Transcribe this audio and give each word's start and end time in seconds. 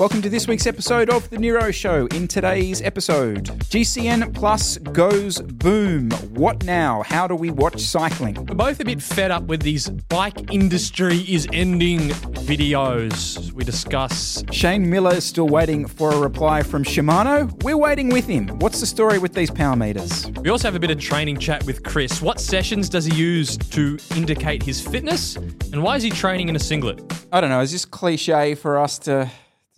Welcome 0.00 0.22
to 0.22 0.30
this 0.30 0.48
week's 0.48 0.66
episode 0.66 1.10
of 1.10 1.28
The 1.28 1.36
Nero 1.36 1.70
Show. 1.70 2.06
In 2.06 2.26
today's 2.26 2.80
episode, 2.80 3.44
GCN 3.44 4.32
Plus 4.34 4.78
goes 4.78 5.42
boom. 5.42 6.10
What 6.32 6.64
now? 6.64 7.02
How 7.02 7.26
do 7.26 7.34
we 7.34 7.50
watch 7.50 7.82
cycling? 7.82 8.34
We're 8.46 8.54
both 8.54 8.80
a 8.80 8.84
bit 8.86 9.02
fed 9.02 9.30
up 9.30 9.42
with 9.42 9.60
these 9.60 9.90
bike 9.90 10.54
industry 10.54 11.18
is 11.28 11.46
ending 11.52 12.08
videos. 12.48 13.52
We 13.52 13.62
discuss 13.62 14.42
Shane 14.50 14.88
Miller 14.88 15.16
is 15.16 15.24
still 15.24 15.48
waiting 15.48 15.86
for 15.86 16.10
a 16.14 16.18
reply 16.18 16.62
from 16.62 16.82
Shimano. 16.82 17.62
We're 17.62 17.76
waiting 17.76 18.08
with 18.08 18.26
him. 18.26 18.48
What's 18.58 18.80
the 18.80 18.86
story 18.86 19.18
with 19.18 19.34
these 19.34 19.50
power 19.50 19.76
meters? 19.76 20.30
We 20.40 20.48
also 20.48 20.66
have 20.66 20.76
a 20.76 20.80
bit 20.80 20.90
of 20.90 20.98
training 20.98 21.36
chat 21.36 21.62
with 21.66 21.82
Chris. 21.82 22.22
What 22.22 22.40
sessions 22.40 22.88
does 22.88 23.04
he 23.04 23.14
use 23.14 23.58
to 23.58 23.98
indicate 24.16 24.62
his 24.62 24.80
fitness? 24.80 25.36
And 25.36 25.82
why 25.82 25.96
is 25.96 26.02
he 26.02 26.08
training 26.08 26.48
in 26.48 26.56
a 26.56 26.58
singlet? 26.58 27.02
I 27.30 27.42
don't 27.42 27.50
know. 27.50 27.60
Is 27.60 27.70
this 27.70 27.84
cliche 27.84 28.54
for 28.54 28.78
us 28.78 28.98
to, 29.00 29.30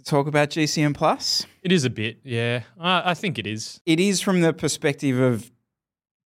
to 0.05 0.11
talk 0.11 0.27
about 0.27 0.51
GCN 0.51 0.95
Plus? 0.95 1.47
It 1.63 1.73
is 1.73 1.85
a 1.85 1.91
bit, 1.91 2.19
yeah. 2.25 2.63
I, 2.79 3.11
I 3.11 3.15
think 3.15 3.39
it 3.39 3.47
is. 3.47 3.81
It 3.87 4.01
is 4.01 4.21
from 4.21 4.41
the 4.41 4.53
perspective 4.53 5.19
of 5.19 5.51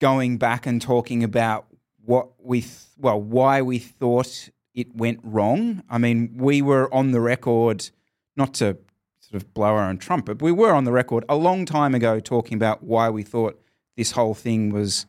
going 0.01 0.37
back 0.37 0.67
and 0.67 0.81
talking 0.81 1.23
about 1.23 1.67
what 2.05 2.29
we, 2.39 2.63
th- 2.63 2.75
well, 2.99 3.21
why 3.21 3.63
we 3.63 3.79
thought 3.79 4.49
it 4.75 4.95
went 4.95 5.21
wrong. 5.23 5.83
I 5.89 5.99
mean, 5.99 6.35
we 6.37 6.63
were 6.63 6.93
on 6.93 7.13
the 7.13 7.21
record, 7.21 7.91
not 8.37 8.55
to 8.55 8.79
sort 9.21 9.43
of 9.43 9.55
blow 9.55 9.69
our 9.69 9.89
own 9.89 9.99
trumpet, 9.99 10.39
but 10.39 10.45
we 10.45 10.53
were 10.53 10.73
on 10.73 10.85
the 10.85 10.93
record 10.93 11.25
a 11.29 11.37
long 11.37 11.65
time 11.65 11.95
ago 11.95 12.21
talking 12.21 12.57
about 12.57 12.83
why 12.83 13.09
we 13.11 13.23
thought 13.23 13.61
this 13.97 14.13
whole 14.13 14.35
thing 14.35 14.71
was 14.71 15.07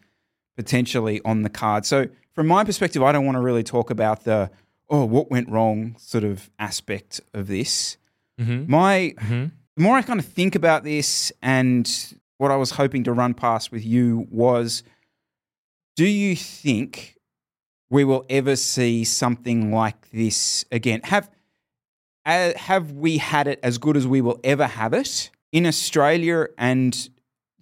potentially 0.56 1.22
on 1.26 1.42
the 1.42 1.50
card. 1.50 1.86
So, 1.86 2.08
from 2.34 2.48
my 2.48 2.64
perspective, 2.64 3.04
I 3.04 3.12
don't 3.12 3.26
want 3.26 3.36
to 3.36 3.42
really 3.42 3.64
talk 3.64 3.90
about 3.90 4.24
the, 4.24 4.50
oh, 4.90 5.06
what 5.06 5.30
went 5.30 5.50
wrong 5.50 5.96
sort 6.00 6.24
of 6.24 6.50
aspect 6.58 7.22
of 7.34 7.48
this. 7.48 7.98
My, 8.68 9.14
the 9.76 9.84
more 9.84 9.96
I 9.96 10.02
kind 10.02 10.20
of 10.20 10.26
think 10.26 10.56
about 10.56 10.84
this 10.84 11.32
and 11.42 11.90
what 12.38 12.52
I 12.52 12.56
was 12.56 12.72
hoping 12.72 13.04
to 13.06 13.14
run 13.14 13.34
past 13.34 13.72
with 13.72 13.86
you 13.86 14.28
was 14.30 14.84
do 15.96 16.06
you 16.06 16.36
think 16.36 17.18
we 17.90 18.04
will 18.04 18.26
ever 18.30 18.56
see 18.56 19.04
something 19.04 19.72
like 19.72 20.10
this 20.10 20.66
again? 20.72 21.02
Have 21.04 21.30
uh, 22.26 22.54
have 22.56 22.92
we 22.94 23.18
had 23.18 23.48
it 23.48 23.60
as 23.62 23.78
good 23.78 23.98
as 23.98 24.08
we 24.08 24.22
will 24.22 24.40
ever 24.44 24.66
have 24.66 24.94
it 24.94 25.30
in 25.52 25.66
Australia 25.66 26.48
and 26.58 27.10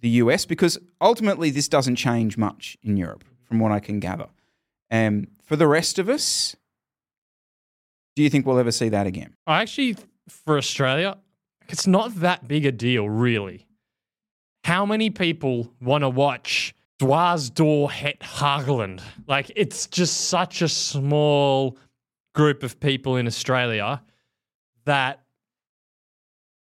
the 0.00 0.08
US? 0.10 0.46
Because 0.46 0.78
ultimately, 1.00 1.50
this 1.50 1.68
doesn't 1.68 1.96
change 1.96 2.38
much 2.38 2.78
in 2.82 2.96
Europe, 2.96 3.24
from 3.44 3.58
what 3.58 3.72
I 3.72 3.80
can 3.80 4.00
gather. 4.00 4.28
Um, 4.90 5.28
for 5.42 5.56
the 5.56 5.66
rest 5.66 5.98
of 5.98 6.08
us, 6.08 6.56
do 8.14 8.22
you 8.22 8.30
think 8.30 8.46
we'll 8.46 8.58
ever 8.58 8.72
see 8.72 8.88
that 8.88 9.06
again? 9.06 9.34
I 9.46 9.62
actually, 9.62 9.96
for 10.44 10.56
Australia, 10.56 11.18
it's 11.68 11.86
not 11.86 12.14
that 12.16 12.48
big 12.48 12.66
a 12.66 12.72
deal, 12.72 13.08
really. 13.08 13.66
How 14.64 14.86
many 14.86 15.10
people 15.10 15.72
want 15.80 16.02
to 16.02 16.08
watch 16.08 16.74
Dwars 17.00 17.52
door 17.52 17.90
het 17.90 18.20
Hageland? 18.20 19.00
Like, 19.26 19.50
it's 19.56 19.86
just 19.86 20.28
such 20.28 20.62
a 20.62 20.68
small 20.68 21.76
group 22.34 22.62
of 22.62 22.78
people 22.80 23.16
in 23.16 23.26
Australia 23.26 24.02
that 24.84 25.22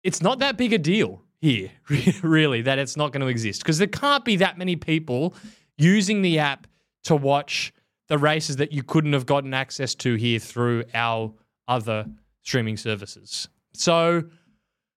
it's 0.02 0.22
not 0.22 0.38
that 0.38 0.56
big 0.56 0.72
a 0.72 0.78
deal 0.78 1.22
here, 1.40 1.70
really, 2.22 2.62
that 2.62 2.78
it's 2.78 2.96
not 2.96 3.12
going 3.12 3.20
to 3.20 3.26
exist. 3.26 3.62
Because 3.62 3.78
there 3.78 3.86
can't 3.86 4.24
be 4.24 4.36
that 4.36 4.58
many 4.58 4.76
people 4.76 5.34
using 5.76 6.22
the 6.22 6.38
app 6.38 6.66
to 7.04 7.16
watch 7.16 7.72
the 8.08 8.18
races 8.18 8.56
that 8.56 8.72
you 8.72 8.82
couldn't 8.82 9.12
have 9.12 9.26
gotten 9.26 9.54
access 9.54 9.94
to 9.94 10.14
here 10.14 10.38
through 10.38 10.84
our 10.94 11.32
other 11.68 12.06
streaming 12.48 12.78
services. 12.78 13.46
So, 13.74 14.24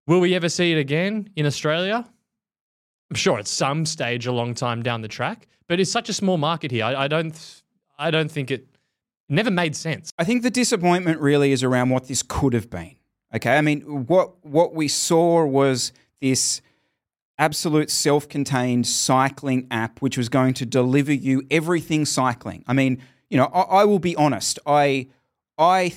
will 0.07 0.21
we 0.21 0.35
ever 0.35 0.47
see 0.47 0.71
it 0.71 0.77
again 0.77 1.29
in 1.35 1.45
Australia? 1.45 2.05
I'm 3.09 3.15
sure 3.15 3.39
at 3.39 3.47
some 3.47 3.85
stage 3.85 4.25
a 4.25 4.31
long 4.31 4.53
time 4.53 4.81
down 4.81 5.01
the 5.01 5.09
track, 5.09 5.49
but 5.67 5.77
it's 5.77 5.91
such 5.91 6.07
a 6.07 6.13
small 6.13 6.37
market 6.37 6.71
here. 6.71 6.85
I, 6.85 7.03
I 7.03 7.07
don't, 7.09 7.61
I 7.99 8.09
don't 8.09 8.31
think 8.31 8.51
it 8.51 8.67
never 9.27 9.51
made 9.51 9.75
sense. 9.75 10.11
I 10.17 10.23
think 10.23 10.43
the 10.43 10.49
disappointment 10.49 11.19
really 11.19 11.51
is 11.51 11.61
around 11.61 11.89
what 11.89 12.07
this 12.07 12.23
could 12.23 12.53
have 12.53 12.69
been. 12.69 12.95
Okay, 13.35 13.57
I 13.57 13.61
mean, 13.61 13.81
what 14.07 14.45
what 14.45 14.73
we 14.73 14.87
saw 14.87 15.43
was 15.45 15.91
this 16.21 16.61
absolute 17.37 17.89
self-contained 17.91 18.87
cycling 18.87 19.67
app, 19.71 19.99
which 19.99 20.17
was 20.17 20.29
going 20.29 20.53
to 20.53 20.65
deliver 20.65 21.11
you 21.11 21.43
everything 21.51 22.05
cycling. 22.05 22.63
I 22.65 22.71
mean, 22.71 23.01
you 23.29 23.37
know, 23.37 23.49
I, 23.53 23.81
I 23.81 23.85
will 23.85 23.99
be 23.99 24.15
honest. 24.15 24.57
I 24.65 25.07
I 25.57 25.93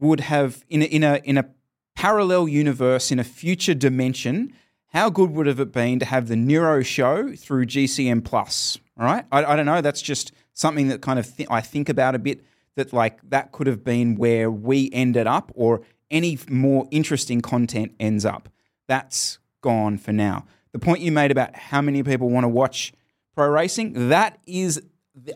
would 0.00 0.20
have 0.20 0.64
in 0.68 0.82
a, 0.82 0.86
in 0.86 1.02
a 1.02 1.20
in 1.24 1.38
a 1.38 1.46
parallel 1.94 2.46
universe 2.46 3.10
in 3.10 3.18
a 3.18 3.24
future 3.24 3.74
dimension. 3.74 4.52
How 4.88 5.10
good 5.10 5.30
would 5.32 5.46
have 5.46 5.60
it 5.60 5.72
been 5.72 5.98
to 5.98 6.04
have 6.04 6.28
the 6.28 6.36
Nero 6.36 6.82
show 6.82 7.34
through 7.34 7.66
GCN 7.66 8.24
Plus? 8.24 8.78
All 8.98 9.04
right, 9.04 9.24
I, 9.32 9.44
I 9.44 9.56
don't 9.56 9.66
know. 9.66 9.80
That's 9.80 10.00
just 10.00 10.32
something 10.52 10.88
that 10.88 11.02
kind 11.02 11.18
of 11.18 11.36
th- 11.36 11.48
I 11.50 11.60
think 11.60 11.88
about 11.88 12.14
a 12.14 12.18
bit. 12.18 12.44
That 12.76 12.92
like 12.92 13.20
that 13.30 13.52
could 13.52 13.66
have 13.66 13.82
been 13.82 14.16
where 14.16 14.50
we 14.50 14.90
ended 14.92 15.26
up, 15.26 15.50
or 15.54 15.80
any 16.10 16.38
more 16.48 16.86
interesting 16.90 17.40
content 17.40 17.92
ends 17.98 18.24
up. 18.24 18.50
That's 18.86 19.38
gone 19.62 19.96
for 19.96 20.12
now. 20.12 20.44
The 20.72 20.78
point 20.78 21.00
you 21.00 21.10
made 21.10 21.30
about 21.30 21.56
how 21.56 21.80
many 21.80 22.02
people 22.02 22.28
want 22.28 22.44
to 22.44 22.48
watch 22.48 22.92
pro 23.34 23.48
racing, 23.48 24.10
that 24.10 24.38
is 24.46 24.82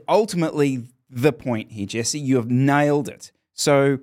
ultimately 0.07 0.89
the 1.09 1.33
point 1.33 1.73
here, 1.73 1.87
Jesse. 1.87 2.21
You 2.21 2.37
have 2.37 2.51
nailed 2.51 3.09
it. 3.09 3.33
So 3.55 4.01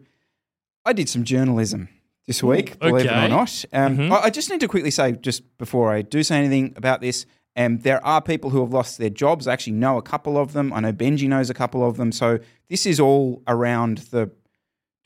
I 0.88 0.94
did 0.94 1.09
some 1.09 1.24
journalism 1.25 1.90
this 2.28 2.42
week, 2.42 2.80
believe 2.80 3.06
it 3.06 3.25
or 3.25 3.28
not. 3.30 3.66
Um, 3.74 4.12
I, 4.12 4.22
I 4.24 4.30
just 4.30 4.50
need 4.50 4.62
to 4.62 4.68
quickly 4.68 4.92
say, 4.92 5.12
just 5.12 5.58
before 5.58 5.92
I 5.92 6.02
do 6.02 6.24
say 6.24 6.38
anything 6.38 6.74
about 6.78 7.02
this, 7.02 7.25
um, 7.58 7.80
there 7.80 8.03
are 8.06 8.22
people 8.22 8.52
who 8.52 8.62
have 8.62 8.72
lost 8.72 8.98
their 8.98 9.09
jobs. 9.09 9.48
I 9.48 9.53
actually 9.53 9.74
know 9.74 9.98
a 9.98 10.02
couple 10.02 10.38
of 10.38 10.53
them. 10.53 10.72
I 10.72 10.80
know 10.80 10.94
Benji 10.94 11.28
knows 11.28 11.50
a 11.50 11.53
couple 11.53 11.88
of 11.88 11.98
them. 11.98 12.12
So 12.12 12.40
this 12.70 12.86
is 12.86 13.00
all 13.00 13.42
around 13.48 13.98
the 14.12 14.31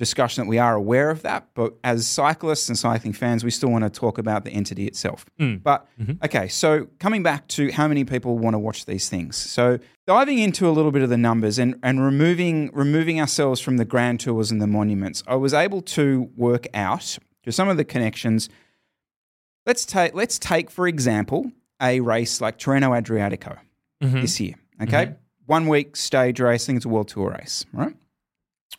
discussion 0.01 0.43
that 0.43 0.49
we 0.49 0.57
are 0.57 0.73
aware 0.73 1.11
of 1.11 1.21
that. 1.21 1.47
But 1.53 1.75
as 1.83 2.07
cyclists 2.07 2.67
and 2.67 2.77
cycling 2.77 3.13
fans, 3.13 3.43
we 3.43 3.51
still 3.51 3.69
want 3.69 3.83
to 3.83 3.89
talk 3.91 4.17
about 4.17 4.45
the 4.45 4.49
entity 4.49 4.87
itself. 4.87 5.25
Mm. 5.39 5.61
But 5.61 5.85
mm-hmm. 6.01 6.13
okay, 6.25 6.47
so 6.47 6.87
coming 6.97 7.21
back 7.21 7.47
to 7.49 7.71
how 7.71 7.87
many 7.87 8.03
people 8.03 8.39
want 8.39 8.55
to 8.55 8.59
watch 8.59 8.85
these 8.85 9.09
things. 9.09 9.37
So 9.37 9.77
diving 10.07 10.39
into 10.39 10.67
a 10.67 10.71
little 10.71 10.91
bit 10.91 11.03
of 11.03 11.09
the 11.09 11.19
numbers 11.19 11.59
and, 11.59 11.75
and 11.83 12.03
removing 12.03 12.71
removing 12.73 13.21
ourselves 13.21 13.61
from 13.61 13.77
the 13.77 13.85
grand 13.85 14.19
tours 14.19 14.49
and 14.49 14.59
the 14.59 14.65
monuments, 14.65 15.23
I 15.27 15.35
was 15.35 15.53
able 15.53 15.83
to 15.83 16.31
work 16.35 16.65
out 16.73 17.19
some 17.47 17.69
of 17.69 17.77
the 17.77 17.85
connections. 17.85 18.49
Let's 19.67 19.85
take 19.85 20.15
let's 20.15 20.39
take 20.39 20.71
for 20.71 20.87
example 20.87 21.51
a 21.79 21.99
race 21.99 22.41
like 22.41 22.57
Tirreno 22.57 22.99
Adriatico 22.99 23.59
mm-hmm. 24.01 24.21
this 24.21 24.39
year. 24.39 24.55
Mm-hmm. 24.79 24.83
Okay, 24.83 25.13
one 25.45 25.67
week 25.67 25.95
stage 25.95 26.39
race. 26.39 26.63
I 26.63 26.65
think 26.65 26.77
it's 26.77 26.85
a 26.85 26.89
world 26.89 27.09
tour 27.09 27.37
race, 27.39 27.65
right? 27.71 27.93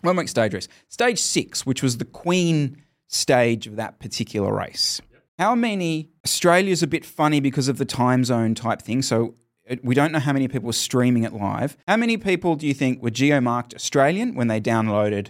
One 0.01 0.17
week 0.17 0.29
stage 0.29 0.55
race. 0.55 0.69
Stage 0.89 1.19
six, 1.21 1.65
which 1.65 1.83
was 1.83 1.99
the 1.99 2.05
Queen 2.05 2.83
stage 3.07 3.67
of 3.67 3.77
that 3.77 4.01
particular 4.01 4.53
race. 4.53 5.01
How 5.39 5.55
many? 5.55 6.11
Australia's 6.25 6.83
a 6.83 6.87
bit 6.87 7.05
funny 7.05 7.41
because 7.41 7.69
of 7.69 7.79
the 7.79 7.85
time 7.85 8.25
zone 8.25 8.55
type 8.55 8.83
thing. 8.83 9.03
So 9.03 9.35
it, 9.65 9.85
we 9.85 9.95
don't 9.95 10.11
know 10.13 10.19
how 10.19 10.33
many 10.33 10.49
people 10.49 10.67
were 10.67 10.73
streaming 10.73 11.25
it 11.25 11.33
live. 11.33 11.77
How 11.87 11.97
many 11.97 12.17
people 12.17 12.57
do 12.57 12.67
you 12.67 12.75
think 12.75 13.03
were 13.03 13.11
geo-marked 13.11 13.75
Australian 13.75 14.35
when 14.35 14.49
they 14.49 14.61
downloaded 14.61 15.29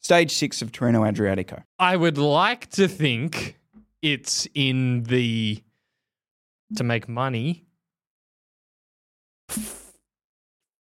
stage 0.00 0.32
six 0.32 0.62
of 0.62 0.72
Tirreno 0.72 1.10
Adriatico? 1.10 1.64
I 1.78 1.96
would 1.96 2.18
like 2.18 2.70
to 2.70 2.86
think 2.88 3.58
it's 4.02 4.46
in 4.54 5.04
the 5.04 5.62
to 6.76 6.84
make 6.84 7.08
money 7.08 7.66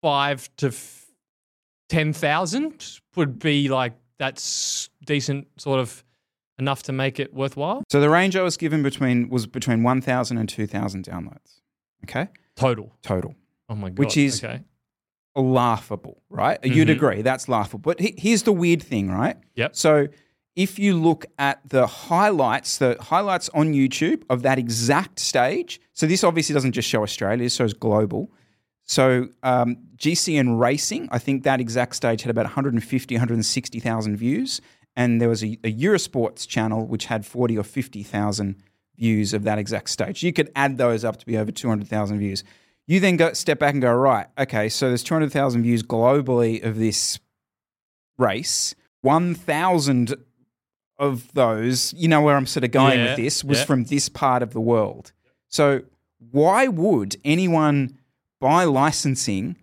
five 0.03 0.51
to 0.57 0.69
f- 0.69 1.07
ten 1.89 2.13
thousand 2.13 3.01
would 3.17 3.39
be 3.39 3.69
like 3.69 3.95
that's 4.19 4.89
decent 5.05 5.47
sort 5.59 5.81
of 5.81 6.03
enough 6.59 6.83
to 6.85 6.93
make 6.93 7.21
it 7.21 7.35
worthwhile 7.35 7.83
So 7.91 8.01
the 8.01 8.09
range 8.09 8.35
I 8.37 8.43
was 8.43 8.57
given 8.57 8.83
between 8.83 9.29
was 9.29 9.47
between 9.47 9.83
1,000 9.83 10.39
and 10.39 10.49
2,000 10.49 11.05
downloads. 11.05 11.61
Okay, 12.05 12.29
total. 12.57 12.93
total. 13.03 13.35
Oh 13.69 13.75
my 13.75 13.91
god! 13.91 13.99
Which 13.99 14.17
is- 14.17 14.43
okay. 14.43 14.63
laughable, 15.35 16.23
right? 16.31 16.59
You'd 16.65 16.89
Mhm. 16.89 16.93
agree 16.93 17.23
that's 17.23 17.49
laughable. 17.49 17.81
But 17.81 18.01
he- 18.01 18.15
here's 18.17 18.45
the 18.45 18.53
weird 18.53 18.83
thing, 18.83 19.11
right? 19.11 19.37
Yep. 19.55 19.77
So 19.77 20.09
if 20.55 20.79
you 20.79 20.99
look 20.99 21.27
at 21.39 21.61
the 21.69 21.87
highlights, 21.87 22.79
the 22.79 22.97
highlights 23.01 23.51
on 23.53 23.75
YouTube 23.75 24.23
of 24.31 24.43
that 24.43 24.59
exact 24.59 25.19
stage, 25.19 25.79
so 25.93 26.07
this 26.07 26.25
obviously 26.25 26.55
doesn't 26.55 26.73
just 26.73 26.89
show 26.89 27.03
Australia, 27.03 27.37
this 27.45 27.55
shows 27.57 27.75
global. 27.75 28.31
So 28.87 29.29
um, 29.43 29.77
GCN 29.97 30.59
Racing, 30.59 31.09
I 31.11 31.19
think 31.19 31.43
that 31.43 31.61
exact 31.61 31.97
stage 31.97 32.23
had 32.23 32.31
about 32.31 32.45
150, 32.45 33.15
160,000 33.15 34.17
views. 34.17 34.61
And 34.95 35.21
there 35.21 35.29
was 35.29 35.43
a, 35.43 35.59
a 35.65 35.73
Eurosports 35.73 36.47
channel 36.49 36.87
which 36.87 37.07
had 37.07 37.27
40 37.27 37.59
or 37.59 37.65
50,000 37.65 38.57
views 38.97 39.35
of 39.35 39.43
that 39.45 39.59
exact 39.59 39.91
stage. 39.91 40.23
You 40.23 40.33
could 40.33 40.51
add 40.57 40.79
those 40.79 41.05
up 41.05 41.19
to 41.19 41.27
be 41.27 41.37
over 41.37 41.51
200,000 41.51 42.19
views. 42.19 42.45
You 42.87 43.01
then 43.01 43.17
go 43.17 43.33
step 43.33 43.59
back 43.59 43.75
and 43.75 43.83
go, 43.83 43.93
right, 43.93 44.27
okay, 44.39 44.69
so 44.69 44.89
there's 44.89 45.03
200,000 45.03 45.63
views 45.63 45.83
globally 45.83 46.65
of 46.65 46.79
this 46.79 47.19
race. 48.17 48.75
1,000 49.03 50.15
of 50.99 51.33
those, 51.35 51.93
you 51.95 52.09
know 52.09 52.23
where 52.23 52.37
I'm 52.37 52.47
sort 52.47 52.65
of 52.65 52.71
going 52.71 52.99
Yeah, 52.99 53.09
with 53.09 53.17
this, 53.17 53.45
was 53.45 53.59
yeah. 53.59 53.65
from 53.65 53.85
this 53.85 54.09
part 54.09 54.43
of 54.43 54.53
the 54.53 54.61
world. 54.61 55.13
So 55.49 55.83
why 56.31 56.69
would 56.69 57.17
anyone 57.25 57.99
buy 58.41 58.65
licensing, 58.65 59.57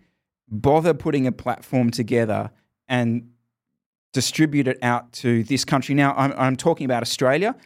bother 0.48 0.94
putting 0.94 1.26
a 1.26 1.32
platform 1.32 1.90
together 1.90 2.50
and 2.88 3.30
distribute 4.12 4.68
it 4.68 4.78
out 4.82 5.12
to 5.12 5.44
this 5.44 5.64
country? 5.64 5.94
Now, 5.94 6.14
I'm, 6.16 6.32
I'm 6.36 6.56
talking 6.56 6.84
about 6.84 7.02
Australia. 7.02 7.56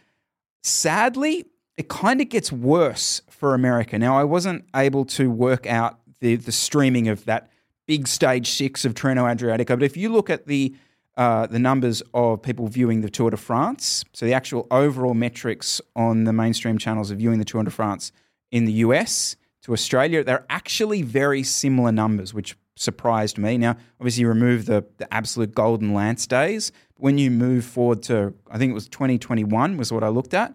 Sadly, 0.63 1.45
it 1.77 1.89
kind 1.89 2.21
of 2.21 2.29
gets 2.29 2.51
worse 2.51 3.23
for 3.31 3.55
America. 3.55 3.99
Now, 3.99 4.19
I 4.19 4.25
wasn't 4.25 4.65
able 4.75 5.05
to 5.07 5.31
work 5.31 5.67
out 5.67 6.01
the, 6.21 6.37
the 6.37 6.53
streaming 6.53 7.09
of 7.09 7.25
that 7.27 7.51
big 7.87 8.09
stage 8.09 8.51
six 8.51 8.85
of 8.85 8.95
Tirreno 8.95 9.25
Adriatico, 9.25 9.69
but 9.69 9.83
if 9.83 9.97
you 9.97 10.11
look 10.11 10.29
at 10.29 10.47
the 10.47 10.75
uh, 11.17 11.49
the 11.49 11.59
numbers 11.59 12.01
of 12.15 12.41
people 12.41 12.69
viewing 12.69 13.01
the 13.01 13.11
Tour 13.11 13.31
de 13.31 13.37
France, 13.37 14.05
so 14.13 14.25
the 14.25 14.33
actual 14.33 14.69
overall 14.71 15.15
metrics 15.15 15.81
on 15.97 16.23
the 16.23 16.33
mainstream 16.33 16.79
channels 16.79 17.11
of 17.11 17.19
viewing 17.19 17.41
the 17.41 17.45
Tour 17.45 17.65
de 17.65 17.71
France 17.73 18.13
in 18.53 18.67
the 18.67 18.73
US 18.85 19.35
to 19.69 19.75
Australia, 19.75 20.25
they're 20.25 20.47
actually 20.49 21.03
very 21.03 21.43
similar 21.43 21.93
numbers, 21.93 22.33
which 22.33 22.57
surprised 22.75 23.37
me. 23.37 23.59
Now, 23.59 23.77
obviously, 24.01 24.23
you 24.23 24.29
remove 24.29 24.65
the, 24.65 24.85
the 24.97 25.13
absolute 25.13 25.55
golden 25.55 25.93
lance 25.93 26.27
days. 26.27 26.73
When 26.97 27.19
you 27.19 27.31
move 27.31 27.67
forward 27.67 28.03
to, 28.05 28.33
I 28.51 28.57
think 28.57 28.71
it 28.71 28.75
was 28.75 28.89
2021 28.89 29.77
was 29.77 29.93
what 29.93 30.03
I 30.03 30.09
looked 30.09 30.33
at, 30.33 30.55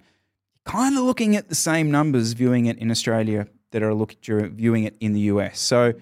kind 0.65 0.97
of 0.97 1.03
looking 1.03 1.35
at 1.35 1.47
the 1.47 1.55
same 1.55 1.91
numbers 1.91 2.33
viewing 2.33 2.65
it 2.65 2.79
in 2.79 2.89
Australia 2.89 3.47
that 3.69 3.83
are 3.83 3.93
look, 3.93 4.15
viewing 4.23 4.83
it 4.83 4.97
in 4.99 5.13
the 5.13 5.21
US. 5.21 5.59
So 5.59 5.93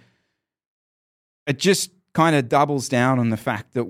it 1.45 1.59
just 1.59 1.91
kind 2.13 2.35
of 2.35 2.47
doubles 2.47 2.87
down 2.87 3.19
on 3.19 3.29
the 3.29 3.37
fact 3.37 3.73
that 3.73 3.85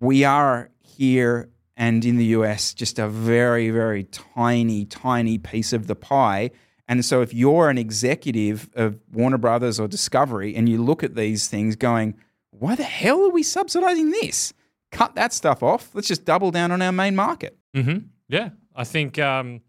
we 0.00 0.24
are 0.24 0.70
here 0.80 1.50
and 1.76 2.04
in 2.06 2.16
the 2.16 2.26
US 2.36 2.72
just 2.72 2.98
a 2.98 3.06
very, 3.06 3.68
very 3.68 4.04
tiny, 4.04 4.86
tiny 4.86 5.36
piece 5.36 5.74
of 5.74 5.88
the 5.88 5.94
pie. 5.94 6.50
And 6.90 7.04
so 7.04 7.22
if 7.22 7.32
you're 7.32 7.70
an 7.70 7.78
executive 7.78 8.68
of 8.74 8.98
Warner 9.12 9.38
Brothers 9.38 9.78
or 9.78 9.86
Discovery 9.86 10.56
and 10.56 10.68
you 10.68 10.82
look 10.82 11.04
at 11.04 11.14
these 11.14 11.46
things 11.46 11.76
going, 11.76 12.16
why 12.50 12.74
the 12.74 12.82
hell 12.82 13.24
are 13.26 13.30
we 13.30 13.44
subsidizing 13.44 14.10
this? 14.10 14.52
Cut 14.90 15.14
that 15.14 15.32
stuff 15.32 15.62
off. 15.62 15.94
Let's 15.94 16.08
just 16.08 16.24
double 16.24 16.50
down 16.50 16.72
on 16.72 16.82
our 16.82 16.90
main 16.90 17.14
market. 17.14 17.56
Mm-hmm. 17.76 18.08
Yeah, 18.28 18.48
I 18.74 18.82
think 18.82 19.20
um, 19.20 19.60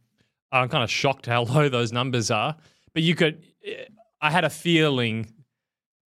I'm 0.52 0.68
kind 0.68 0.84
of 0.84 0.90
shocked 0.90 1.28
how 1.28 1.44
low 1.54 1.70
those 1.70 1.92
numbers 1.92 2.32
are. 2.32 2.58
But 2.96 3.04
you 3.04 3.14
could, 3.14 3.44
I 4.20 4.32
had 4.32 4.44
a 4.44 4.50
feeling 4.50 5.32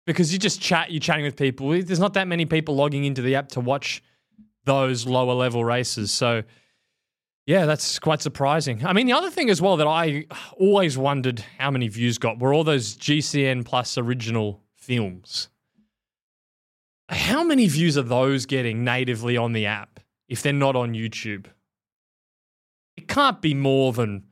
because 0.06 0.34
you 0.34 0.40
just 0.40 0.60
chat, 0.60 0.92
you're 0.92 1.00
chatting 1.00 1.24
with 1.24 1.38
people. 1.38 1.70
There's 1.70 2.02
not 2.02 2.16
that 2.16 2.28
many 2.28 2.46
people 2.46 2.76
logging 2.76 3.06
into 3.06 3.22
the 3.22 3.36
app 3.36 3.48
to 3.50 3.62
watch 3.62 4.04
those 4.66 5.08
lower 5.08 5.34
level 5.34 5.64
races. 5.64 6.12
So, 6.12 6.44
yeah, 7.48 7.66
that's 7.66 7.98
quite 7.98 8.22
surprising. 8.22 8.86
I 8.86 8.92
mean, 8.92 9.08
the 9.08 9.14
other 9.14 9.32
thing 9.32 9.50
as 9.50 9.62
well 9.62 9.78
that 9.78 9.88
I 9.88 10.26
always 10.58 10.98
wondered 10.98 11.44
how 11.58 11.72
many 11.72 11.88
views 11.88 12.18
got 12.18 12.40
were 12.40 12.54
all 12.54 12.66
those 12.66 12.98
GCN 12.98 13.64
plus 13.66 13.98
original 13.98 14.62
films. 14.76 15.48
How 17.08 17.46
many 17.46 17.70
views 17.70 17.98
are 17.98 18.04
those 18.04 18.46
getting 18.46 18.84
natively 18.84 19.38
on 19.38 19.54
the 19.54 19.66
app 19.66 20.02
if 20.28 20.44
they're 20.44 20.52
not 20.52 20.76
on 20.76 20.92
YouTube? 20.92 21.46
It 22.98 23.08
can't 23.08 23.42
be 23.42 23.54
more 23.54 23.94
than 23.94 24.26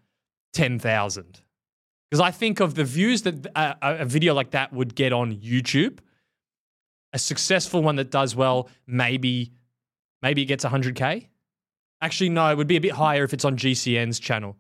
10,000. 0.54 1.40
Because 2.12 2.20
I 2.20 2.32
think 2.32 2.60
of 2.60 2.76
the 2.76 2.84
views 2.84 3.22
that 3.22 3.46
a, 3.56 3.78
a 3.82 4.06
video 4.06 4.34
like 4.34 4.52
that 4.52 4.74
would 4.74 4.94
get 4.94 5.14
on 5.14 5.34
YouTube, 5.36 6.00
a 7.14 7.20
successful 7.20 7.82
one 7.82 7.96
that 7.96 8.12
does 8.12 8.36
well, 8.36 8.68
maybe 8.86 9.54
maybe 10.22 10.42
it 10.42 10.46
gets 10.46 10.66
100k. 10.66 11.28
Actually, 12.06 12.30
no, 12.30 12.52
it 12.52 12.56
would 12.56 12.68
be 12.68 12.76
a 12.76 12.82
bit 12.82 12.92
higher 12.92 13.24
if 13.24 13.34
it's 13.34 13.46
on 13.46 13.58
GCN's 13.58 14.20
channel. 14.20 14.56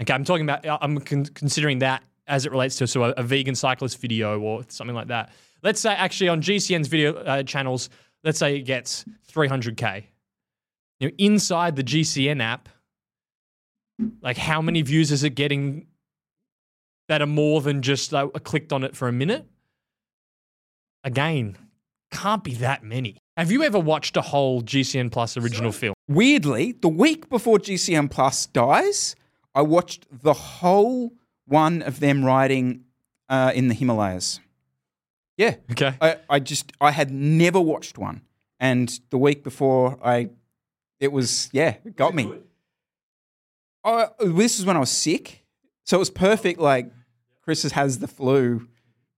Okay, 0.00 0.14
I'm 0.14 0.22
talking 0.22 0.48
about, 0.48 0.64
I'm 0.80 1.00
con- 1.00 1.24
considering 1.24 1.80
that 1.80 2.04
as 2.28 2.46
it 2.46 2.52
relates 2.52 2.76
to 2.76 2.86
so 2.86 3.02
a, 3.02 3.10
a 3.10 3.24
vegan 3.24 3.56
cyclist 3.56 4.00
video 4.00 4.38
or 4.38 4.64
something 4.68 4.94
like 4.94 5.08
that. 5.08 5.32
Let's 5.64 5.80
say 5.80 5.92
actually 5.92 6.28
on 6.28 6.42
GCN's 6.42 6.86
video 6.86 7.14
uh, 7.14 7.42
channels, 7.42 7.90
let's 8.22 8.38
say 8.38 8.54
it 8.54 8.62
gets 8.62 9.04
300k. 9.32 10.04
You 11.00 11.08
know, 11.08 11.14
inside 11.18 11.74
the 11.74 11.82
GCN 11.82 12.40
app, 12.40 12.68
like 14.22 14.36
how 14.36 14.62
many 14.62 14.82
views 14.82 15.10
is 15.10 15.24
it 15.24 15.30
getting 15.30 15.88
that 17.08 17.20
are 17.20 17.26
more 17.26 17.62
than 17.62 17.82
just 17.82 18.14
uh, 18.14 18.28
clicked 18.28 18.72
on 18.72 18.84
it 18.84 18.94
for 18.94 19.08
a 19.08 19.12
minute? 19.12 19.44
Again, 21.02 21.58
can't 22.12 22.44
be 22.44 22.54
that 22.54 22.84
many. 22.84 23.18
Have 23.36 23.52
you 23.52 23.62
ever 23.62 23.78
watched 23.78 24.16
a 24.16 24.22
whole 24.22 24.62
GCN 24.62 25.10
Plus 25.12 25.36
original 25.36 25.70
film? 25.72 25.94
Weirdly, 26.08 26.72
the 26.72 26.88
week 26.88 27.28
before 27.28 27.58
GCN 27.58 28.10
Plus 28.10 28.46
dies, 28.46 29.14
I 29.54 29.62
watched 29.62 30.06
the 30.10 30.32
whole 30.32 31.12
one 31.46 31.82
of 31.82 32.00
them 32.00 32.24
riding 32.24 32.84
uh, 33.28 33.52
in 33.54 33.68
the 33.68 33.74
Himalayas. 33.74 34.40
Yeah. 35.36 35.56
Okay. 35.72 35.94
I, 36.00 36.16
I 36.30 36.40
just 36.40 36.72
I 36.80 36.92
had 36.92 37.10
never 37.10 37.60
watched 37.60 37.98
one, 37.98 38.22
and 38.58 38.98
the 39.10 39.18
week 39.18 39.44
before 39.44 39.98
I, 40.02 40.30
it 40.98 41.12
was 41.12 41.50
yeah, 41.52 41.76
it 41.84 41.94
got 41.94 42.14
me. 42.14 42.32
Oh, 43.84 44.08
this 44.18 44.58
is 44.58 44.64
when 44.64 44.76
I 44.76 44.80
was 44.80 44.90
sick, 44.90 45.44
so 45.84 45.98
it 45.98 46.00
was 46.00 46.10
perfect. 46.10 46.58
Like 46.58 46.90
Chris 47.42 47.62
has 47.70 47.98
the 47.98 48.08
flu. 48.08 48.66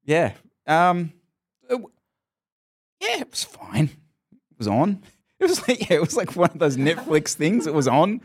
Yeah. 0.05 0.33
Um. 0.67 1.13
it- 1.71 1.81
yeah, 3.01 3.21
it 3.21 3.31
was 3.31 3.45
fine. 3.45 3.91
Was 4.59 4.69
on. 4.69 5.03
It 5.41 5.49
was 5.49 5.69
like 5.69 5.89
yeah, 5.89 5.99
it 5.99 6.01
was 6.01 6.17
like 6.17 6.35
one 6.35 6.51
of 6.51 6.59
those 6.59 6.77
Netflix 6.77 7.35
things. 7.35 7.67
It 7.69 7.75
was 7.75 7.87
on. 7.87 8.21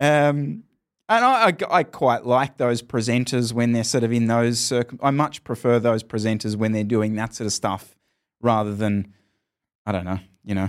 Um. 0.00 0.64
And 1.08 1.24
I, 1.24 1.46
I, 1.48 1.56
I 1.78 1.82
quite 1.82 2.24
like 2.24 2.56
those 2.58 2.82
presenters 2.82 3.52
when 3.52 3.72
they're 3.72 3.82
sort 3.82 4.04
of 4.04 4.12
in 4.12 4.26
those. 4.26 4.60
Circum- 4.60 5.00
I 5.02 5.10
much 5.10 5.42
prefer 5.42 5.80
those 5.80 6.04
presenters 6.04 6.54
when 6.54 6.70
they're 6.72 6.84
doing 6.84 7.16
that 7.16 7.34
sort 7.34 7.46
of 7.46 7.52
stuff 7.52 7.96
rather 8.40 8.72
than, 8.74 9.12
I 9.84 9.90
don't 9.90 10.04
know, 10.04 10.20
you 10.44 10.54
know, 10.54 10.68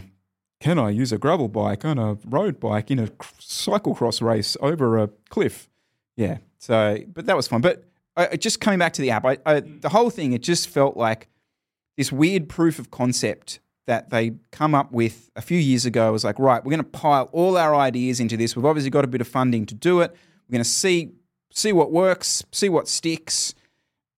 can 0.60 0.80
I 0.80 0.90
use 0.90 1.12
a 1.12 1.20
gravel 1.20 1.48
bike 1.48 1.86
on 1.86 2.00
a 2.00 2.18
road 2.26 2.60
bike 2.60 2.90
in 2.90 2.98
a 2.98 3.08
cr- 3.10 3.36
cyclocross 3.40 4.20
race 4.20 4.58
over 4.62 4.98
a 4.98 5.10
cliff? 5.30 5.70
Yeah. 6.18 6.38
So, 6.58 6.98
but 7.14 7.28
that 7.28 7.36
was 7.36 7.48
fun. 7.48 7.62
But 7.62 7.84
I- 8.16 8.38
just 8.38 8.60
coming 8.62 8.80
back 8.80 8.94
to 8.94 9.02
the 9.04 9.12
app, 9.12 9.26
I, 9.26 9.38
I, 9.46 9.60
the 9.60 9.90
whole 9.90 10.10
thing, 10.10 10.34
it 10.34 10.42
just 10.42 10.70
felt 10.70 10.98
like 10.98 11.28
this 11.98 12.12
weird 12.12 12.50
proof 12.50 12.80
of 12.80 12.90
concept 12.90 13.60
that 13.88 14.10
they 14.10 14.34
come 14.52 14.76
up 14.76 14.92
with 14.92 15.30
a 15.36 15.42
few 15.42 15.58
years 15.58 15.86
ago. 15.86 16.12
Was 16.12 16.24
like, 16.24 16.40
right, 16.40 16.64
we're 16.64 16.72
going 16.72 16.84
to 16.84 16.90
pile 16.90 17.30
all 17.32 17.58
our 17.58 17.76
ideas 17.76 18.20
into 18.20 18.38
this. 18.38 18.56
We've 18.56 18.66
obviously 18.66 18.90
got 18.90 19.04
a 19.04 19.08
bit 19.08 19.22
of 19.22 19.28
funding 19.28 19.66
to 19.68 19.76
do 19.76 20.02
it. 20.02 20.12
We're 20.48 20.54
going 20.54 20.64
to 20.64 20.70
see 20.70 21.12
see 21.54 21.74
what 21.74 21.92
works, 21.92 22.44
see 22.52 22.70
what 22.70 22.88
sticks, 22.88 23.54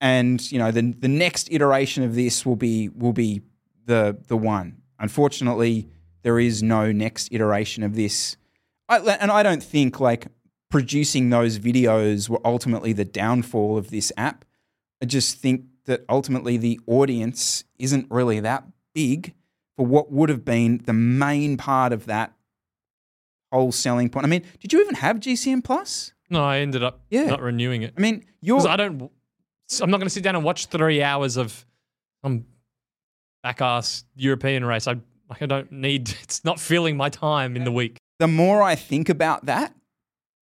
and 0.01 0.51
you 0.51 0.60
know 0.60 0.72
the 0.72 0.93
the 0.98 1.08
next 1.08 1.51
iteration 1.51 2.03
of 2.03 2.15
this 2.15 2.46
will 2.46 2.55
be 2.55 2.89
will 2.89 3.13
be 3.13 3.41
the 3.86 4.17
the 4.27 4.38
one. 4.38 4.82
Unfortunately, 5.00 5.88
there 6.22 6.39
is 6.39 6.63
no 6.63 6.91
next 6.91 7.29
iteration 7.32 7.84
of 7.84 7.96
this, 7.96 8.38
I, 8.88 9.00
and 9.00 9.32
I 9.32 9.43
don't 9.43 9.63
think 9.63 10.00
like 10.00 10.27
producing 10.70 11.29
those 11.29 11.60
videos 11.60 12.29
were 12.29 12.39
ultimately 12.46 12.93
the 12.93 13.05
downfall 13.05 13.77
of 13.77 13.91
this 13.91 14.12
app. 14.17 14.46
I 15.01 15.05
just 15.05 15.38
think 15.38 15.65
that 15.86 16.03
ultimately 16.10 16.58
the 16.58 16.79
audience 16.88 17.63
isn't 17.77 18.08
really 18.10 18.39
that 18.39 18.65
big 18.93 19.34
for 19.77 19.86
what 19.86 20.12
would 20.12 20.30
have 20.30 20.46
been 20.46 20.82
the 20.86 20.94
main 20.94 21.58
part 21.58 21.94
of 21.94 22.06
that 22.06 22.34
whole 23.51 23.72
selling 23.72 24.10
point. 24.10 24.25
I 24.25 24.30
mean, 24.30 24.44
did 24.60 24.74
you 24.74 24.82
even 24.82 24.96
have 24.96 25.20
GCN 25.20 25.63
Plus? 25.63 26.13
No, 26.30 26.44
I 26.44 26.60
ended 26.60 26.84
up 26.84 27.01
Yeah. 27.10 27.25
not 27.25 27.42
renewing 27.42 27.84
it. 27.84 27.94
I 27.98 28.01
mean, 28.01 28.25
you're 28.42 28.65
I 28.68 28.75
don't. 28.75 29.12
I'm 29.82 29.89
not 29.89 29.98
going 29.98 30.08
to 30.08 30.13
sit 30.13 30.24
down 30.24 30.36
and 30.36 30.44
watch 30.44 30.68
three 30.68 31.01
hours 31.01 31.38
of 31.38 31.65
some 32.24 32.46
back 33.44 33.62
ass 33.62 34.03
European 34.15 34.65
race. 34.65 34.88
I 34.88 34.96
like. 35.30 35.42
I 35.42 35.46
don't 35.46 35.72
need. 35.72 36.10
It's 36.24 36.44
not 36.44 36.60
filling 36.60 36.98
my 36.98 37.10
time 37.10 37.56
in 37.56 37.63
the 37.63 37.72
week. 37.72 37.98
the 38.20 38.27
more 38.27 38.62
I 38.63 38.75
think 38.75 39.10
about 39.10 39.46
that, 39.46 39.74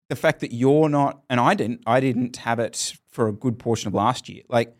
the 0.08 0.16
fact 0.16 0.40
that 0.40 0.52
you're 0.52 0.88
not, 0.88 1.22
and 1.30 1.40
I 1.40 1.54
didn't, 1.54 1.82
I 1.86 2.00
didn't 2.00 2.36
have 2.38 2.58
it 2.58 2.94
for 3.10 3.28
a 3.28 3.32
good 3.32 3.58
portion 3.58 3.88
of 3.88 3.94
last 3.94 4.28
year. 4.28 4.42
Like, 4.48 4.74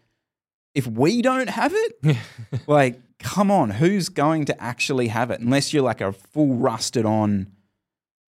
if 0.75 0.87
we 0.87 1.23
don't 1.23 1.49
have 1.49 1.73
it, 1.75 2.17
like, 2.67 3.01
come 3.19 3.51
on, 3.51 3.71
who's 3.71 4.09
going 4.09 4.45
to 4.47 4.63
actually 4.63 5.09
have 5.09 5.31
it? 5.31 5.41
Unless 5.41 5.73
you're 5.73 5.83
like 5.83 6.01
a 6.01 6.13
full 6.13 6.55
rusted 6.55 7.07
on. 7.07 7.49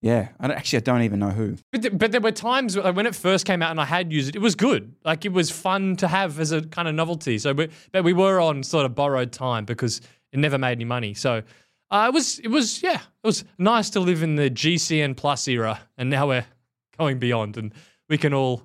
Yeah, 0.03 0.29
I 0.39 0.49
don't, 0.49 0.57
actually 0.57 0.79
I 0.79 0.81
don't 0.81 1.03
even 1.03 1.19
know 1.19 1.31
who. 1.31 1.57
But, 1.73 1.83
th- 1.83 1.99
but 1.99 2.13
there 2.13 2.21
were 2.21 2.31
times 2.31 2.77
like, 2.77 2.95
when 2.95 3.07
it 3.07 3.15
first 3.15 3.47
came 3.47 3.63
out 3.63 3.71
and 3.71 3.81
I 3.81 3.87
had 3.87 4.13
used 4.13 4.29
it. 4.29 4.37
It 4.37 4.43
was 4.43 4.55
good. 4.55 4.95
Like 5.03 5.25
it 5.25 5.33
was 5.33 5.51
fun 5.51 5.97
to 5.97 6.09
have 6.09 6.39
as 6.39 6.53
a 6.53 6.61
kind 6.61 6.89
of 6.89 6.95
novelty. 6.95 7.39
So, 7.39 7.55
we, 7.55 7.69
but 7.91 8.05
we 8.05 8.13
were 8.13 8.39
on 8.39 8.63
sort 8.63 8.85
of 8.85 8.95
borrowed 8.95 9.33
time 9.33 9.65
because 9.65 10.03
it 10.33 10.39
never 10.39 10.59
made 10.59 10.73
any 10.73 10.85
money. 10.85 11.15
So. 11.15 11.43
Uh, 11.91 12.07
it 12.09 12.15
was, 12.15 12.41
it 12.41 12.49
was, 12.49 12.83
yeah, 12.83 12.97
it 12.97 13.27
was 13.27 13.45
nice 13.57 13.91
to 13.91 14.01
live 14.01 14.23
in 14.23 14.35
the 14.35 14.51
GCN 14.51 15.17
Plus 15.17 15.47
era, 15.47 15.81
and 15.97 16.11
now 16.11 16.27
we're 16.27 16.47
going 16.99 17.19
beyond, 17.19 17.57
and 17.57 17.73
we 18.09 18.19
can 18.19 18.35
all 18.35 18.65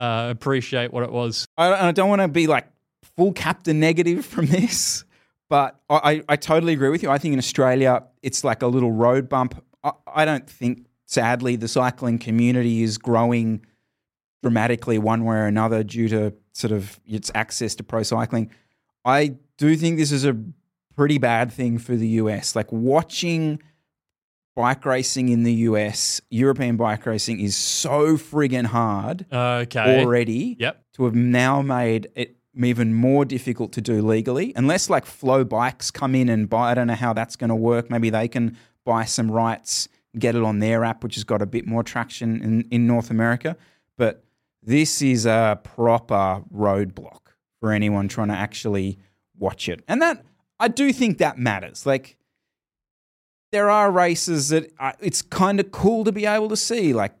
uh, 0.00 0.28
appreciate 0.30 0.92
what 0.92 1.04
it 1.04 1.12
was. 1.12 1.46
I, 1.56 1.88
I 1.88 1.92
don't 1.92 2.10
want 2.10 2.20
to 2.20 2.28
be 2.28 2.48
like 2.48 2.66
full 3.16 3.32
captain 3.32 3.80
negative 3.80 4.24
from 4.34 4.46
this, 4.46 5.04
but 5.48 5.80
I, 5.90 6.22
I, 6.28 6.36
totally 6.36 6.72
agree 6.72 6.88
with 6.88 7.02
you. 7.02 7.10
I 7.10 7.18
think 7.18 7.32
in 7.34 7.38
Australia, 7.38 8.04
it's 8.22 8.42
like 8.42 8.62
a 8.62 8.66
little 8.66 8.92
road 8.92 9.28
bump. 9.28 9.62
I, 9.84 9.92
I 10.06 10.24
don't 10.24 10.48
think, 10.48 10.86
sadly, 11.06 11.56
the 11.56 11.68
cycling 11.68 12.18
community 12.18 12.82
is 12.82 12.96
growing 12.96 13.64
dramatically 14.42 14.98
one 14.98 15.24
way 15.24 15.36
or 15.36 15.46
another 15.46 15.82
due 15.84 16.08
to 16.08 16.32
sort 16.52 16.72
of 16.72 16.98
its 17.06 17.30
access 17.34 17.74
to 17.76 17.82
pro 17.84 18.02
cycling. 18.02 18.50
I 19.04 19.36
do 19.58 19.76
think 19.76 19.98
this 19.98 20.10
is 20.12 20.24
a 20.24 20.36
pretty 20.96 21.18
bad 21.18 21.52
thing 21.52 21.78
for 21.78 21.96
the 21.96 22.08
US. 22.08 22.56
Like 22.56 22.70
watching 22.72 23.60
bike 24.56 24.84
racing 24.84 25.28
in 25.28 25.42
the 25.44 25.52
US, 25.54 26.20
European 26.30 26.76
bike 26.76 27.06
racing 27.06 27.40
is 27.40 27.56
so 27.56 28.16
friggin' 28.16 28.66
hard 28.66 29.26
Okay. 29.32 30.00
already 30.02 30.56
Yep. 30.58 30.84
to 30.94 31.04
have 31.04 31.14
now 31.14 31.62
made 31.62 32.08
it 32.14 32.36
even 32.54 32.94
more 32.94 33.24
difficult 33.24 33.72
to 33.72 33.80
do 33.80 34.02
legally. 34.02 34.52
Unless 34.56 34.90
like 34.90 35.04
FloBikes 35.04 35.92
come 35.92 36.14
in 36.14 36.28
and 36.28 36.48
buy, 36.48 36.70
I 36.70 36.74
don't 36.74 36.86
know 36.86 36.94
how 36.94 37.12
that's 37.12 37.36
going 37.36 37.48
to 37.48 37.56
work. 37.56 37.90
Maybe 37.90 38.10
they 38.10 38.28
can 38.28 38.56
buy 38.84 39.04
some 39.04 39.30
rights, 39.30 39.88
get 40.18 40.34
it 40.34 40.42
on 40.42 40.58
their 40.58 40.84
app, 40.84 41.02
which 41.02 41.14
has 41.14 41.24
got 41.24 41.40
a 41.40 41.46
bit 41.46 41.66
more 41.66 41.82
traction 41.82 42.42
in, 42.42 42.68
in 42.70 42.86
North 42.86 43.10
America. 43.10 43.56
But 43.96 44.24
this 44.62 45.02
is 45.02 45.26
a 45.26 45.60
proper 45.62 46.42
roadblock 46.54 47.20
for 47.60 47.72
anyone 47.72 48.08
trying 48.08 48.28
to 48.28 48.34
actually 48.34 48.98
watch 49.38 49.68
it. 49.68 49.82
And 49.88 50.02
that, 50.02 50.24
I 50.60 50.68
do 50.68 50.92
think 50.92 51.18
that 51.18 51.38
matters. 51.38 51.86
Like, 51.86 52.16
there 53.50 53.70
are 53.70 53.90
races 53.90 54.48
that 54.48 54.72
uh, 54.78 54.92
it's 55.00 55.22
kind 55.22 55.60
of 55.60 55.70
cool 55.70 56.04
to 56.04 56.12
be 56.12 56.26
able 56.26 56.48
to 56.48 56.56
see, 56.56 56.92
like 56.92 57.12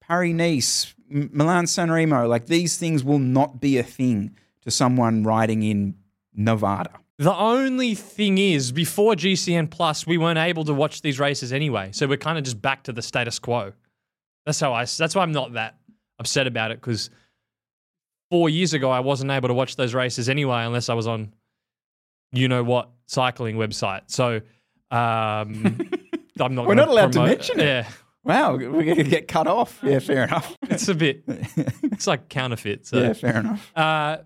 Paris 0.00 0.34
Nice, 0.34 0.94
Milan 1.08 1.66
San 1.66 1.90
Remo. 1.90 2.26
Like 2.28 2.46
these 2.46 2.76
things 2.76 3.02
will 3.02 3.18
not 3.18 3.60
be 3.60 3.78
a 3.78 3.82
thing 3.82 4.36
to 4.68 4.74
someone 4.74 5.24
riding 5.24 5.62
in 5.62 5.94
Nevada. 6.34 6.90
The 7.18 7.34
only 7.34 7.94
thing 7.94 8.38
is, 8.38 8.70
before 8.70 9.14
GCN 9.14 9.70
Plus, 9.70 10.06
we 10.06 10.18
weren't 10.18 10.38
able 10.38 10.64
to 10.64 10.74
watch 10.74 11.02
these 11.02 11.18
races 11.18 11.52
anyway. 11.52 11.90
So 11.92 12.06
we're 12.06 12.16
kind 12.16 12.38
of 12.38 12.44
just 12.44 12.62
back 12.62 12.84
to 12.84 12.92
the 12.92 13.02
status 13.02 13.38
quo. 13.38 13.72
That's 14.46 14.60
how 14.60 14.72
I. 14.72 14.84
That's 14.84 15.14
why 15.14 15.22
I'm 15.22 15.32
not 15.32 15.54
that 15.54 15.76
upset 16.20 16.46
about 16.46 16.70
it 16.70 16.80
because 16.80 17.10
four 18.30 18.48
years 18.48 18.72
ago 18.72 18.90
I 18.90 19.00
wasn't 19.00 19.30
able 19.30 19.48
to 19.48 19.54
watch 19.54 19.76
those 19.76 19.94
races 19.94 20.28
anyway 20.28 20.64
unless 20.64 20.88
I 20.88 20.94
was 20.94 21.06
on, 21.06 21.34
you 22.32 22.48
know 22.48 22.62
what, 22.62 22.90
cycling 23.06 23.56
website. 23.56 24.02
So 24.06 24.36
um, 24.90 25.80
I'm 26.40 26.54
not. 26.54 26.66
We're 26.66 26.74
not 26.74 26.88
allowed 26.88 27.12
to 27.12 27.24
mention 27.24 27.58
it. 27.58 27.64
Yeah, 27.64 27.88
Wow, 28.24 28.56
we're 28.56 28.84
going 28.84 28.96
to 28.96 29.04
get 29.04 29.26
cut 29.26 29.46
off. 29.46 29.80
Yeah, 29.82 30.00
fair 30.00 30.24
enough. 30.24 30.54
it's 30.62 30.88
a 30.88 30.94
bit. 30.94 31.24
It's 31.98 32.06
like 32.06 32.28
counterfeit. 32.28 32.86
So. 32.86 33.02
yeah, 33.02 33.12
fair 33.12 33.38
enough. 33.38 33.72
Uh, 33.74 34.18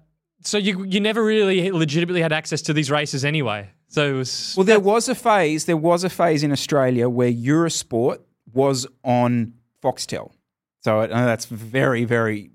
so 0.43 0.59
you 0.59 0.85
you 0.85 1.01
never 1.01 1.25
really 1.25 1.71
legitimately 1.71 2.23
had 2.23 2.33
access 2.33 2.63
to 2.63 2.73
these 2.73 2.91
races 2.91 3.25
anyway. 3.25 3.71
So 3.89 4.15
it 4.15 4.17
was 4.17 4.55
Well, 4.57 4.65
there 4.65 4.81
was 4.81 5.09
a 5.09 5.15
phase. 5.15 5.67
There 5.67 5.77
was 5.77 6.05
a 6.05 6.11
phase 6.11 6.43
in 6.43 6.53
Australia 6.53 7.09
where 7.09 7.31
Eurosport 7.31 8.19
was 8.53 8.87
on 9.05 9.55
Foxtel. 9.83 10.33
So 10.81 11.01
I 11.01 11.07
know 11.07 11.27
that's 11.27 11.47
very, 11.47 12.05
very 12.05 12.51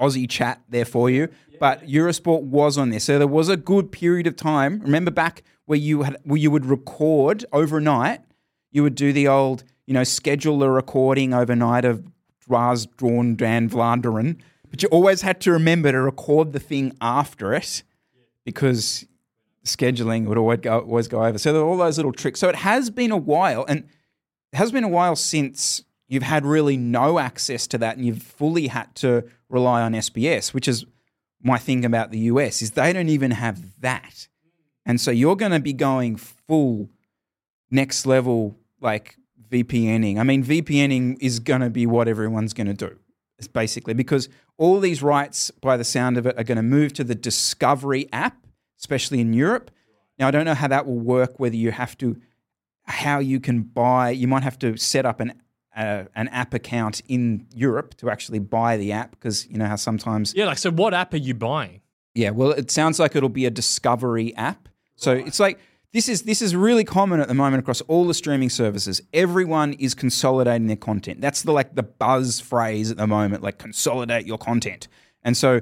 Aussie 0.00 0.28
chat 0.28 0.60
there 0.68 0.84
for 0.84 1.10
you. 1.10 1.28
But 1.60 1.86
Eurosport 1.86 2.42
was 2.42 2.76
on 2.76 2.90
there, 2.90 3.00
so 3.00 3.18
there 3.18 3.28
was 3.28 3.48
a 3.48 3.56
good 3.56 3.92
period 3.92 4.26
of 4.26 4.36
time. 4.36 4.80
Remember 4.80 5.10
back 5.10 5.42
where 5.66 5.78
you 5.78 6.02
had 6.02 6.16
where 6.24 6.38
you 6.38 6.50
would 6.50 6.66
record 6.66 7.44
overnight. 7.52 8.20
You 8.72 8.82
would 8.82 8.96
do 8.96 9.12
the 9.12 9.28
old, 9.28 9.62
you 9.86 9.94
know, 9.94 10.04
schedule 10.04 10.62
a 10.62 10.70
recording 10.70 11.32
overnight 11.32 11.84
of 11.84 12.04
Dwars, 12.46 12.86
Drawn, 12.96 13.36
Dan, 13.36 13.70
Vlaanderen. 13.70 14.40
But 14.74 14.82
you 14.82 14.88
always 14.88 15.22
had 15.22 15.40
to 15.42 15.52
remember 15.52 15.92
to 15.92 16.00
record 16.00 16.52
the 16.52 16.58
thing 16.58 16.96
after 17.00 17.54
it 17.54 17.84
because 18.44 19.06
scheduling 19.64 20.26
would 20.26 20.36
always 20.36 20.58
go, 20.58 20.80
always 20.80 21.06
go 21.06 21.24
over. 21.24 21.38
So 21.38 21.52
there 21.52 21.62
all 21.62 21.76
those 21.76 21.96
little 21.96 22.10
tricks. 22.10 22.40
So 22.40 22.48
it 22.48 22.56
has 22.56 22.90
been 22.90 23.12
a 23.12 23.16
while, 23.16 23.64
and 23.68 23.84
it 24.52 24.56
has 24.56 24.72
been 24.72 24.82
a 24.82 24.88
while 24.88 25.14
since 25.14 25.84
you've 26.08 26.24
had 26.24 26.44
really 26.44 26.76
no 26.76 27.20
access 27.20 27.68
to 27.68 27.78
that, 27.78 27.96
and 27.96 28.04
you've 28.04 28.24
fully 28.24 28.66
had 28.66 28.92
to 28.96 29.22
rely 29.48 29.80
on 29.80 29.92
SBS, 29.92 30.52
which 30.52 30.66
is 30.66 30.84
my 31.40 31.56
thing 31.56 31.84
about 31.84 32.10
the 32.10 32.18
US 32.18 32.60
is 32.60 32.72
they 32.72 32.92
don't 32.92 33.08
even 33.08 33.30
have 33.30 33.80
that, 33.80 34.26
and 34.84 35.00
so 35.00 35.12
you're 35.12 35.36
going 35.36 35.52
to 35.52 35.60
be 35.60 35.72
going 35.72 36.16
full 36.16 36.90
next 37.70 38.06
level 38.06 38.58
like 38.80 39.18
VPNing. 39.52 40.18
I 40.18 40.24
mean, 40.24 40.42
VPNing 40.42 41.18
is 41.20 41.38
going 41.38 41.60
to 41.60 41.70
be 41.70 41.86
what 41.86 42.08
everyone's 42.08 42.54
going 42.54 42.66
to 42.66 42.74
do. 42.74 42.98
It's 43.38 43.48
basically 43.48 43.94
because 43.94 44.28
all 44.56 44.80
these 44.80 45.02
rights, 45.02 45.50
by 45.50 45.76
the 45.76 45.84
sound 45.84 46.16
of 46.16 46.26
it, 46.26 46.38
are 46.38 46.44
going 46.44 46.56
to 46.56 46.62
move 46.62 46.92
to 46.94 47.04
the 47.04 47.14
Discovery 47.14 48.08
app, 48.12 48.46
especially 48.78 49.20
in 49.20 49.32
Europe. 49.32 49.70
Now, 50.18 50.28
I 50.28 50.30
don't 50.30 50.44
know 50.44 50.54
how 50.54 50.68
that 50.68 50.86
will 50.86 51.00
work. 51.00 51.40
Whether 51.40 51.56
you 51.56 51.72
have 51.72 51.98
to, 51.98 52.16
how 52.84 53.18
you 53.18 53.40
can 53.40 53.62
buy, 53.62 54.10
you 54.10 54.28
might 54.28 54.44
have 54.44 54.58
to 54.60 54.76
set 54.76 55.04
up 55.04 55.20
an 55.20 55.40
uh, 55.76 56.04
an 56.14 56.28
app 56.28 56.54
account 56.54 57.02
in 57.08 57.48
Europe 57.52 57.96
to 57.96 58.08
actually 58.08 58.38
buy 58.38 58.76
the 58.76 58.92
app 58.92 59.10
because 59.10 59.48
you 59.48 59.58
know 59.58 59.66
how 59.66 59.74
sometimes 59.74 60.32
yeah. 60.36 60.46
Like 60.46 60.58
so, 60.58 60.70
what 60.70 60.94
app 60.94 61.12
are 61.14 61.18
you 61.18 61.34
buying? 61.34 61.80
yeah, 62.14 62.30
well, 62.30 62.52
it 62.52 62.70
sounds 62.70 63.00
like 63.00 63.16
it'll 63.16 63.28
be 63.28 63.44
a 63.44 63.50
discovery 63.50 64.34
app. 64.36 64.68
So 64.96 65.12
it's 65.12 65.40
like 65.40 65.58
this 65.94 66.08
is 66.08 66.22
this 66.22 66.42
is 66.42 66.54
really 66.54 66.84
common 66.84 67.20
at 67.20 67.28
the 67.28 67.34
moment 67.34 67.60
across 67.60 67.80
all 67.82 68.06
the 68.06 68.14
streaming 68.14 68.50
services. 68.50 69.00
Everyone 69.14 69.72
is 69.74 69.94
consolidating 69.94 70.66
their 70.66 70.76
content. 70.76 71.22
That's 71.22 71.42
the 71.42 71.52
like 71.52 71.74
the 71.74 71.84
buzz 71.84 72.40
phrase 72.40 72.90
at 72.90 72.98
the 72.98 73.06
moment, 73.06 73.42
like 73.42 73.58
consolidate 73.58 74.26
your 74.26 74.36
content. 74.36 74.88
And 75.22 75.36
so 75.36 75.60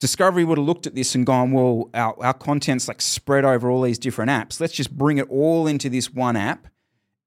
Discovery 0.00 0.44
would 0.44 0.58
have 0.58 0.66
looked 0.66 0.86
at 0.86 0.94
this 0.94 1.16
and 1.16 1.26
gone, 1.26 1.50
well, 1.50 1.90
our, 1.92 2.14
our 2.22 2.34
content's 2.34 2.86
like 2.86 3.02
spread 3.02 3.44
over 3.44 3.68
all 3.68 3.82
these 3.82 3.98
different 3.98 4.30
apps. 4.30 4.60
Let's 4.60 4.72
just 4.72 4.96
bring 4.96 5.18
it 5.18 5.28
all 5.28 5.66
into 5.66 5.90
this 5.90 6.12
one 6.12 6.36
app 6.36 6.68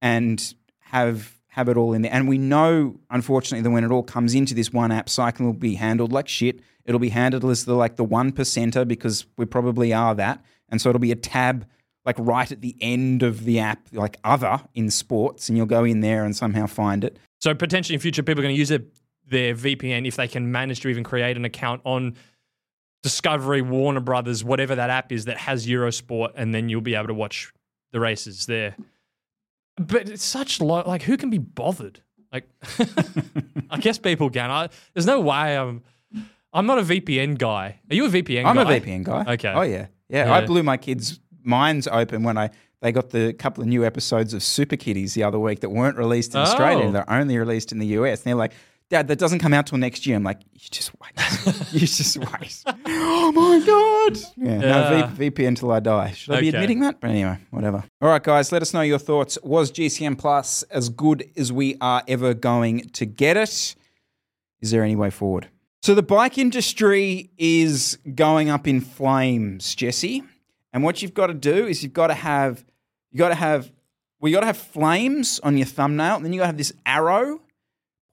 and 0.01 0.53
have 0.79 1.37
have 1.47 1.67
it 1.67 1.75
all 1.75 1.91
in 1.91 2.01
there. 2.01 2.13
And 2.13 2.29
we 2.29 2.37
know, 2.37 2.97
unfortunately, 3.09 3.61
that 3.61 3.71
when 3.71 3.83
it 3.83 3.91
all 3.91 4.03
comes 4.03 4.33
into 4.33 4.53
this 4.53 4.71
one 4.71 4.89
app, 4.89 5.09
cycling 5.09 5.47
will 5.47 5.53
be 5.53 5.75
handled 5.75 6.13
like 6.13 6.29
shit. 6.29 6.61
It'll 6.85 6.97
be 6.97 7.09
handled 7.09 7.43
as 7.43 7.65
the 7.65 7.73
like 7.73 7.97
the 7.97 8.05
one 8.05 8.31
percenter 8.31 8.87
because 8.87 9.25
we 9.35 9.43
probably 9.43 9.91
are 9.91 10.15
that. 10.15 10.41
And 10.69 10.81
so 10.81 10.89
it'll 10.89 10.99
be 10.99 11.11
a 11.11 11.17
tab 11.17 11.65
like 12.05 12.15
right 12.19 12.51
at 12.51 12.61
the 12.61 12.75
end 12.81 13.23
of 13.23 13.45
the 13.45 13.59
app, 13.59 13.87
like 13.91 14.17
other 14.23 14.59
in 14.73 14.89
sports, 14.89 15.49
and 15.49 15.57
you'll 15.57 15.67
go 15.67 15.83
in 15.83 16.01
there 16.01 16.23
and 16.25 16.35
somehow 16.35 16.65
find 16.65 17.03
it. 17.03 17.17
So 17.39 17.53
potentially 17.53 17.95
in 17.95 17.99
future, 17.99 18.23
people 18.23 18.41
are 18.41 18.43
going 18.43 18.55
to 18.55 18.59
use 18.59 18.71
it, 18.71 18.87
their 19.27 19.55
VPN 19.55 20.07
if 20.07 20.15
they 20.15 20.27
can 20.27 20.51
manage 20.51 20.81
to 20.81 20.89
even 20.89 21.03
create 21.03 21.37
an 21.37 21.45
account 21.45 21.81
on 21.85 22.15
Discovery, 23.03 23.61
Warner 23.61 23.99
Brothers, 23.99 24.43
whatever 24.43 24.75
that 24.75 24.89
app 24.89 25.11
is 25.11 25.25
that 25.25 25.37
has 25.37 25.65
Eurosport, 25.65 26.33
and 26.35 26.53
then 26.53 26.69
you'll 26.69 26.81
be 26.81 26.93
able 26.93 27.07
to 27.07 27.13
watch 27.13 27.51
the 27.91 27.99
races 27.99 28.45
there. 28.45 28.75
But 29.77 30.09
it's 30.09 30.23
such 30.23 30.61
low. 30.61 30.83
Like, 30.85 31.01
who 31.01 31.17
can 31.17 31.29
be 31.31 31.39
bothered? 31.39 32.01
Like, 32.31 32.47
I 33.71 33.77
guess 33.79 33.97
people 33.97 34.29
can. 34.29 34.51
I, 34.51 34.69
there's 34.93 35.07
no 35.07 35.19
way 35.19 35.57
I'm. 35.57 35.81
I'm 36.53 36.65
not 36.65 36.79
a 36.79 36.83
VPN 36.83 37.37
guy. 37.37 37.79
Are 37.89 37.95
you 37.95 38.05
a 38.05 38.09
VPN 38.09 38.43
guy? 38.43 38.49
I'm 38.49 38.55
guy? 38.55 38.73
a 38.73 38.81
VPN 38.81 39.03
guy. 39.03 39.33
Okay. 39.33 39.53
Oh 39.55 39.61
yeah. 39.61 39.87
yeah, 40.09 40.25
Yeah. 40.25 40.33
I 40.33 40.45
blew 40.45 40.63
my 40.63 40.77
kids' 40.77 41.19
minds 41.43 41.87
open 41.87 42.23
when 42.23 42.37
I 42.37 42.49
they 42.81 42.91
got 42.91 43.11
the 43.11 43.33
couple 43.33 43.61
of 43.61 43.67
new 43.67 43.85
episodes 43.85 44.33
of 44.33 44.41
Super 44.41 44.75
Kitties 44.75 45.13
the 45.13 45.23
other 45.23 45.37
week 45.39 45.59
that 45.59 45.69
weren't 45.69 45.97
released 45.97 46.33
in 46.33 46.39
Australia. 46.39 46.85
Oh. 46.87 46.91
They're 46.91 47.09
only 47.11 47.37
released 47.37 47.71
in 47.71 47.77
the 47.79 47.85
US. 47.87 48.19
And 48.21 48.25
they're 48.31 48.35
like, 48.35 48.53
Dad, 48.89 49.07
that 49.07 49.19
doesn't 49.19 49.37
come 49.39 49.53
out 49.53 49.67
till 49.67 49.77
next 49.77 50.05
year. 50.07 50.17
I'm 50.17 50.23
like, 50.23 50.41
you 50.53 50.67
just 50.71 50.91
wait. 50.99 51.11
you 51.71 51.79
just 51.81 52.17
wait. 52.17 52.63
oh 52.87 53.31
my 53.31 53.65
god. 53.65 54.17
Yeah. 54.35 54.57
No 54.57 54.67
Yeah. 54.67 55.07
v- 55.13 55.29
VPN 55.29 55.55
till 55.55 55.71
I 55.71 55.79
die. 55.79 56.11
Should 56.11 56.33
I 56.33 56.41
be 56.41 56.49
admitting 56.49 56.79
that? 56.81 56.99
But 56.99 57.11
anyway, 57.11 57.37
whatever. 57.51 57.83
All 58.01 58.09
right, 58.09 58.21
guys, 58.23 58.51
let 58.51 58.61
us 58.63 58.73
know 58.73 58.81
your 58.81 58.97
thoughts. 58.99 59.37
Was 59.43 59.71
GCN 59.71 60.17
Plus 60.17 60.63
as 60.63 60.89
good 60.89 61.29
as 61.37 61.53
we 61.53 61.77
are 61.81 62.03
ever 62.07 62.33
going 62.33 62.89
to 62.89 63.05
get 63.05 63.37
it? 63.37 63.75
Is 64.59 64.71
there 64.71 64.83
any 64.83 64.95
way 64.95 65.09
forward? 65.11 65.49
So 65.83 65.95
the 65.95 66.03
bike 66.03 66.37
industry 66.37 67.29
is 67.37 67.97
going 68.15 68.49
up 68.49 68.67
in 68.67 68.81
flames, 68.81 69.73
Jesse. 69.75 70.23
And 70.73 70.83
what 70.83 71.01
you've 71.01 71.13
got 71.13 71.27
to 71.27 71.33
do 71.33 71.67
is 71.67 71.83
you've 71.83 71.93
got 71.93 72.07
to 72.07 72.13
have 72.13 72.63
you 73.11 73.17
got 73.17 73.29
to 73.29 73.35
have 73.35 73.71
well, 74.19 74.29
you 74.29 74.35
got 74.35 74.41
to 74.41 74.47
have 74.47 74.57
flames 74.57 75.39
on 75.39 75.57
your 75.57 75.65
thumbnail, 75.65 76.17
and 76.17 76.25
then 76.25 76.31
you 76.31 76.39
got 76.39 76.43
to 76.43 76.47
have 76.47 76.57
this 76.57 76.73
arrow 76.85 77.41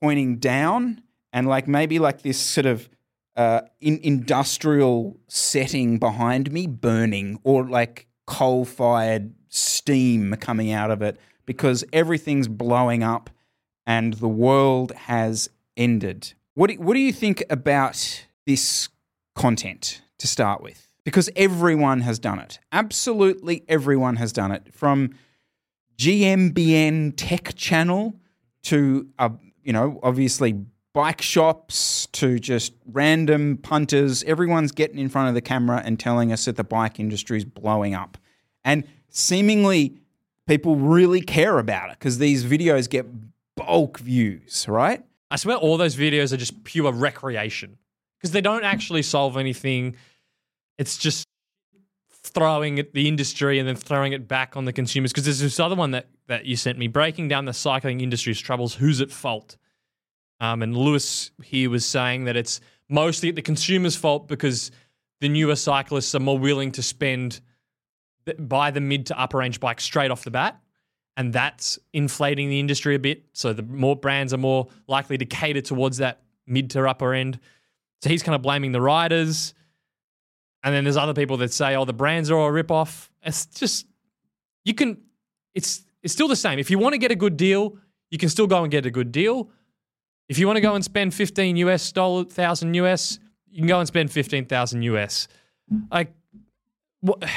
pointing 0.01 0.39
down, 0.39 1.03
and 1.33 1.47
like 1.47 1.69
maybe 1.69 1.99
like 1.99 2.23
this 2.23 2.39
sort 2.39 2.67
of 2.67 2.89
uh, 3.37 3.61
in 3.81 4.01
industrial 4.03 5.19
setting 5.29 5.99
behind 5.99 6.51
me 6.51 6.67
burning, 6.67 7.39
or 7.45 7.69
like 7.69 8.07
coal 8.27 8.65
fired 8.65 9.35
steam 9.49 10.35
coming 10.37 10.73
out 10.73 10.91
of 10.91 11.03
it 11.03 11.19
because 11.47 11.85
everything's 11.93 12.49
blowing 12.49 13.03
up 13.03 13.31
and 13.87 14.15
the 14.15 14.29
world 14.29 14.93
has 14.93 15.49
ended. 15.77 16.35
What 16.55 16.69
do, 16.69 16.75
what 16.75 16.95
do 16.95 17.01
you 17.01 17.13
think 17.13 17.43
about 17.49 18.27
this 18.47 18.91
content 19.35 20.03
to 20.19 20.27
start 20.27 20.63
with? 20.63 20.88
Because 21.09 21.31
everyone 21.37 22.03
has 22.03 22.19
done 22.19 22.39
it. 22.39 22.59
Absolutely 22.71 23.65
everyone 23.67 24.17
has 24.17 24.31
done 24.31 24.53
it. 24.53 24.75
From 24.75 25.15
GMBN 25.97 27.15
Tech 27.17 27.55
Channel 27.57 28.15
to, 28.65 29.09
uh, 29.19 29.31
you 29.63 29.73
know, 29.73 29.99
obviously 30.03 30.53
bike 30.93 31.23
shops 31.23 32.09
to 32.13 32.39
just 32.39 32.75
random 32.93 33.57
punters. 33.57 34.23
Everyone's 34.25 34.71
getting 34.71 34.99
in 34.99 35.09
front 35.09 35.29
of 35.29 35.35
the 35.35 35.41
camera 35.41 35.81
and 35.83 35.99
telling 35.99 36.31
us 36.31 36.45
that 36.45 36.57
the 36.57 36.65
bike 36.65 37.01
industry 37.01 37.39
is 37.39 37.45
blowing 37.47 37.95
up. 37.95 38.19
And 38.63 38.85
seemingly 39.09 39.97
people 40.47 40.77
really 40.77 41.23
care 41.23 41.59
about 41.59 41.91
it 41.91 41.99
because 41.99 42.19
these 42.19 42.45
videos 42.45 42.87
get 42.89 43.07
bulk 43.57 43.99
views, 43.99 44.67
right? 44.69 45.03
I 45.31 45.37
swear 45.37 45.57
all 45.57 45.79
those 45.79 45.97
videos 45.97 46.35
are 46.35 46.37
just 46.37 46.65
pure 46.65 46.93
recreation 46.93 47.79
because 48.19 48.33
they 48.33 48.43
don't 48.43 48.65
actually 48.65 49.03
solve 49.03 49.39
anything. 49.39 49.97
It's 50.79 50.97
just 50.97 51.27
throwing 52.11 52.79
at 52.79 52.93
the 52.95 53.09
industry 53.09 53.59
and 53.59 53.69
then 53.69 53.77
throwing 53.77 54.13
it 54.13 54.29
back 54.29 54.57
on 54.57 54.65
the 54.65 54.73
consumers. 54.73 55.13
Because 55.13 55.25
there's 55.25 55.41
this 55.41 55.61
other 55.61 55.75
one 55.75 55.93
that, 55.93 56.09
that 56.27 56.47
you 56.47 56.57
sent 56.57 56.79
me 56.79 56.87
breaking 56.87 57.29
down 57.29 57.45
the 57.45 57.53
cycling 57.53 58.01
industry's 58.01 58.41
troubles. 58.41 58.75
Who's 58.75 59.01
at 59.01 59.11
fault? 59.11 59.57
Um, 60.41 60.63
and 60.63 60.77
Lewis 60.77 61.33
here 61.43 61.69
was 61.71 61.85
saying 61.85 62.25
that 62.25 62.37
it's 62.37 62.61
mostly 62.89 63.29
at 63.29 63.35
the 63.35 63.43
consumer's 63.43 63.97
fault 63.97 64.29
because 64.29 64.71
the 65.21 65.29
newer 65.29 65.57
cyclists 65.57 66.15
are 66.15 66.21
more 66.21 66.39
willing 66.39 66.73
to 66.73 66.83
spend 66.83 67.41
buy 68.39 68.71
the 68.71 68.81
mid 68.81 69.07
to 69.07 69.19
upper 69.19 69.39
range 69.39 69.61
bike 69.61 69.81
straight 69.81 70.11
off 70.11 70.25
the 70.25 70.31
bat. 70.31 70.61
And 71.17 71.33
that's 71.33 71.79
inflating 71.93 72.49
the 72.49 72.61
industry 72.61 72.95
a 72.95 72.99
bit. 72.99 73.25
So 73.33 73.53
the 73.53 73.63
more 73.63 73.97
brands 73.97 74.33
are 74.33 74.39
more 74.39 74.69
likely 74.87 75.19
to 75.19 75.25
cater 75.25 75.61
towards 75.61 75.97
that 75.99 76.23
mid 76.47 76.71
to 76.71 76.89
upper 76.89 77.13
end. 77.13 77.41
So 78.03 78.11
he's 78.11 78.23
kind 78.23 78.37
of 78.37 78.43
blaming 78.43 78.71
the 78.73 78.81
riders. 78.81 79.55
And 80.63 80.75
then 80.75 80.85
there's 80.85 80.97
other 80.97 81.15
people 81.15 81.37
that 81.39 81.53
say, 81.53 81.77
oh, 81.77 81.85
the 81.85 81.93
brands 81.93 82.31
are 82.31 82.37
all 82.37 82.49
a 82.49 82.53
rip-off. 82.53 83.11
It's 83.23 83.47
just, 83.47 83.87
you 84.65 84.75
can, 84.75 84.99
it's, 85.55 85.85
it's 86.03 86.13
still 86.13 86.29
the 86.29 86.37
same. 86.37 86.59
If 86.59 86.71
you 86.71 86.79
want 86.79 86.95
to 86.95 86.99
get 86.99 87.11
a 87.11 87.17
good 87.17 87.37
deal, 87.37 87.77
you 88.11 88.19
can 88.19 88.29
still 88.29 88.47
go 88.47 88.63
and 88.63 88.71
get 88.71 88.87
a 88.87 88.91
good 88.91 89.13
deal. 89.13 89.51
If 90.29 90.39
you 90.39 90.47
want 90.47 90.57
to 90.57 90.61
go 90.61 90.75
and 90.75 90.85
spend 90.85 91.15
15 91.15 91.57
US 91.57 91.93
dollar, 91.93 92.25
thousand 92.25 92.75
US, 92.75 93.19
you 93.51 93.59
can 93.59 93.69
go 93.69 93.79
and 93.79 93.87
spend 93.87 94.11
15,000 94.11 94.83
US. 94.83 95.29
Like, 95.91 96.13
what? 97.01 97.25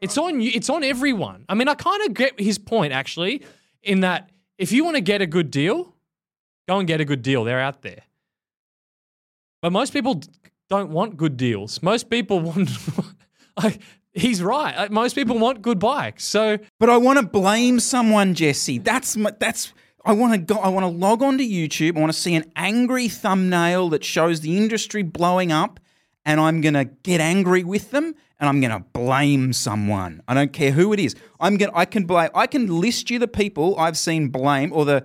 It's 0.00 0.16
on 0.16 0.40
you. 0.40 0.52
It's 0.54 0.70
on 0.70 0.84
everyone. 0.84 1.44
I 1.48 1.54
mean, 1.54 1.66
I 1.66 1.74
kind 1.74 2.00
of 2.06 2.14
get 2.14 2.38
his 2.38 2.56
point 2.56 2.92
actually, 2.92 3.42
in 3.82 3.98
that 4.02 4.30
if 4.56 4.70
you 4.70 4.84
want 4.84 4.94
to 4.94 5.00
get 5.00 5.20
a 5.22 5.26
good 5.26 5.50
deal, 5.50 5.92
go 6.68 6.78
and 6.78 6.86
get 6.86 7.00
a 7.00 7.04
good 7.04 7.20
deal. 7.20 7.42
They're 7.42 7.58
out 7.58 7.82
there. 7.82 8.02
But 9.60 9.72
most 9.72 9.92
people 9.92 10.20
don't 10.68 10.90
want 10.90 11.16
good 11.16 11.36
deals. 11.36 11.82
Most 11.82 12.10
people 12.10 12.40
want. 12.40 12.70
like, 13.62 13.80
he's 14.12 14.42
right. 14.42 14.90
Most 14.90 15.14
people 15.14 15.38
want 15.38 15.62
good 15.62 15.78
bikes. 15.78 16.24
So, 16.24 16.58
but 16.78 16.90
I 16.90 16.96
want 16.96 17.18
to 17.18 17.26
blame 17.26 17.80
someone, 17.80 18.34
Jesse. 18.34 18.78
That's 18.78 19.16
my, 19.16 19.32
that's. 19.38 19.72
I 20.04 20.12
want 20.12 20.32
to 20.32 20.38
go. 20.38 20.60
I 20.60 20.68
want 20.68 20.84
to 20.84 20.88
log 20.88 21.22
onto 21.22 21.44
YouTube. 21.44 21.96
I 21.96 22.00
want 22.00 22.12
to 22.12 22.18
see 22.18 22.34
an 22.34 22.50
angry 22.56 23.08
thumbnail 23.08 23.90
that 23.90 24.04
shows 24.04 24.40
the 24.40 24.56
industry 24.56 25.02
blowing 25.02 25.52
up, 25.52 25.80
and 26.24 26.40
I'm 26.40 26.60
gonna 26.60 26.84
get 26.84 27.20
angry 27.20 27.64
with 27.64 27.90
them 27.90 28.14
and 28.40 28.48
I'm 28.48 28.60
to 28.60 28.84
blame 28.92 29.52
someone. 29.52 30.22
I 30.28 30.34
don't 30.34 30.52
care 30.52 30.72
who 30.72 30.92
it 30.92 31.00
is. 31.00 31.14
I'm 31.40 31.56
gonna. 31.56 31.72
I 31.74 31.84
can 31.84 32.06
blame 32.06 32.30
I 32.34 32.46
can 32.46 32.80
list 32.80 33.10
you 33.10 33.18
the 33.18 33.28
people 33.28 33.78
I've 33.78 33.98
seen 33.98 34.28
blame 34.28 34.72
or 34.72 34.84
the 34.84 35.04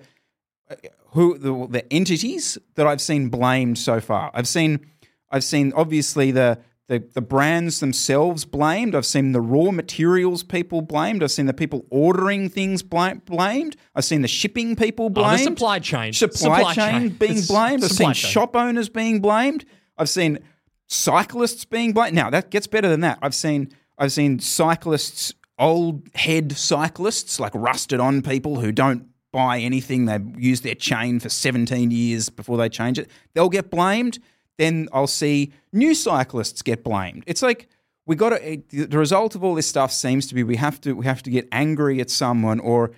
uh, 0.69 0.75
who 1.11 1.37
the, 1.37 1.67
the 1.67 1.93
entities 1.93 2.57
that 2.75 2.85
I've 2.85 3.01
seen 3.01 3.29
blamed 3.29 3.77
so 3.77 3.99
far. 3.99 4.31
I've 4.33 4.47
seen 4.47 4.85
I've 5.33 5.43
seen 5.43 5.73
obviously 5.75 6.31
the 6.31 6.59
the, 6.87 7.03
the 7.13 7.21
brands 7.21 7.79
themselves 7.79 8.43
blamed. 8.43 8.93
I've 8.93 9.05
seen 9.05 9.31
the 9.31 9.39
raw 9.39 9.71
materials 9.71 10.43
people 10.43 10.81
blamed. 10.81 11.23
I've 11.23 11.31
seen 11.31 11.45
the 11.45 11.53
people 11.53 11.85
ordering 11.89 12.49
things 12.49 12.83
blamed. 12.83 13.77
I've 13.95 14.03
seen 14.03 14.21
the 14.21 14.27
shipping 14.27 14.75
people 14.75 15.09
blamed. 15.09 15.33
Oh, 15.33 15.37
the 15.37 15.43
supply 15.43 15.79
chain. 15.79 16.11
Supply, 16.11 16.37
supply 16.37 16.73
chain, 16.73 17.01
chain, 17.01 17.09
being 17.09 17.37
it's 17.37 17.47
blamed. 17.47 17.83
I've 17.83 17.91
seen 17.91 18.13
chain. 18.13 18.31
shop 18.31 18.55
owners 18.55 18.89
being 18.89 19.21
blamed. 19.21 19.65
I've 19.97 20.09
seen 20.09 20.39
cyclists 20.87 21.63
being 21.65 21.93
blamed. 21.93 22.15
Now 22.15 22.29
that 22.29 22.51
gets 22.51 22.67
better 22.67 22.89
than 22.89 22.99
that. 22.99 23.17
I've 23.21 23.35
seen 23.35 23.69
I've 23.97 24.11
seen 24.11 24.39
cyclists, 24.39 25.33
old 25.57 26.09
head 26.15 26.51
cyclists, 26.51 27.39
like 27.39 27.53
rusted 27.55 28.01
on 28.01 28.21
people 28.21 28.59
who 28.59 28.71
don't 28.73 29.07
buy 29.31 29.59
anything. 29.59 30.05
They 30.05 30.19
use 30.37 30.61
their 30.61 30.75
chain 30.75 31.19
for 31.19 31.29
17 31.29 31.91
years 31.91 32.29
before 32.29 32.57
they 32.57 32.69
change 32.69 32.99
it. 32.99 33.09
They'll 33.33 33.49
get 33.49 33.71
blamed. 33.71 34.19
Then 34.57 34.87
I'll 34.93 35.07
see 35.07 35.51
new 35.71 35.95
cyclists 35.95 36.61
get 36.61 36.83
blamed. 36.83 37.23
It's 37.25 37.41
like 37.41 37.67
we 38.05 38.15
got 38.15 38.33
eh, 38.33 38.57
to. 38.69 38.85
The 38.85 38.97
result 38.97 39.35
of 39.35 39.43
all 39.43 39.55
this 39.55 39.67
stuff 39.67 39.91
seems 39.91 40.27
to 40.27 40.35
be 40.35 40.43
we 40.43 40.57
have 40.57 40.79
to 40.81 40.93
we 40.93 41.05
have 41.05 41.23
to 41.23 41.29
get 41.29 41.47
angry 41.51 41.99
at 42.01 42.09
someone 42.09 42.59
or 42.59 42.91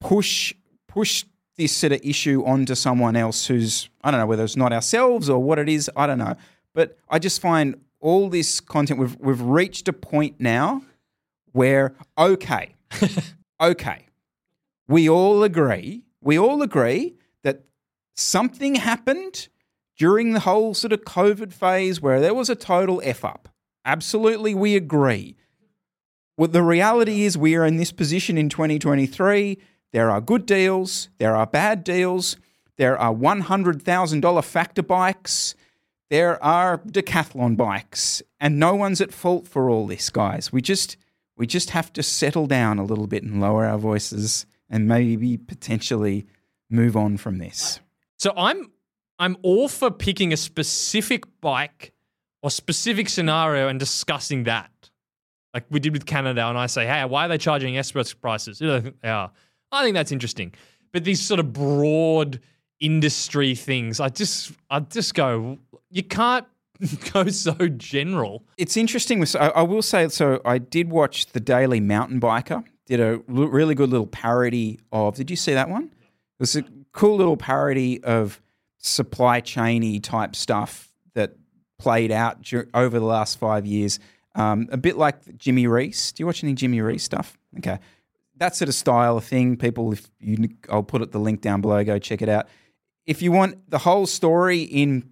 push 0.00 0.54
push 0.88 1.24
this 1.56 1.76
sort 1.76 1.92
of 1.92 2.00
issue 2.02 2.42
onto 2.44 2.74
someone 2.74 3.16
else 3.16 3.46
who's 3.46 3.88
I 4.02 4.10
don't 4.10 4.20
know 4.20 4.26
whether 4.26 4.44
it's 4.44 4.56
not 4.56 4.72
ourselves 4.72 5.28
or 5.28 5.42
what 5.42 5.58
it 5.58 5.68
is. 5.68 5.90
I 5.96 6.06
don't 6.06 6.18
know. 6.18 6.36
But 6.74 6.96
I 7.08 7.18
just 7.18 7.40
find 7.40 7.76
all 8.00 8.28
this 8.28 8.60
content 8.60 8.98
we've 8.98 9.16
we've 9.20 9.42
reached 9.42 9.88
a 9.88 9.92
point 9.92 10.36
now 10.40 10.82
where 11.52 11.94
okay, 12.16 12.74
okay, 13.60 14.06
we 14.88 15.08
all 15.08 15.42
agree, 15.42 16.02
we 16.20 16.38
all 16.38 16.62
agree 16.62 17.14
that 17.42 17.62
something 18.14 18.76
happened 18.76 19.48
during 20.00 20.32
the 20.32 20.40
whole 20.40 20.72
sort 20.72 20.94
of 20.94 21.02
COVID 21.02 21.52
phase 21.52 22.00
where 22.00 22.22
there 22.22 22.32
was 22.32 22.48
a 22.48 22.54
total 22.54 23.02
f 23.04 23.22
up. 23.22 23.50
Absolutely, 23.84 24.54
we 24.54 24.74
agree. 24.74 25.36
Well, 26.38 26.48
the 26.48 26.62
reality 26.62 27.24
is 27.24 27.36
we 27.36 27.54
are 27.54 27.66
in 27.66 27.76
this 27.76 27.92
position 27.92 28.38
in 28.38 28.48
2023. 28.48 29.58
There 29.92 30.10
are 30.10 30.22
good 30.22 30.46
deals, 30.46 31.10
there 31.18 31.36
are 31.36 31.46
bad 31.46 31.84
deals, 31.84 32.38
there 32.78 32.96
are 32.96 33.12
$100,000 33.12 34.44
factor 34.44 34.82
bikes, 34.82 35.54
there 36.08 36.42
are 36.42 36.78
decathlon 36.78 37.58
bikes, 37.58 38.22
and 38.40 38.58
no 38.58 38.74
one's 38.74 39.02
at 39.02 39.12
fault 39.12 39.46
for 39.46 39.68
all 39.68 39.86
this, 39.86 40.08
guys. 40.08 40.50
We 40.50 40.62
just 40.62 40.96
we 41.36 41.46
just 41.46 41.70
have 41.70 41.92
to 41.92 42.02
settle 42.02 42.46
down 42.46 42.78
a 42.78 42.84
little 42.84 43.06
bit 43.06 43.22
and 43.22 43.38
lower 43.38 43.66
our 43.66 43.76
voices 43.76 44.46
and 44.70 44.88
maybe 44.88 45.36
potentially 45.36 46.26
move 46.70 46.96
on 46.96 47.18
from 47.18 47.36
this. 47.36 47.80
So 48.16 48.32
I'm 48.34 48.70
I'm 49.20 49.36
all 49.42 49.68
for 49.68 49.90
picking 49.90 50.32
a 50.32 50.36
specific 50.36 51.24
bike 51.42 51.92
or 52.42 52.50
specific 52.50 53.08
scenario 53.08 53.68
and 53.68 53.78
discussing 53.78 54.44
that. 54.44 54.70
Like 55.52 55.66
we 55.70 55.78
did 55.78 55.92
with 55.92 56.06
Canada, 56.06 56.46
and 56.46 56.56
I 56.56 56.66
say, 56.66 56.86
hey, 56.86 57.04
why 57.04 57.26
are 57.26 57.28
they 57.28 57.38
charging 57.38 57.74
express 57.76 58.14
prices? 58.14 58.58
Do 58.58 58.80
they 58.80 58.92
they 59.02 59.08
are? 59.10 59.30
I 59.70 59.84
think 59.84 59.94
that's 59.94 60.10
interesting. 60.10 60.54
But 60.92 61.04
these 61.04 61.20
sort 61.20 61.38
of 61.38 61.52
broad 61.52 62.40
industry 62.80 63.54
things, 63.54 64.00
I 64.00 64.08
just 64.08 64.52
I 64.70 64.80
just 64.80 65.14
go, 65.14 65.58
you 65.90 66.02
can't 66.02 66.46
go 67.12 67.28
so 67.28 67.52
general. 67.68 68.44
It's 68.56 68.76
interesting. 68.76 69.20
With, 69.20 69.36
I, 69.36 69.48
I 69.48 69.62
will 69.62 69.82
say, 69.82 70.08
so 70.08 70.40
I 70.44 70.58
did 70.58 70.90
watch 70.90 71.26
the 71.26 71.40
Daily 71.40 71.80
Mountain 71.80 72.20
Biker. 72.20 72.64
Did 72.86 73.00
a 73.00 73.20
really 73.28 73.74
good 73.74 73.90
little 73.90 74.06
parody 74.06 74.80
of. 74.90 75.16
Did 75.16 75.30
you 75.30 75.36
see 75.36 75.52
that 75.52 75.68
one? 75.68 75.84
It 75.84 76.40
was 76.40 76.56
a 76.56 76.64
cool 76.92 77.16
little 77.16 77.36
parody 77.36 78.02
of 78.02 78.40
supply 78.80 79.40
chainy 79.40 80.02
type 80.02 80.34
stuff 80.34 80.88
that 81.14 81.36
played 81.78 82.10
out 82.10 82.50
over 82.74 82.98
the 82.98 83.04
last 83.04 83.38
five 83.38 83.66
years. 83.66 83.98
Um, 84.34 84.68
a 84.72 84.76
bit 84.76 84.96
like 84.96 85.36
Jimmy 85.36 85.66
Rees. 85.66 86.12
Do 86.12 86.22
you 86.22 86.26
watch 86.26 86.42
any 86.42 86.54
Jimmy 86.54 86.80
Rees 86.80 87.02
stuff? 87.02 87.38
Okay, 87.58 87.78
that 88.36 88.56
sort 88.56 88.68
of 88.68 88.74
style 88.74 89.16
of 89.18 89.24
thing. 89.24 89.56
People, 89.56 89.92
if 89.92 90.10
you, 90.20 90.48
I'll 90.68 90.82
put 90.82 91.02
it 91.02 91.12
the 91.12 91.18
link 91.18 91.40
down 91.40 91.60
below. 91.60 91.82
Go 91.84 91.98
check 91.98 92.22
it 92.22 92.28
out. 92.28 92.48
If 93.06 93.22
you 93.22 93.32
want 93.32 93.70
the 93.70 93.78
whole 93.78 94.06
story 94.06 94.62
in 94.62 95.10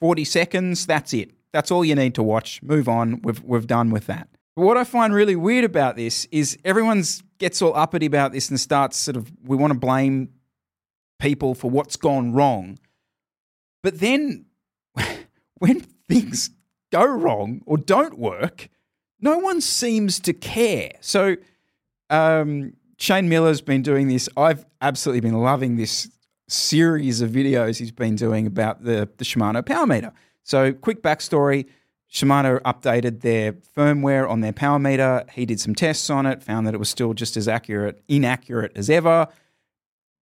40 0.00 0.24
seconds, 0.24 0.86
that's 0.86 1.12
it. 1.12 1.32
That's 1.52 1.70
all 1.70 1.84
you 1.84 1.94
need 1.94 2.14
to 2.14 2.22
watch. 2.22 2.62
Move 2.62 2.88
on. 2.88 3.20
We've, 3.22 3.42
we've 3.42 3.66
done 3.66 3.90
with 3.90 4.06
that. 4.06 4.28
But 4.54 4.62
what 4.62 4.76
I 4.76 4.84
find 4.84 5.14
really 5.14 5.36
weird 5.36 5.64
about 5.64 5.96
this 5.96 6.26
is 6.30 6.58
everyone's 6.64 7.22
gets 7.38 7.60
all 7.62 7.74
uppity 7.74 8.06
about 8.06 8.32
this 8.32 8.50
and 8.50 8.60
starts 8.60 8.96
sort 8.96 9.16
of, 9.16 9.30
we 9.44 9.56
want 9.56 9.72
to 9.72 9.78
blame 9.78 10.28
people 11.18 11.54
for 11.54 11.70
what's 11.70 11.96
gone 11.96 12.32
wrong. 12.32 12.78
But 13.82 14.00
then 14.00 14.46
when 15.58 15.80
things 16.08 16.50
go 16.90 17.04
wrong 17.04 17.62
or 17.66 17.78
don't 17.78 18.18
work, 18.18 18.68
no 19.20 19.38
one 19.38 19.60
seems 19.60 20.18
to 20.20 20.32
care. 20.32 20.92
So 21.00 21.36
um, 22.10 22.74
Shane 22.98 23.28
Miller's 23.28 23.60
been 23.60 23.82
doing 23.82 24.08
this. 24.08 24.28
I've 24.36 24.64
absolutely 24.80 25.20
been 25.20 25.40
loving 25.40 25.76
this 25.76 26.08
series 26.48 27.20
of 27.20 27.30
videos 27.30 27.78
he's 27.78 27.90
been 27.90 28.14
doing 28.14 28.46
about 28.46 28.84
the, 28.84 29.08
the 29.16 29.24
Shimano 29.24 29.64
power 29.64 29.86
meter. 29.86 30.12
So, 30.44 30.72
quick 30.72 31.02
backstory 31.02 31.66
Shimano 32.12 32.60
updated 32.60 33.22
their 33.22 33.54
firmware 33.54 34.28
on 34.28 34.40
their 34.40 34.52
power 34.52 34.78
meter. 34.78 35.24
He 35.32 35.46
did 35.46 35.58
some 35.60 35.74
tests 35.74 36.10
on 36.10 36.26
it, 36.26 36.42
found 36.42 36.66
that 36.66 36.74
it 36.74 36.78
was 36.78 36.90
still 36.90 37.14
just 37.14 37.38
as 37.38 37.48
accurate, 37.48 38.02
inaccurate 38.06 38.72
as 38.76 38.90
ever, 38.90 39.28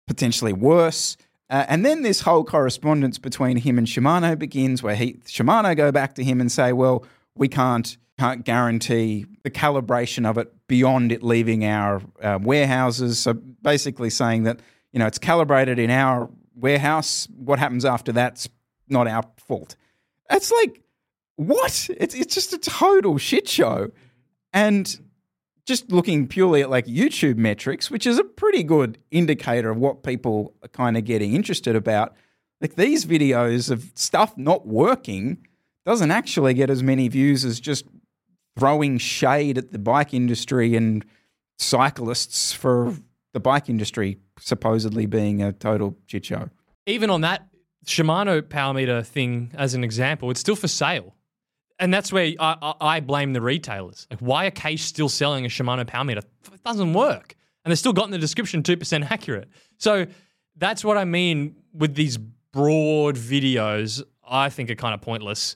potentially 0.05 0.51
worse. 0.51 1.15
Uh, 1.49 1.65
and 1.67 1.85
then 1.85 2.03
this 2.03 2.21
whole 2.21 2.43
correspondence 2.43 3.17
between 3.17 3.57
him 3.57 3.77
and 3.77 3.87
Shimano 3.87 4.37
begins, 4.37 4.83
where 4.83 4.95
he 4.95 5.13
Shimano 5.25 5.75
go 5.75 5.91
back 5.91 6.15
to 6.15 6.23
him 6.23 6.39
and 6.39 6.51
say, 6.51 6.73
"Well, 6.73 7.05
we 7.35 7.47
can't 7.47 7.97
can't 8.19 8.43
guarantee 8.43 9.25
the 9.43 9.49
calibration 9.49 10.29
of 10.29 10.37
it 10.37 10.53
beyond 10.67 11.11
it 11.11 11.23
leaving 11.23 11.65
our 11.65 12.01
uh, 12.21 12.37
warehouses." 12.41 13.17
So 13.17 13.33
basically, 13.33 14.11
saying 14.11 14.43
that 14.43 14.59
you 14.91 14.99
know 14.99 15.07
it's 15.07 15.17
calibrated 15.17 15.79
in 15.79 15.89
our 15.89 16.29
warehouse. 16.55 17.27
What 17.35 17.57
happens 17.57 17.83
after 17.83 18.11
that's 18.11 18.47
not 18.87 19.07
our 19.07 19.23
fault. 19.37 19.75
It's 20.29 20.51
like 20.51 20.83
what? 21.35 21.89
It's 21.97 22.13
it's 22.13 22.35
just 22.35 22.53
a 22.53 22.57
total 22.57 23.17
shit 23.17 23.47
show, 23.47 23.89
and 24.53 24.99
just 25.69 25.91
looking 25.91 26.27
purely 26.27 26.63
at 26.63 26.69
like 26.69 26.87
YouTube 26.87 27.37
metrics, 27.37 27.91
which 27.91 28.07
is 28.07 28.17
a 28.17 28.23
pretty 28.23 28.63
good 28.63 28.97
indicator 29.11 29.69
of 29.69 29.77
what 29.77 30.01
people 30.01 30.55
are 30.63 30.67
kind 30.67 30.97
of 30.97 31.05
getting 31.05 31.35
interested 31.35 31.75
about. 31.75 32.15
Like 32.59 32.75
these 32.75 33.05
videos 33.05 33.69
of 33.69 33.91
stuff 33.93 34.35
not 34.35 34.67
working 34.67 35.45
doesn't 35.85 36.09
actually 36.09 36.55
get 36.55 36.71
as 36.71 36.81
many 36.81 37.07
views 37.07 37.45
as 37.45 37.59
just 37.59 37.85
throwing 38.57 38.97
shade 38.97 39.59
at 39.59 39.71
the 39.71 39.77
bike 39.77 40.11
industry 40.11 40.75
and 40.75 41.05
cyclists 41.59 42.51
for 42.51 42.95
the 43.33 43.39
bike 43.39 43.69
industry 43.69 44.17
supposedly 44.39 45.05
being 45.05 45.43
a 45.43 45.53
total 45.53 45.95
shit 46.07 46.25
show. 46.25 46.49
Even 46.87 47.11
on 47.11 47.21
that 47.21 47.47
Shimano 47.85 48.41
power 48.47 48.73
meter 48.73 49.03
thing 49.03 49.51
as 49.53 49.75
an 49.75 49.83
example, 49.83 50.31
it's 50.31 50.39
still 50.39 50.55
for 50.55 50.67
sale 50.67 51.15
and 51.79 51.93
that's 51.93 52.11
where 52.11 52.33
I, 52.39 52.55
I, 52.61 52.73
I, 52.81 52.99
blame 52.99 53.33
the 53.33 53.41
retailers. 53.41 54.05
Like, 54.11 54.19
why 54.19 54.45
are 54.45 54.51
Case 54.51 54.83
still 54.83 55.09
selling 55.09 55.45
a 55.45 55.49
Shimano 55.49 55.87
power 55.87 56.03
meter? 56.03 56.21
It 56.53 56.63
doesn't 56.63 56.93
work, 56.93 57.35
and 57.63 57.71
they've 57.71 57.79
still 57.79 57.93
got 57.93 58.05
in 58.05 58.11
the 58.11 58.17
description 58.17 58.61
two 58.61 58.77
percent 58.77 59.05
accurate. 59.11 59.49
So 59.77 60.05
that's 60.57 60.83
what 60.83 60.97
I 60.97 61.05
mean 61.05 61.55
with 61.73 61.95
these 61.95 62.17
broad 62.17 63.15
videos. 63.15 64.03
I 64.27 64.49
think 64.49 64.69
are 64.69 64.75
kind 64.75 64.93
of 64.93 65.01
pointless. 65.01 65.55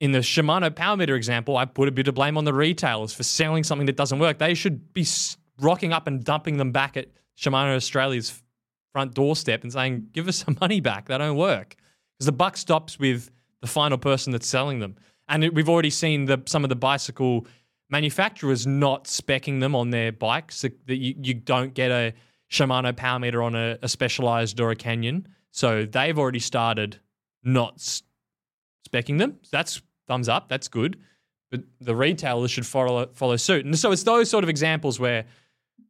In 0.00 0.12
the 0.12 0.18
Shimano 0.18 0.74
power 0.74 0.96
meter 0.96 1.14
example, 1.14 1.56
I 1.56 1.66
put 1.66 1.88
a 1.88 1.92
bit 1.92 2.08
of 2.08 2.14
blame 2.14 2.36
on 2.36 2.44
the 2.44 2.52
retailers 2.52 3.14
for 3.14 3.22
selling 3.22 3.62
something 3.62 3.86
that 3.86 3.96
doesn't 3.96 4.18
work. 4.18 4.38
They 4.38 4.54
should 4.54 4.92
be 4.92 5.06
rocking 5.60 5.92
up 5.92 6.06
and 6.06 6.24
dumping 6.24 6.56
them 6.56 6.72
back 6.72 6.96
at 6.96 7.08
Shimano 7.38 7.76
Australia's 7.76 8.42
front 8.92 9.14
doorstep 9.14 9.62
and 9.62 9.72
saying, 9.72 10.08
"Give 10.12 10.26
us 10.28 10.36
some 10.36 10.56
money 10.60 10.80
back. 10.80 11.06
They 11.06 11.18
don't 11.18 11.36
work." 11.36 11.76
Because 12.14 12.26
the 12.26 12.32
buck 12.32 12.56
stops 12.56 12.98
with 12.98 13.30
the 13.64 13.70
final 13.70 13.96
person 13.96 14.30
that's 14.30 14.46
selling 14.46 14.78
them. 14.78 14.94
And 15.26 15.42
it, 15.42 15.54
we've 15.54 15.70
already 15.70 15.88
seen 15.88 16.26
the, 16.26 16.42
some 16.44 16.64
of 16.64 16.68
the 16.68 16.76
bicycle 16.76 17.46
manufacturers 17.88 18.66
not 18.66 19.04
specking 19.04 19.60
them 19.60 19.74
on 19.74 19.88
their 19.88 20.12
bikes. 20.12 20.60
That, 20.60 20.74
you, 20.86 21.14
you, 21.16 21.32
don't 21.32 21.72
get 21.72 21.90
a 21.90 22.12
Shimano 22.52 22.94
power 22.94 23.18
meter 23.18 23.42
on 23.42 23.54
a, 23.54 23.78
a 23.80 23.88
specialized 23.88 24.60
or 24.60 24.70
a 24.70 24.76
Canyon. 24.76 25.26
So 25.50 25.86
they've 25.86 26.18
already 26.18 26.40
started 26.40 27.00
not 27.42 27.78
specking 28.86 29.18
them. 29.18 29.38
That's 29.50 29.80
thumbs 30.06 30.28
up. 30.28 30.50
That's 30.50 30.68
good. 30.68 30.98
But 31.50 31.62
the 31.80 31.96
retailers 31.96 32.50
should 32.50 32.66
follow 32.66 33.06
follow 33.14 33.36
suit. 33.36 33.64
And 33.64 33.78
so 33.78 33.92
it's 33.92 34.02
those 34.02 34.28
sort 34.28 34.44
of 34.44 34.50
examples 34.50 35.00
where 35.00 35.24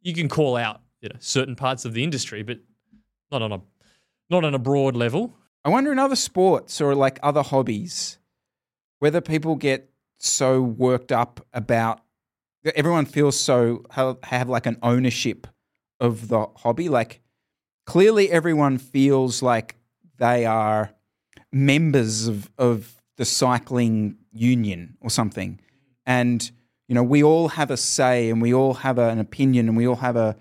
you 0.00 0.14
can 0.14 0.28
call 0.28 0.56
out 0.56 0.80
you 1.00 1.08
know, 1.08 1.16
certain 1.18 1.56
parts 1.56 1.84
of 1.84 1.92
the 1.92 2.04
industry, 2.04 2.44
but 2.44 2.60
not 3.32 3.42
on 3.42 3.50
a 3.50 3.60
not 4.30 4.44
on 4.44 4.54
a 4.54 4.60
broad 4.60 4.94
level. 4.94 5.34
I 5.64 5.70
wonder 5.70 5.90
in 5.92 5.98
other 5.98 6.16
sports 6.16 6.81
or 6.81 6.94
like 6.94 7.18
other 7.22 7.42
hobbies, 7.42 8.18
whether 8.98 9.20
people 9.22 9.57
get 9.57 9.90
so 10.18 10.61
worked 10.61 11.11
up 11.11 11.44
about 11.53 12.00
everyone 12.77 13.07
feels 13.07 13.38
so 13.38 13.85
have 13.90 14.48
like 14.48 14.66
an 14.66 14.79
ownership 14.83 15.46
of 16.00 16.29
the 16.29 16.46
hobby. 16.57 16.88
Like 16.88 17.20
clearly, 17.87 18.31
everyone 18.31 18.79
feels 18.79 19.42
like 19.42 19.77
they 20.18 20.44
are 20.44 20.92
members 21.50 22.27
of 22.27 22.50
of 22.59 23.00
the 23.16 23.24
cycling 23.24 24.16
union 24.33 24.96
or 25.00 25.09
something, 25.09 25.61
and 26.05 26.50
you 26.88 26.94
know 26.94 27.03
we 27.03 27.22
all 27.22 27.48
have 27.48 27.70
a 27.70 27.77
say 27.77 28.29
and 28.29 28.42
we 28.42 28.53
all 28.53 28.74
have 28.74 28.98
an 28.98 29.18
opinion 29.18 29.68
and 29.68 29.77
we 29.79 29.87
all 29.87 29.96
have 29.96 30.16
a, 30.16 30.37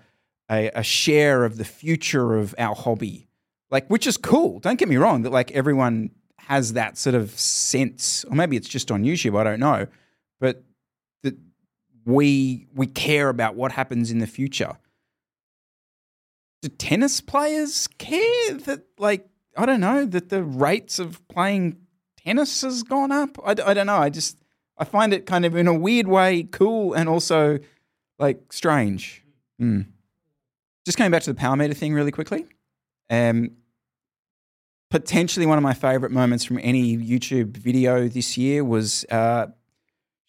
a, 0.50 0.70
a 0.74 0.82
share 0.82 1.44
of 1.44 1.56
the 1.56 1.64
future 1.64 2.36
of 2.36 2.54
our 2.58 2.74
hobby 2.74 3.28
like 3.70 3.88
which 3.88 4.06
is 4.06 4.16
cool. 4.16 4.60
Don't 4.60 4.78
get 4.78 4.88
me 4.88 4.96
wrong 4.96 5.22
that 5.22 5.30
like 5.30 5.50
everyone 5.52 6.10
has 6.38 6.74
that 6.74 6.98
sort 6.98 7.14
of 7.14 7.30
sense, 7.38 8.24
or 8.24 8.36
maybe 8.36 8.56
it's 8.56 8.68
just 8.68 8.90
on 8.90 9.02
YouTube. 9.02 9.38
I 9.38 9.44
don't 9.44 9.60
know, 9.60 9.86
but 10.40 10.62
that 11.22 11.36
we 12.04 12.66
we 12.74 12.86
care 12.86 13.28
about 13.28 13.54
what 13.54 13.72
happens 13.72 14.10
in 14.10 14.18
the 14.18 14.26
future. 14.26 14.76
Do 16.62 16.68
tennis 16.68 17.20
players 17.20 17.88
care 17.98 18.54
that 18.54 18.84
like 18.98 19.28
I 19.56 19.66
don't 19.66 19.80
know 19.80 20.04
that 20.06 20.28
the 20.28 20.42
rates 20.42 20.98
of 20.98 21.26
playing 21.28 21.78
tennis 22.24 22.62
has 22.62 22.82
gone 22.82 23.12
up? 23.12 23.38
I, 23.44 23.50
I 23.50 23.74
don't 23.74 23.86
know. 23.86 23.96
I 23.96 24.10
just 24.10 24.38
I 24.76 24.84
find 24.84 25.12
it 25.12 25.26
kind 25.26 25.44
of 25.44 25.56
in 25.56 25.68
a 25.68 25.74
weird 25.74 26.08
way 26.08 26.44
cool 26.44 26.94
and 26.94 27.08
also 27.08 27.58
like 28.18 28.52
strange. 28.52 29.24
Mm. 29.60 29.86
Just 30.84 30.98
coming 30.98 31.10
back 31.10 31.22
to 31.22 31.32
the 31.32 31.38
power 31.38 31.56
meter 31.56 31.74
thing 31.74 31.94
really 31.94 32.10
quickly. 32.10 32.46
Um, 33.14 33.50
potentially 34.90 35.44
one 35.44 35.58
of 35.58 35.64
my 35.64 35.74
favorite 35.74 36.12
moments 36.12 36.44
from 36.44 36.58
any 36.62 36.96
YouTube 36.96 37.56
video 37.56 38.06
this 38.08 38.38
year 38.38 38.62
was 38.64 39.04
uh, 39.10 39.46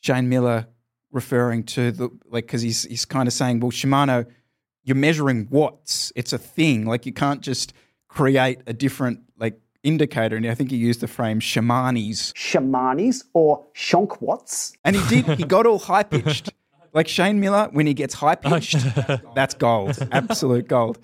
Shane 0.01 0.27
Miller 0.27 0.67
referring 1.11 1.63
to 1.63 1.91
the 1.91 2.09
like 2.29 2.45
because 2.45 2.61
he's 2.61 2.83
he's 2.83 3.05
kind 3.05 3.27
of 3.27 3.33
saying, 3.33 3.59
well, 3.59 3.71
Shimano, 3.71 4.25
you're 4.83 4.95
measuring 4.95 5.47
watts. 5.49 6.11
It's 6.15 6.33
a 6.33 6.37
thing. 6.37 6.85
Like 6.85 7.05
you 7.05 7.13
can't 7.13 7.41
just 7.41 7.73
create 8.07 8.59
a 8.65 8.73
different 8.73 9.19
like 9.37 9.59
indicator. 9.83 10.35
And 10.35 10.45
I 10.47 10.55
think 10.55 10.71
he 10.71 10.77
used 10.77 10.99
the 10.99 11.07
frame 11.07 11.39
Shimani's. 11.39 12.33
Shimani's 12.33 13.23
or 13.33 13.65
shonk 13.75 14.21
watts. 14.21 14.73
And 14.83 14.95
he 14.95 15.21
did. 15.21 15.37
He 15.37 15.45
got 15.45 15.65
all 15.65 15.79
high 15.79 16.03
pitched. 16.03 16.49
like 16.93 17.07
Shane 17.07 17.39
Miller, 17.39 17.69
when 17.71 17.85
he 17.87 17.93
gets 17.93 18.15
high 18.15 18.35
pitched, 18.35 18.77
that's 19.35 19.53
gold, 19.53 19.97
absolute 20.11 20.67
gold. 20.67 20.97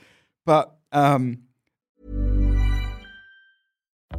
But 0.46 0.76
um, 0.92 1.44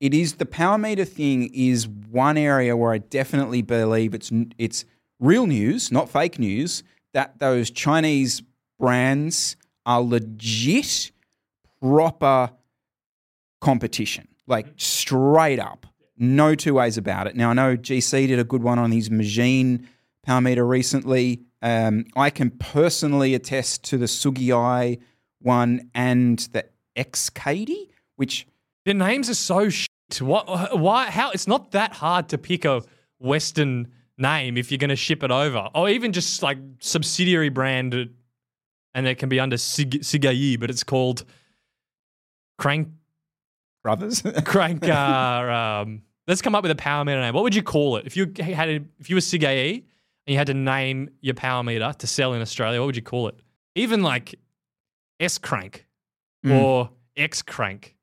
it 0.00 0.12
is 0.12 0.34
the 0.34 0.46
power 0.46 0.78
meter 0.78 1.04
thing 1.04 1.50
is 1.54 1.88
one 1.88 2.36
area 2.36 2.76
where 2.76 2.92
I 2.92 2.98
definitely 2.98 3.62
believe 3.62 4.14
it's 4.14 4.30
it's 4.58 4.84
real 5.18 5.46
news, 5.46 5.90
not 5.90 6.10
fake 6.10 6.38
news. 6.38 6.82
That 7.14 7.38
those 7.38 7.70
Chinese 7.70 8.42
brands 8.78 9.56
are 9.86 10.02
legit, 10.02 11.12
proper 11.80 12.50
competition, 13.60 14.28
like 14.46 14.66
straight 14.76 15.58
up, 15.58 15.86
no 16.18 16.54
two 16.54 16.74
ways 16.74 16.98
about 16.98 17.26
it. 17.26 17.36
Now 17.36 17.50
I 17.50 17.52
know 17.54 17.76
GC 17.76 18.26
did 18.26 18.38
a 18.38 18.44
good 18.44 18.62
one 18.62 18.78
on 18.78 18.92
his 18.92 19.10
Magene 19.10 19.88
power 20.22 20.40
meter 20.42 20.66
recently. 20.66 21.40
Um, 21.62 22.04
I 22.14 22.28
can 22.28 22.50
personally 22.50 23.34
attest 23.34 23.82
to 23.84 23.96
the 23.96 24.06
Sigeyi 24.06 25.00
one 25.40 25.90
and 25.94 26.38
the 26.52 26.66
XCADEY, 26.96 27.88
which 28.16 28.46
Their 28.86 28.94
names 28.94 29.28
are 29.28 29.34
so 29.34 29.68
shit. 29.68 29.88
What? 30.20 30.78
Why? 30.78 31.10
How? 31.10 31.30
It's 31.32 31.46
not 31.46 31.72
that 31.72 31.92
hard 31.92 32.30
to 32.30 32.38
pick 32.38 32.64
a 32.64 32.82
Western 33.18 33.88
name 34.16 34.56
if 34.56 34.70
you're 34.70 34.78
going 34.78 34.88
to 34.90 34.96
ship 34.96 35.22
it 35.22 35.30
over, 35.30 35.68
or 35.74 35.90
even 35.90 36.12
just 36.12 36.42
like 36.42 36.56
subsidiary 36.78 37.48
brand, 37.50 37.94
and 38.94 39.06
it 39.06 39.16
can 39.18 39.28
be 39.28 39.38
under 39.40 39.56
Sig- 39.58 40.00
Sigeyi, 40.02 40.58
but 40.58 40.70
it's 40.70 40.84
called 40.84 41.24
Crank 42.58 42.88
brothers. 43.82 44.22
Crank. 44.44 44.88
Uh, 44.88 45.82
um, 45.84 46.02
let's 46.28 46.40
come 46.40 46.54
up 46.54 46.62
with 46.62 46.70
a 46.70 46.76
power 46.76 47.04
meter 47.04 47.20
name. 47.20 47.34
What 47.34 47.42
would 47.42 47.54
you 47.54 47.62
call 47.64 47.96
it 47.96 48.06
if 48.06 48.16
you 48.16 48.32
had 48.38 48.68
a, 48.68 48.80
if 49.00 49.10
you 49.10 49.16
were 49.16 49.20
Sigeyi 49.20 49.74
and 49.74 50.32
you 50.32 50.36
had 50.36 50.46
to 50.46 50.54
name 50.54 51.10
your 51.20 51.34
power 51.34 51.62
meter 51.64 51.92
to 51.98 52.06
sell 52.06 52.32
in 52.34 52.40
Australia? 52.40 52.80
What 52.80 52.86
would 52.86 52.96
you 52.96 53.02
call 53.02 53.26
it? 53.28 53.34
Even 53.74 54.02
like 54.04 54.36
S 55.18 55.38
Crank 55.38 55.82
Mm. 56.44 56.62
or 56.62 56.90
X 57.16 57.42
Crank. 57.42 57.95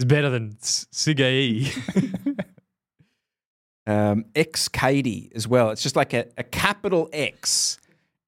It's 0.00 0.06
better 0.06 0.30
than 0.30 0.56
S- 0.62 0.86
Sigeyi. 0.94 1.76
um, 3.86 4.24
XCADEY 4.34 5.30
as 5.34 5.46
well. 5.46 5.68
It's 5.68 5.82
just 5.82 5.94
like 5.94 6.14
a, 6.14 6.24
a 6.38 6.42
capital 6.42 7.10
X 7.12 7.78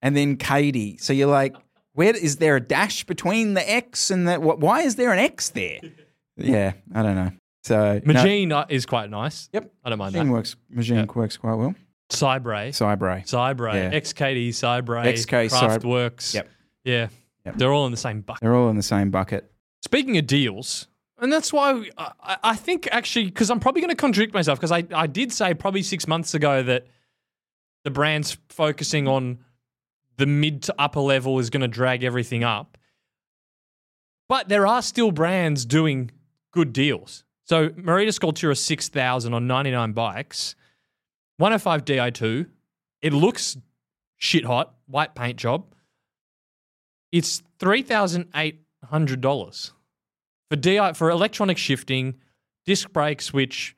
and 0.03 0.15
then 0.15 0.37
KD. 0.37 1.01
So 1.01 1.15
you're 1.15 1.31
like, 1.31 1.57
where 1.95 2.15
is 2.15 2.37
there 2.37 2.57
a 2.57 2.61
dash 2.61 3.05
between 3.05 3.55
the 3.55 3.71
X 3.71 4.11
and 4.11 4.29
the 4.29 4.39
what? 4.39 4.61
Why 4.61 4.83
is 4.83 4.97
there 4.97 5.13
an 5.13 5.19
X 5.19 5.49
there? 5.51 5.79
Yeah, 6.39 6.73
I 6.95 7.03
don't 7.03 7.15
know. 7.15 7.31
So 7.63 8.01
no, 8.05 8.13
Magene 8.15 8.53
uh, 8.53 8.65
is 8.71 8.87
quite 8.87 9.11
nice. 9.11 9.51
Yep. 9.53 9.71
I 9.85 9.91
don't 9.91 9.99
mind 9.99 10.15
Machine 10.15 10.29
that. 10.29 10.33
works. 10.33 10.57
Machine 10.71 11.07
works 11.15 11.37
quite 11.37 11.55
well. 11.55 11.75
Cybray. 12.11 12.69
Cybray. 12.69 13.27
Cybray. 13.27 13.75
Yeah. 13.75 14.01
XCADEY, 14.01 14.49
Cybray, 14.49 15.13
XK, 15.13 15.51
Craftworks. 15.51 16.33
Yep. 16.33 16.49
Yeah. 16.85 17.09
Yep. 17.45 17.57
They're 17.59 17.73
all 17.73 17.85
in 17.85 17.91
the 17.91 17.99
same 17.99 18.23
bucket. 18.23 18.41
They're 18.41 18.55
all 18.55 18.71
in 18.71 18.77
the 18.77 18.83
same 18.83 19.11
bucket. 19.11 19.53
Speaking 19.83 20.17
of 20.17 20.27
deals, 20.27 20.89
and 21.23 21.33
that's 21.33 21.53
why 21.53 21.89
I- 21.97 22.39
I 22.43 22.57
think 22.57 22.89
actually, 22.91 23.27
because 23.27 23.49
I'm 23.49 23.61
probably 23.61 23.81
going 23.81 23.91
to 23.91 23.97
contradict 23.97 24.35
myself, 24.35 24.59
because 24.59 24.73
I, 24.73 24.85
I 24.93 25.07
did 25.07 25.33
say 25.33 25.55
probably 25.55 25.83
six 25.83 26.09
months 26.09 26.35
ago 26.35 26.63
that 26.65 26.89
the 27.85 27.91
brand's 27.91 28.37
focusing 28.49 29.09
on 29.09 29.39
the 30.17 30.27
mid 30.27 30.63
to 30.65 30.75
upper 30.79 31.01
level 31.01 31.39
is 31.39 31.49
going 31.49 31.63
to 31.63 31.69
drag 31.69 32.05
everything 32.05 32.45
up. 32.45 32.77
But 34.29 34.49
there 34.49 34.67
are 34.67 34.83
still 34.83 35.13
brands 35.13 35.65
doing 35.65 36.11
good 36.53 36.73
deals. 36.73 37.25
So 37.45 37.71
Merida 37.77 38.11
Scultura 38.13 38.57
6000 38.57 39.35
on 39.35 39.47
99 39.47 39.93
bikes, 39.93 40.55
105 41.39 41.85
Di2. 41.85 42.47
It 43.01 43.13
looks 43.13 43.57
shit 44.17 44.45
hot, 44.45 44.75
white 44.87 45.15
paint 45.15 45.39
job. 45.39 45.75
It's 47.11 47.43
$3,800 47.59 49.73
for 50.53 50.57
DI 50.57 50.93
for 50.93 51.09
electronic 51.09 51.57
shifting, 51.57 52.15
disc 52.67 52.93
brakes, 52.93 53.33
which 53.33 53.75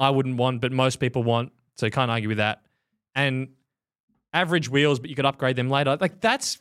I 0.00 0.10
wouldn't 0.10 0.38
want, 0.38 0.60
but 0.60 0.72
most 0.72 0.96
people 0.96 1.22
want, 1.22 1.52
so 1.76 1.86
you 1.86 1.92
can't 1.92 2.10
argue 2.10 2.26
with 2.26 2.38
that. 2.38 2.62
And 3.14 3.50
average 4.32 4.68
wheels, 4.68 4.98
but 4.98 5.08
you 5.08 5.14
could 5.14 5.24
upgrade 5.24 5.54
them 5.54 5.70
later. 5.70 5.96
Like 6.00 6.20
that's 6.20 6.58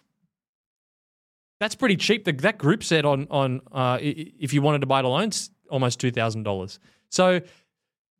that's 1.60 1.74
pretty 1.74 1.96
cheap. 1.96 2.26
The, 2.26 2.32
that 2.34 2.60
group 2.60 2.84
set 2.84 3.06
on 3.06 3.26
on 3.32 3.62
uh, 3.72 3.98
if 4.00 4.54
you 4.54 4.62
wanted 4.62 4.82
to 4.82 4.88
buy 4.88 5.00
it 5.00 5.06
alone, 5.06 5.30
it's 5.30 5.50
almost 5.72 6.00
two 6.00 6.12
thousand 6.12 6.44
dollars. 6.44 6.80
So 7.10 7.42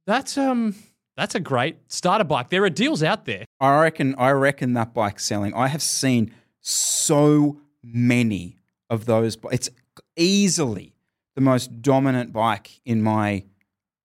that's 0.08 0.36
um 0.36 0.74
that's 1.16 1.36
a 1.36 1.40
great 1.40 1.78
starter 1.90 2.24
bike. 2.24 2.50
There 2.50 2.64
are 2.64 2.72
deals 2.72 3.04
out 3.04 3.26
there. 3.26 3.46
I 3.60 3.80
reckon. 3.82 4.16
I 4.18 4.32
reckon 4.32 4.74
that 4.74 4.96
bike's 4.96 5.26
selling. 5.26 5.54
I 5.54 5.68
have 5.68 5.84
seen 5.84 6.34
so 6.60 7.60
many 7.84 8.58
of 8.90 9.06
those. 9.06 9.38
It's 9.52 9.70
easily 10.16 10.96
the 11.40 11.46
most 11.46 11.82
dominant 11.82 12.34
bike 12.34 12.82
in 12.84 13.02
my 13.02 13.46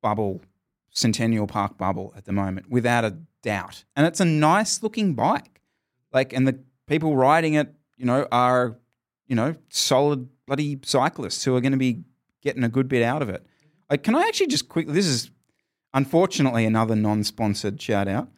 bubble, 0.01 0.41
Centennial 0.93 1.49
Park 1.49 1.77
bubble 1.77 2.15
at 2.17 2.27
the 2.27 2.33
moment, 2.33 2.71
without 2.71 3.05
a 3.05 3.17
doubt. 3.43 3.83
And 3.97 4.07
it's 4.07 4.21
a 4.21 4.25
nice 4.25 4.85
looking 4.85 5.15
bike. 5.15 5.61
Like, 6.13 6.33
and 6.33 6.47
the 6.47 6.61
people 6.87 7.17
riding 7.17 7.55
it, 7.55 7.75
you 7.97 8.07
know, 8.07 8.29
are 8.31 8.77
you 9.27 9.35
know 9.35 9.57
solid 9.69 10.29
bloody 10.47 10.79
cyclists 10.85 11.43
who 11.43 11.57
are 11.57 11.61
going 11.61 11.73
to 11.73 11.79
be 11.79 12.05
getting 12.41 12.63
a 12.63 12.69
good 12.69 12.87
bit 12.89 13.03
out 13.03 13.21
of 13.21 13.29
it. 13.29 13.45
Like, 13.91 14.05
can 14.05 14.15
I 14.15 14.29
actually 14.29 14.47
just 14.47 14.69
quickly? 14.69 14.95
This 14.95 15.07
is 15.07 15.33
unfortunately 15.93 16.65
another 16.65 16.95
non-sponsored 16.95 17.83
shout 17.83 18.07
out. 18.07 18.29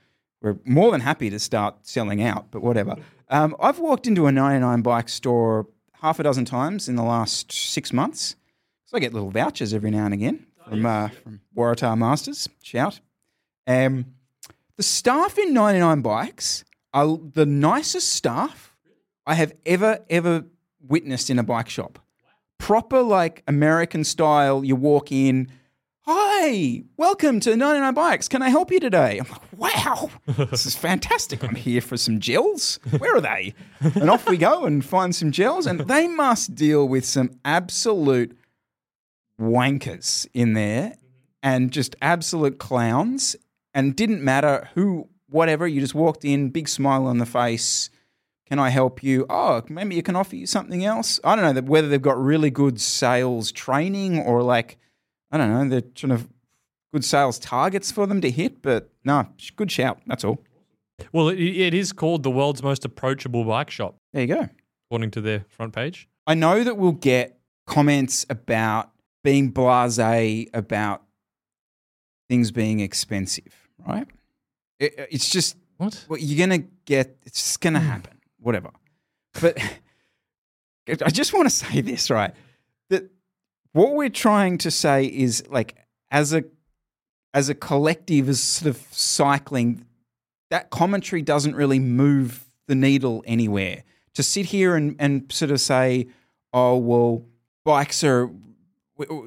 We're 0.40 0.56
more 0.64 0.90
than 0.90 1.02
happy 1.02 1.28
to 1.28 1.38
start 1.38 1.86
selling 1.86 2.22
out, 2.22 2.50
but 2.50 2.62
whatever. 2.62 2.96
Um, 3.28 3.56
I've 3.60 3.78
walked 3.78 4.06
into 4.06 4.26
a 4.26 4.32
99 4.32 4.80
bike 4.80 5.10
store 5.10 5.66
half 6.00 6.18
a 6.18 6.22
dozen 6.22 6.46
times 6.46 6.88
in 6.88 6.96
the 6.96 7.02
last 7.02 7.52
six 7.52 7.92
months. 7.92 8.36
So 8.86 8.96
I 8.96 9.00
get 9.00 9.12
little 9.12 9.32
vouchers 9.32 9.74
every 9.74 9.90
now 9.90 10.04
and 10.04 10.14
again 10.14 10.46
from, 10.68 10.86
uh, 10.86 11.08
from 11.08 11.40
Waratah 11.56 11.98
Masters. 11.98 12.48
Shout. 12.62 13.00
Um, 13.66 14.06
the 14.76 14.84
staff 14.84 15.38
in 15.38 15.52
99 15.52 16.02
bikes 16.02 16.64
are 16.94 17.18
the 17.18 17.44
nicest 17.46 18.12
staff 18.12 18.76
I 19.26 19.34
have 19.34 19.54
ever, 19.66 20.04
ever 20.08 20.44
witnessed 20.80 21.30
in 21.30 21.38
a 21.40 21.42
bike 21.42 21.68
shop. 21.68 21.98
Proper, 22.58 23.02
like 23.02 23.42
American 23.48 24.04
style, 24.04 24.64
you 24.64 24.76
walk 24.76 25.10
in, 25.10 25.50
Hi, 26.08 26.84
welcome 26.96 27.40
to 27.40 27.56
99 27.56 27.92
Bikes. 27.92 28.28
Can 28.28 28.40
I 28.40 28.48
help 28.48 28.70
you 28.70 28.78
today? 28.78 29.18
I'm 29.18 29.26
like, 29.28 29.58
wow, 29.58 30.10
this 30.48 30.64
is 30.64 30.76
fantastic. 30.76 31.42
I'm 31.42 31.56
here 31.56 31.80
for 31.80 31.96
some 31.96 32.20
gels. 32.20 32.78
Where 32.98 33.16
are 33.16 33.20
they? 33.20 33.54
And 33.80 34.08
off 34.08 34.28
we 34.28 34.36
go 34.36 34.66
and 34.66 34.84
find 34.84 35.12
some 35.12 35.32
gels. 35.32 35.66
And 35.66 35.80
they 35.80 36.06
must 36.06 36.54
deal 36.54 36.86
with 36.86 37.04
some 37.04 37.40
absolute 37.44 38.38
wankers 39.40 40.26
in 40.34 40.54
there 40.54 40.90
mm-hmm. 40.90 40.96
and 41.42 41.70
just 41.70 41.96
absolute 42.02 42.58
clowns. 42.58 43.36
And 43.74 43.94
didn't 43.94 44.22
matter 44.22 44.70
who, 44.74 45.08
whatever, 45.28 45.66
you 45.68 45.80
just 45.80 45.94
walked 45.94 46.24
in, 46.24 46.48
big 46.48 46.68
smile 46.68 47.06
on 47.06 47.18
the 47.18 47.26
face. 47.26 47.90
Can 48.46 48.58
I 48.58 48.70
help 48.70 49.02
you? 49.02 49.26
Oh, 49.28 49.62
maybe 49.68 49.96
you 49.96 50.02
can 50.02 50.16
offer 50.16 50.36
you 50.36 50.46
something 50.46 50.84
else. 50.84 51.20
I 51.24 51.34
don't 51.34 51.44
know 51.44 51.52
that 51.52 51.64
whether 51.64 51.88
they've 51.88 52.00
got 52.00 52.16
really 52.16 52.50
good 52.50 52.80
sales 52.80 53.52
training 53.52 54.20
or 54.20 54.42
like, 54.42 54.78
I 55.30 55.36
don't 55.36 55.52
know, 55.52 55.68
they're 55.68 55.90
sort 55.96 56.12
of 56.12 56.28
good 56.94 57.04
sales 57.04 57.38
targets 57.38 57.90
for 57.90 58.06
them 58.06 58.20
to 58.22 58.30
hit. 58.30 58.62
But 58.62 58.88
no, 59.04 59.28
good 59.56 59.70
shout. 59.70 60.00
That's 60.06 60.24
all. 60.24 60.42
Well, 61.12 61.28
it, 61.28 61.38
it 61.38 61.74
is 61.74 61.92
called 61.92 62.22
the 62.22 62.30
world's 62.30 62.62
most 62.62 62.84
approachable 62.84 63.44
bike 63.44 63.68
shop, 63.68 63.96
There 64.12 64.22
you 64.22 64.28
go. 64.28 64.48
according 64.88 65.10
to 65.12 65.20
their 65.20 65.44
front 65.48 65.74
page. 65.74 66.08
I 66.26 66.34
know 66.34 66.64
that 66.64 66.78
we'll 66.78 66.92
get 66.92 67.38
comments 67.66 68.24
about 68.30 68.90
being 69.26 69.48
blase 69.48 70.48
about 70.54 71.02
things 72.28 72.52
being 72.52 72.78
expensive, 72.78 73.68
right? 73.84 74.06
It, 74.78 74.94
uh, 74.96 75.06
it's 75.10 75.28
just 75.28 75.56
What? 75.78 76.06
you're 76.20 76.38
gonna 76.38 76.64
get. 76.84 77.16
It's 77.24 77.42
just 77.42 77.60
gonna 77.60 77.80
hmm. 77.80 77.86
happen. 77.86 78.20
Whatever. 78.38 78.70
But 79.40 79.58
I 81.04 81.10
just 81.10 81.34
want 81.34 81.46
to 81.46 81.54
say 81.54 81.80
this, 81.80 82.08
right? 82.08 82.32
That 82.88 83.10
what 83.72 83.94
we're 83.94 84.10
trying 84.10 84.58
to 84.58 84.70
say 84.70 85.06
is 85.06 85.42
like 85.50 85.74
as 86.12 86.32
a 86.32 86.44
as 87.34 87.48
a 87.48 87.54
collective, 87.56 88.28
as 88.28 88.40
sort 88.40 88.76
of 88.76 88.86
cycling, 88.92 89.86
that 90.50 90.70
commentary 90.70 91.22
doesn't 91.22 91.56
really 91.56 91.80
move 91.80 92.48
the 92.68 92.76
needle 92.76 93.24
anywhere. 93.26 93.82
To 94.14 94.22
sit 94.22 94.46
here 94.46 94.76
and, 94.76 94.94
and 95.00 95.30
sort 95.32 95.50
of 95.50 95.60
say, 95.60 96.06
oh, 96.52 96.76
well, 96.76 97.24
bikes 97.64 98.04
are, 98.04 98.30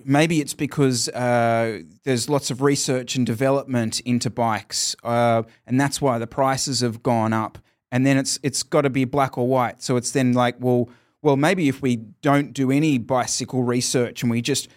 maybe 0.04 0.42
it's 0.42 0.54
because 0.54 1.10
uh, 1.10 1.82
there's 2.04 2.30
lots 2.30 2.52
of 2.52 2.62
research 2.62 3.16
and 3.16 3.26
development 3.26 4.00
into 4.02 4.30
bikes, 4.30 4.96
uh, 5.04 5.44
and 5.68 5.80
that's 5.80 6.02
why 6.02 6.18
the 6.18 6.28
prices 6.28 6.82
have 6.82 7.04
gone 7.04 7.34
up. 7.34 7.58
And 7.92 8.06
then 8.06 8.18
it's 8.18 8.40
it's 8.44 8.64
got 8.64 8.82
to 8.82 8.90
be 8.90 9.06
black 9.06 9.38
or 9.38 9.48
white. 9.48 9.82
So 9.82 9.98
it's 9.98 10.12
then 10.12 10.34
like, 10.34 10.56
well, 10.60 10.90
well, 11.22 11.38
maybe 11.38 11.68
if 11.68 11.82
we 11.82 11.98
don't 12.22 12.54
do 12.54 12.72
any 12.72 12.98
bicycle 12.98 13.64
research 13.64 14.22
and 14.22 14.32
we 14.32 14.42
just 14.42 14.68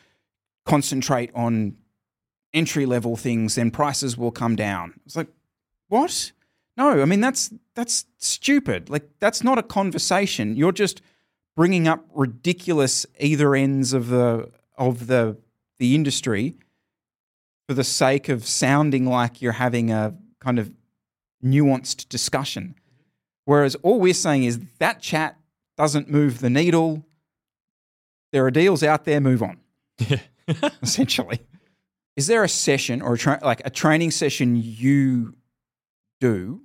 concentrate 0.64 1.30
on 1.34 1.76
entry 2.54 2.86
level 2.86 3.16
things, 3.16 3.54
then 3.54 3.70
prices 3.70 4.16
will 4.16 4.30
come 4.30 4.56
down. 4.56 4.94
It's 5.04 5.16
like, 5.16 5.28
what? 5.88 6.32
No, 6.76 7.02
I 7.02 7.04
mean 7.04 7.20
that's 7.20 7.52
that's 7.74 8.06
stupid. 8.18 8.88
Like 8.88 9.08
that's 9.20 9.44
not 9.44 9.58
a 9.58 9.62
conversation. 9.62 10.56
You're 10.56 10.72
just 10.72 11.02
bringing 11.54 11.86
up 11.86 12.04
ridiculous 12.14 13.04
either 13.20 13.54
ends 13.54 13.92
of 13.92 14.08
the 14.08 14.50
of 14.76 15.06
the 15.06 15.38
the 15.78 15.94
industry 15.94 16.56
for 17.68 17.74
the 17.74 17.84
sake 17.84 18.28
of 18.28 18.46
sounding 18.46 19.06
like 19.06 19.42
you're 19.42 19.52
having 19.52 19.90
a 19.90 20.14
kind 20.40 20.58
of 20.58 20.72
nuanced 21.44 22.08
discussion. 22.08 22.74
Whereas 23.44 23.74
all 23.76 24.00
we're 24.00 24.14
saying 24.14 24.44
is 24.44 24.60
that 24.78 25.00
chat 25.00 25.36
doesn't 25.76 26.08
move 26.08 26.40
the 26.40 26.50
needle. 26.50 27.04
There 28.32 28.44
are 28.46 28.50
deals 28.50 28.82
out 28.82 29.04
there, 29.04 29.20
move 29.20 29.42
on. 29.42 29.58
essentially. 30.82 31.40
Is 32.16 32.26
there 32.26 32.44
a 32.44 32.48
session 32.48 33.00
or 33.02 33.14
a 33.14 33.18
tra- 33.18 33.40
like 33.42 33.62
a 33.64 33.70
training 33.70 34.10
session 34.10 34.56
you 34.56 35.34
do 36.20 36.62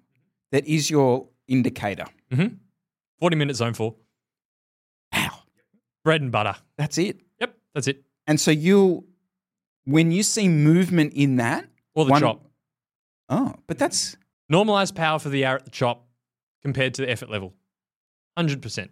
that 0.52 0.65
is 0.65 0.89
your 0.89 1.28
indicator? 1.48 2.06
Mm-hmm. 2.32 2.56
40 3.20 3.36
minute 3.36 3.56
zone 3.56 3.74
four. 3.74 3.96
Wow. 5.13 5.39
Bread 6.04 6.22
and 6.22 6.32
butter. 6.32 6.56
That's 6.78 6.98
it. 6.98 7.22
That's 7.78 7.88
it. 7.88 8.04
And 8.26 8.40
so 8.42 8.50
you'll, 8.50 9.06
when 9.86 10.12
you 10.12 10.24
see 10.24 10.48
movement 10.50 11.13
in 11.13 11.36
that, 11.36 11.68
Or 11.94 12.06
the 12.06 12.12
one- 12.12 12.22
chop. 12.22 12.44
Oh, 13.30 13.54
but 13.68 13.78
that's 13.78 14.18
Normalized 14.50 14.96
power 14.96 15.20
for 15.20 15.30
the 15.30 15.46
hour 15.46 15.58
at 15.58 15.66
the 15.66 15.70
chop 15.70 16.08
compared 16.63 16.96
to 16.96 17.04
the 17.04 17.10
effort 17.12 17.30
level. 17.30 17.54
100%. 18.40 18.90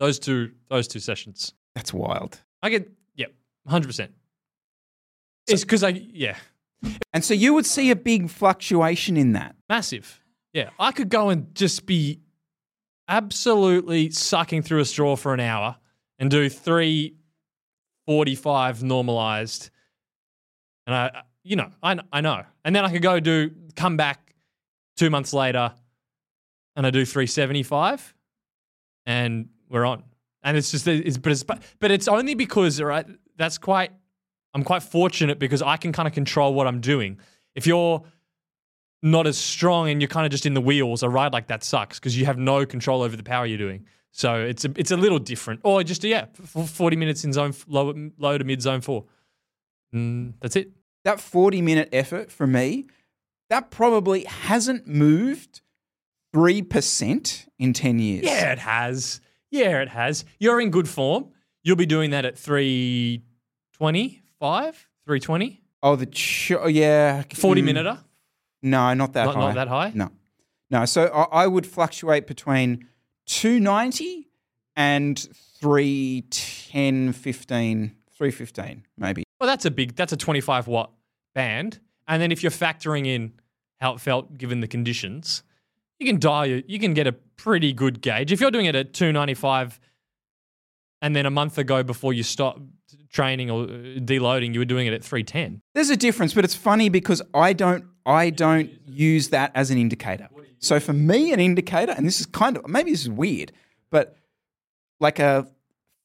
Those 0.00 0.18
two 0.18 0.50
those 0.68 0.88
two 0.88 0.98
sessions. 0.98 1.54
that's 1.76 1.92
wild. 1.94 2.40
I 2.60 2.70
get 2.70 2.90
yep, 3.14 3.32
100%. 3.68 4.08
it's 5.46 5.62
cuz 5.64 5.84
I 5.84 5.90
yeah, 5.90 6.36
And 7.12 7.22
so 7.24 7.34
you 7.34 7.54
would 7.54 7.66
see 7.66 7.90
a 7.90 7.96
big 7.96 8.30
fluctuation 8.30 9.16
in 9.16 9.32
that. 9.34 9.54
massive. 9.68 10.20
Yeah, 10.52 10.70
I 10.80 10.90
could 10.90 11.08
go 11.08 11.28
and 11.28 11.54
just 11.54 11.86
be 11.86 12.20
absolutely 13.06 14.10
sucking 14.10 14.62
through 14.62 14.80
a 14.80 14.84
straw 14.84 15.14
for 15.14 15.34
an 15.34 15.40
hour 15.40 15.76
and 16.18 16.30
do 16.30 16.48
345 18.06 18.82
normalized. 18.82 19.70
And 20.86 20.94
I 20.94 21.22
you 21.42 21.56
know, 21.56 21.70
I 21.82 21.98
I 22.12 22.20
know. 22.20 22.44
And 22.64 22.74
then 22.74 22.84
I 22.84 22.90
could 22.90 23.02
go 23.02 23.20
do 23.20 23.50
come 23.76 23.96
back 23.96 24.34
2 24.96 25.10
months 25.10 25.32
later 25.32 25.72
and 26.76 26.86
I 26.86 26.90
do 26.90 27.04
375 27.04 28.14
and 29.06 29.48
we're 29.68 29.84
on. 29.84 30.04
And 30.42 30.56
it's 30.56 30.70
just 30.70 30.86
it's 30.86 31.18
but 31.18 31.32
it's 31.32 31.42
but 31.42 31.90
it's 31.90 32.08
only 32.08 32.34
because 32.34 32.80
right 32.80 33.06
that's 33.36 33.58
quite 33.58 33.92
I'm 34.54 34.62
quite 34.62 34.82
fortunate 34.82 35.38
because 35.38 35.62
I 35.62 35.76
can 35.76 35.92
kind 35.92 36.06
of 36.06 36.14
control 36.14 36.54
what 36.54 36.66
I'm 36.66 36.80
doing. 36.80 37.18
If 37.54 37.66
you're 37.66 38.02
not 39.02 39.26
as 39.26 39.36
strong 39.36 39.90
and 39.90 40.00
you're 40.00 40.08
kind 40.08 40.24
of 40.24 40.30
just 40.30 40.46
in 40.46 40.54
the 40.54 40.60
wheels, 40.60 41.02
a 41.02 41.08
ride 41.08 41.32
like 41.32 41.48
that 41.48 41.62
sucks 41.64 41.98
because 41.98 42.16
you 42.16 42.24
have 42.26 42.38
no 42.38 42.64
control 42.64 43.02
over 43.02 43.16
the 43.16 43.22
power 43.22 43.44
you're 43.44 43.58
doing. 43.58 43.86
So 44.16 44.44
it's 44.44 44.64
a, 44.64 44.70
it's 44.76 44.92
a 44.92 44.96
little 44.96 45.18
different. 45.18 45.60
Or 45.64 45.82
just 45.82 46.04
yeah, 46.04 46.26
f- 46.56 46.70
40 46.70 46.94
minutes 46.96 47.24
in 47.24 47.32
zone 47.32 47.52
low, 47.66 47.92
low 48.16 48.38
to 48.38 48.44
mid 48.44 48.62
zone 48.62 48.80
four. 48.80 49.06
Mm, 49.92 50.34
that's 50.40 50.54
it. 50.54 50.70
That 51.04 51.18
40 51.20 51.60
minute 51.62 51.88
effort 51.92 52.30
for 52.30 52.46
me, 52.46 52.86
that 53.50 53.72
probably 53.72 54.22
hasn't 54.24 54.86
moved 54.86 55.62
3% 56.34 57.46
in 57.58 57.72
10 57.72 57.98
years. 57.98 58.24
Yeah, 58.24 58.52
it 58.52 58.58
has. 58.60 59.20
Yeah, 59.50 59.82
it 59.82 59.88
has. 59.88 60.24
You're 60.38 60.60
in 60.60 60.70
good 60.70 60.88
form. 60.88 61.30
You'll 61.64 61.74
be 61.76 61.86
doing 61.86 62.10
that 62.10 62.24
at 62.24 62.38
325, 62.38 64.88
320, 65.06 65.60
Oh, 65.82 65.96
the, 65.96 66.06
ch- 66.06 66.52
oh, 66.52 66.66
yeah. 66.68 67.22
40 67.34 67.60
mm, 67.60 67.64
minuter. 67.64 67.98
No, 68.62 68.94
not 68.94 69.12
that 69.12 69.26
Not- 69.26 69.34
high. 69.34 69.40
not 69.48 69.54
that 69.54 69.68
high? 69.68 69.92
No. 69.94 70.10
No. 70.70 70.84
So 70.86 71.04
I, 71.06 71.42
I 71.42 71.46
would 71.46 71.66
fluctuate 71.66 72.26
between 72.26 72.86
290 73.26 74.28
and 74.76 75.18
310, 75.60 77.12
15, 77.12 77.96
315, 78.10 78.86
maybe. 78.98 79.24
Well, 79.40 79.48
that's 79.48 79.64
a 79.64 79.70
big, 79.70 79.96
that's 79.96 80.12
a 80.12 80.16
25 80.16 80.66
watt 80.66 80.92
band. 81.34 81.80
And 82.06 82.20
then 82.20 82.32
if 82.32 82.42
you're 82.42 82.52
factoring 82.52 83.06
in 83.06 83.32
how 83.80 83.94
it 83.94 84.00
felt 84.00 84.36
given 84.36 84.60
the 84.60 84.68
conditions, 84.68 85.42
you 85.98 86.06
can 86.06 86.18
dial, 86.18 86.46
you 86.46 86.62
you 86.66 86.78
can 86.78 86.92
get 86.94 87.06
a 87.06 87.12
pretty 87.12 87.72
good 87.72 88.00
gauge. 88.00 88.32
If 88.32 88.40
you're 88.40 88.50
doing 88.50 88.66
it 88.66 88.74
at 88.74 88.92
295 88.92 89.80
and 91.00 91.14
then 91.14 91.26
a 91.26 91.30
month 91.30 91.58
ago 91.58 91.82
before 91.82 92.12
you 92.12 92.22
stop 92.22 92.58
training 93.10 93.50
or 93.50 93.64
uh, 93.64 93.66
deloading, 94.00 94.52
you 94.54 94.60
were 94.60 94.64
doing 94.64 94.86
it 94.86 94.92
at 94.92 95.04
310. 95.04 95.60
There's 95.74 95.90
a 95.90 95.96
difference, 95.96 96.34
but 96.34 96.44
it's 96.44 96.54
funny 96.54 96.88
because 96.88 97.22
I 97.32 97.52
don't 97.52 97.84
I 98.06 98.30
don't 98.30 98.70
use 98.86 99.28
that 99.28 99.52
as 99.54 99.70
an 99.70 99.78
indicator. 99.78 100.28
So 100.58 100.80
for 100.80 100.92
me, 100.92 101.32
an 101.32 101.40
indicator, 101.40 101.92
and 101.92 102.06
this 102.06 102.20
is 102.20 102.26
kind 102.26 102.56
of 102.56 102.66
maybe 102.66 102.90
this 102.90 103.02
is 103.02 103.10
weird, 103.10 103.52
but 103.90 104.16
like 105.00 105.18
a 105.18 105.46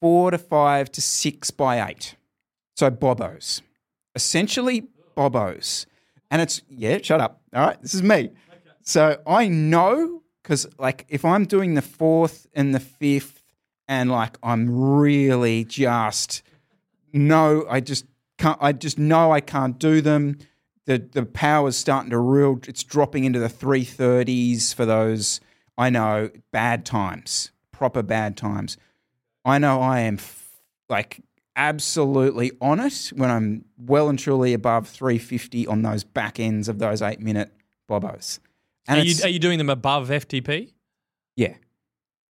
four 0.00 0.30
to 0.30 0.38
five 0.38 0.90
to 0.92 1.02
six 1.02 1.50
by 1.50 1.88
eight. 1.88 2.14
So 2.76 2.90
bobos, 2.90 3.62
essentially 4.14 4.88
bobos, 5.16 5.86
and 6.30 6.42
it's 6.42 6.62
yeah. 6.68 6.98
Shut 7.02 7.20
up. 7.20 7.40
All 7.54 7.66
right, 7.66 7.80
this 7.80 7.94
is 7.94 8.02
me. 8.02 8.30
So 8.82 9.20
I 9.26 9.48
know 9.48 10.22
because 10.42 10.66
like 10.78 11.06
if 11.08 11.24
I'm 11.24 11.44
doing 11.44 11.74
the 11.74 11.82
fourth 11.82 12.46
and 12.54 12.74
the 12.74 12.80
fifth, 12.80 13.42
and 13.88 14.10
like 14.10 14.38
I'm 14.42 14.70
really 14.70 15.64
just 15.64 16.42
no, 17.12 17.66
I 17.68 17.80
just 17.80 18.06
can't. 18.38 18.58
I 18.60 18.72
just 18.72 18.98
know 18.98 19.32
I 19.32 19.40
can't 19.40 19.78
do 19.78 20.00
them. 20.00 20.38
The 20.90 20.98
the 20.98 21.24
power's 21.24 21.76
starting 21.76 22.10
to 22.10 22.18
real. 22.18 22.58
It's 22.66 22.82
dropping 22.82 23.22
into 23.22 23.38
the 23.38 23.48
three 23.48 23.84
thirties 23.84 24.72
for 24.72 24.84
those. 24.84 25.40
I 25.78 25.88
know 25.88 26.30
bad 26.50 26.84
times, 26.84 27.52
proper 27.70 28.02
bad 28.02 28.36
times. 28.36 28.76
I 29.44 29.58
know 29.58 29.80
I 29.80 30.00
am 30.00 30.14
f- 30.14 30.50
like 30.88 31.20
absolutely 31.54 32.50
on 32.60 32.80
it 32.80 33.12
when 33.14 33.30
I'm 33.30 33.64
well 33.78 34.08
and 34.08 34.18
truly 34.18 34.52
above 34.52 34.88
350 34.88 35.66
on 35.68 35.82
those 35.82 36.02
back 36.02 36.40
ends 36.40 36.68
of 36.68 36.80
those 36.80 37.02
eight 37.02 37.20
minute 37.20 37.52
bobos. 37.88 38.40
And 38.88 39.00
Are 39.00 39.04
you, 39.04 39.14
are 39.22 39.28
you 39.28 39.38
doing 39.38 39.58
them 39.58 39.70
above 39.70 40.08
FTP? 40.08 40.72
yeah. 41.36 41.54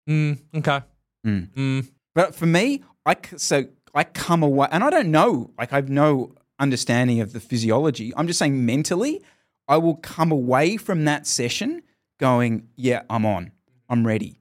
Mm, 0.09 0.39
okay. 0.57 0.83
Mm. 1.27 1.49
Mm. 1.55 1.91
But 2.15 2.35
for 2.35 2.47
me, 2.47 2.83
I 3.07 3.17
so 3.37 3.65
I 3.95 4.05
come 4.05 4.43
away, 4.43 4.69
and 4.71 4.85
I 4.85 4.91
don't 4.91 5.11
know, 5.11 5.51
like 5.59 5.73
I've 5.73 5.89
no 5.89 6.35
understanding 6.61 7.21
of 7.21 7.33
the 7.33 7.41
physiology. 7.41 8.13
I'm 8.17 8.27
just 8.27 8.39
saying 8.39 8.65
mentally, 8.65 9.23
I 9.67 9.79
will 9.79 9.97
come 9.97 10.31
away 10.31 10.77
from 10.77 11.05
that 11.07 11.27
session 11.27 11.83
going, 12.19 12.69
yeah, 12.77 13.03
I'm 13.11 13.27
on, 13.27 13.53
I'm 13.89 14.07
ready. 14.07 14.41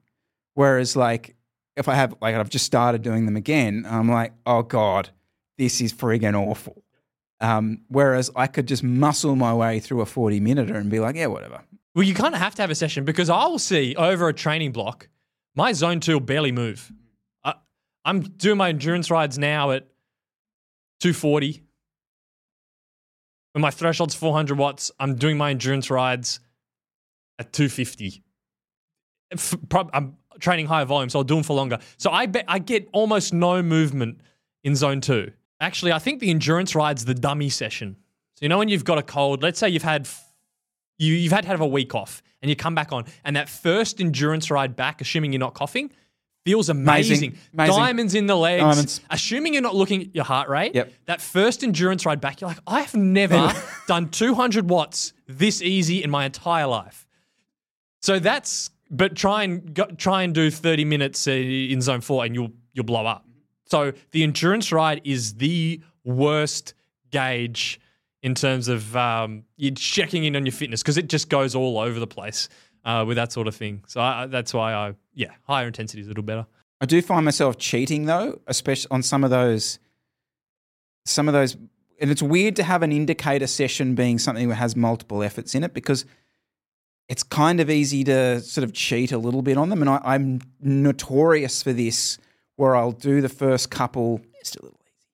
Whereas 0.54 0.94
like 0.94 1.34
if 1.76 1.88
I 1.88 1.94
have 1.94 2.14
like 2.20 2.34
I've 2.34 2.50
just 2.50 2.66
started 2.66 3.02
doing 3.02 3.26
them 3.26 3.36
again, 3.36 3.86
I'm 3.88 4.08
like, 4.08 4.32
oh 4.46 4.62
god, 4.62 5.10
this 5.58 5.80
is 5.80 5.92
friggin' 5.92 6.34
awful. 6.34 6.84
Um, 7.40 7.80
whereas 7.88 8.30
I 8.36 8.46
could 8.46 8.68
just 8.68 8.82
muscle 8.82 9.34
my 9.34 9.54
way 9.54 9.80
through 9.80 10.02
a 10.02 10.06
40 10.06 10.40
minuter 10.40 10.74
and 10.76 10.90
be 10.90 11.00
like, 11.00 11.16
yeah, 11.16 11.26
whatever. 11.26 11.62
Well, 11.94 12.04
you 12.04 12.14
kind 12.14 12.34
of 12.34 12.40
have 12.40 12.54
to 12.56 12.62
have 12.62 12.70
a 12.70 12.74
session 12.74 13.04
because 13.04 13.30
I 13.30 13.46
will 13.46 13.58
see 13.58 13.96
over 13.96 14.28
a 14.28 14.34
training 14.34 14.72
block, 14.72 15.08
my 15.54 15.72
zone 15.72 16.00
two 16.00 16.14
will 16.14 16.20
barely 16.20 16.52
move. 16.52 16.92
I, 17.42 17.54
I'm 18.04 18.20
doing 18.20 18.58
my 18.58 18.68
endurance 18.68 19.10
rides 19.10 19.38
now 19.38 19.70
at 19.70 19.88
240. 21.00 21.62
When 23.52 23.62
my 23.62 23.70
threshold's 23.70 24.14
400 24.14 24.56
watts, 24.56 24.92
I'm 25.00 25.16
doing 25.16 25.36
my 25.36 25.50
endurance 25.50 25.90
rides 25.90 26.40
at 27.38 27.52
250. 27.52 28.22
F- 29.32 29.54
prob- 29.68 29.90
I'm 29.92 30.16
training 30.38 30.66
higher 30.66 30.84
volume, 30.84 31.08
so 31.08 31.18
I'll 31.18 31.24
do 31.24 31.34
them 31.34 31.42
for 31.42 31.54
longer. 31.54 31.78
So 31.96 32.10
I 32.10 32.26
bet 32.26 32.44
I 32.48 32.58
get 32.58 32.88
almost 32.92 33.32
no 33.32 33.62
movement 33.62 34.20
in 34.62 34.76
zone 34.76 35.00
two. 35.00 35.32
Actually, 35.60 35.92
I 35.92 35.98
think 35.98 36.20
the 36.20 36.30
endurance 36.30 36.74
ride's 36.74 37.04
the 37.04 37.14
dummy 37.14 37.48
session. 37.48 37.96
So 38.36 38.44
you 38.44 38.48
know 38.48 38.58
when 38.58 38.68
you've 38.68 38.84
got 38.84 38.98
a 38.98 39.02
cold, 39.02 39.42
let's 39.42 39.58
say 39.58 39.68
you've 39.68 39.82
had 39.82 40.08
you, 40.98 41.14
you've 41.14 41.32
had 41.32 41.42
to 41.42 41.48
have 41.48 41.60
a 41.60 41.66
week 41.66 41.94
off 41.94 42.22
and 42.42 42.48
you 42.48 42.56
come 42.56 42.74
back 42.74 42.92
on, 42.92 43.04
and 43.24 43.36
that 43.36 43.48
first 43.48 44.00
endurance 44.00 44.50
ride 44.50 44.76
back, 44.76 45.00
assuming 45.00 45.32
you're 45.32 45.40
not 45.40 45.54
coughing, 45.54 45.90
feels 46.44 46.68
amazing. 46.68 47.16
Amazing. 47.16 47.38
Amazing. 47.54 47.76
Diamonds 47.76 48.14
in 48.14 48.26
the 48.26 48.36
legs. 48.36 48.62
Diamonds. 48.62 49.00
Assuming 49.10 49.52
you're 49.54 49.62
not 49.62 49.74
looking 49.74 50.02
at 50.02 50.14
your 50.14 50.24
heart 50.24 50.48
rate, 50.48 50.74
Yep. 50.74 50.92
that 51.06 51.20
first 51.20 51.62
endurance 51.62 52.06
ride 52.06 52.20
back, 52.20 52.40
you're 52.40 52.48
like, 52.48 52.58
I 52.66 52.80
have 52.80 52.94
never 52.94 53.52
done 53.86 54.08
200 54.08 54.68
watts 54.70 55.12
this 55.26 55.60
easy 55.62 56.02
in 56.02 56.10
my 56.10 56.24
entire 56.24 56.66
life. 56.66 57.06
So 58.02 58.18
that's, 58.18 58.70
but 58.90 59.14
try 59.14 59.44
and 59.44 59.74
go, 59.74 59.84
try 59.84 60.22
and 60.22 60.34
do 60.34 60.50
30 60.50 60.84
minutes 60.84 61.26
uh, 61.28 61.32
in 61.32 61.80
zone 61.82 62.00
four, 62.00 62.24
and 62.24 62.34
you'll 62.34 62.52
you'll 62.72 62.86
blow 62.86 63.04
up. 63.06 63.26
So 63.66 63.92
the 64.12 64.22
endurance 64.22 64.72
ride 64.72 65.00
is 65.04 65.34
the 65.34 65.80
worst 66.04 66.74
gauge 67.10 67.80
in 68.22 68.34
terms 68.34 68.68
of 68.68 68.96
um, 68.96 69.44
you 69.56 69.70
checking 69.72 70.24
in 70.24 70.34
on 70.36 70.44
your 70.44 70.52
fitness 70.52 70.82
because 70.82 70.96
it 70.98 71.08
just 71.08 71.28
goes 71.28 71.54
all 71.54 71.78
over 71.78 72.00
the 72.00 72.06
place 72.06 72.48
uh, 72.84 73.04
with 73.06 73.16
that 73.16 73.32
sort 73.32 73.46
of 73.48 73.54
thing. 73.56 73.82
So 73.86 74.00
I, 74.00 74.22
I- 74.22 74.26
that's 74.26 74.52
why 74.54 74.72
I 74.74 74.94
yeah 75.14 75.32
higher 75.46 75.66
intensity 75.66 76.00
is 76.00 76.06
a 76.06 76.10
little 76.10 76.24
better. 76.24 76.46
I 76.80 76.86
do 76.86 77.02
find 77.02 77.24
myself 77.24 77.58
cheating 77.58 78.06
though, 78.06 78.40
especially 78.46 78.88
on 78.90 79.02
some 79.02 79.22
of 79.24 79.30
those, 79.30 79.78
some 81.04 81.28
of 81.28 81.34
those, 81.34 81.56
and 82.00 82.10
it's 82.10 82.22
weird 82.22 82.56
to 82.56 82.62
have 82.62 82.82
an 82.82 82.92
indicator 82.92 83.46
session 83.46 83.94
being 83.94 84.18
something 84.18 84.48
that 84.48 84.54
has 84.56 84.74
multiple 84.76 85.22
efforts 85.22 85.54
in 85.54 85.62
it 85.64 85.74
because 85.74 86.04
it's 87.08 87.22
kind 87.22 87.60
of 87.60 87.68
easy 87.68 88.04
to 88.04 88.40
sort 88.40 88.62
of 88.64 88.72
cheat 88.72 89.10
a 89.12 89.18
little 89.18 89.42
bit 89.42 89.56
on 89.58 89.68
them, 89.68 89.80
and 89.82 89.90
I, 89.90 90.00
I'm 90.04 90.40
notorious 90.60 91.62
for 91.62 91.72
this, 91.72 92.18
where 92.56 92.76
I'll 92.76 92.92
do 92.92 93.20
the 93.20 93.28
first 93.28 93.70
couple 93.70 94.20
just 94.38 94.56
a 94.56 94.62
little 94.62 94.78
easy 94.86 95.08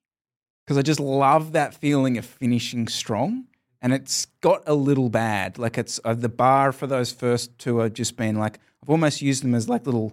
because 0.65 0.77
I 0.79 0.83
just 0.83 1.01
love 1.01 1.53
that 1.53 1.75
feeling 1.75 2.19
of 2.19 2.25
finishing 2.27 2.87
strong. 2.87 3.47
And 3.83 3.93
it's 3.93 4.27
got 4.41 4.63
a 4.67 4.75
little 4.75 5.09
bad. 5.09 5.59
Like 5.59 5.79
it's 5.79 6.01
uh, 6.05 6.15
the 6.15 6.29
bar 6.29 6.73
for 6.73 6.87
those 6.87 7.13
first 7.13 7.59
two 7.59 7.79
have 7.79 7.93
just 7.93 8.17
been 8.17 8.37
like 8.37 8.59
I've 8.83 8.91
almost 8.91 9.23
used 9.23 9.43
them 9.43 9.55
as 9.55 9.69
like 9.69 9.87
little 9.87 10.13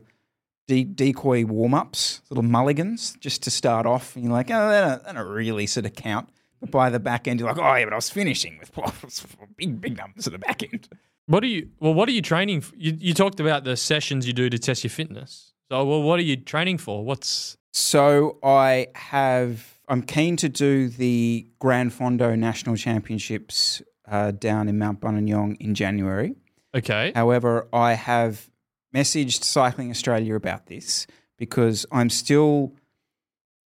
de- 0.67 0.83
decoy 0.83 1.45
warm 1.45 1.73
ups, 1.73 2.21
little 2.29 2.43
mulligans, 2.43 3.15
just 3.19 3.43
to 3.43 3.51
start 3.51 3.85
off. 3.85 4.15
And 4.15 4.25
you're 4.25 4.33
like, 4.33 4.49
oh, 4.51 4.69
they 4.69 4.81
don't, 4.81 5.05
they 5.05 5.13
don't 5.13 5.27
really 5.27 5.67
sort 5.67 5.85
of 5.85 5.93
count. 5.93 6.29
But 6.59 6.71
by 6.71 6.89
the 6.89 6.99
back 6.99 7.27
end, 7.27 7.39
you're 7.39 7.49
like, 7.49 7.57
oh 7.57 7.75
yeah, 7.75 7.85
but 7.85 7.93
I 7.93 7.97
was 7.97 8.09
finishing 8.09 8.57
with 8.59 8.71
big 9.57 9.81
big 9.81 9.97
numbers 9.97 10.27
at 10.27 10.33
the 10.33 10.39
back 10.39 10.63
end. 10.63 10.87
What 11.25 11.43
are 11.43 11.47
you? 11.47 11.69
Well, 11.79 11.93
what 11.93 12.09
are 12.09 12.11
you 12.11 12.21
training? 12.21 12.61
For? 12.61 12.75
You 12.75 12.97
you 12.99 13.13
talked 13.13 13.39
about 13.39 13.63
the 13.63 13.77
sessions 13.77 14.27
you 14.27 14.33
do 14.33 14.49
to 14.49 14.59
test 14.59 14.83
your 14.83 14.91
fitness. 14.91 15.53
So, 15.69 15.83
well, 15.83 16.01
what 16.01 16.19
are 16.19 16.23
you 16.23 16.37
training 16.37 16.77
for? 16.77 17.03
What's 17.03 17.57
So 17.71 18.37
I 18.43 18.87
have. 18.95 19.69
I'm 19.93 20.01
keen 20.01 20.37
to 20.37 20.49
do 20.49 20.89
the 20.89 21.45
Grand 21.59 21.91
Fondo 21.91 22.35
National 22.35 22.75
Championships 22.75 23.79
uh, 24.07 24.31
down 24.31 24.67
in 24.67 24.79
Mount 24.79 24.99
Buninyong 24.99 25.57
in 25.59 25.75
January. 25.75 26.33
okay? 26.73 27.11
However, 27.13 27.67
I 27.71 27.93
have 27.93 28.49
messaged 28.91 29.43
Cycling 29.43 29.91
Australia 29.91 30.33
about 30.33 30.65
this 30.65 31.05
because 31.37 31.85
I'm 31.91 32.09
still. 32.09 32.73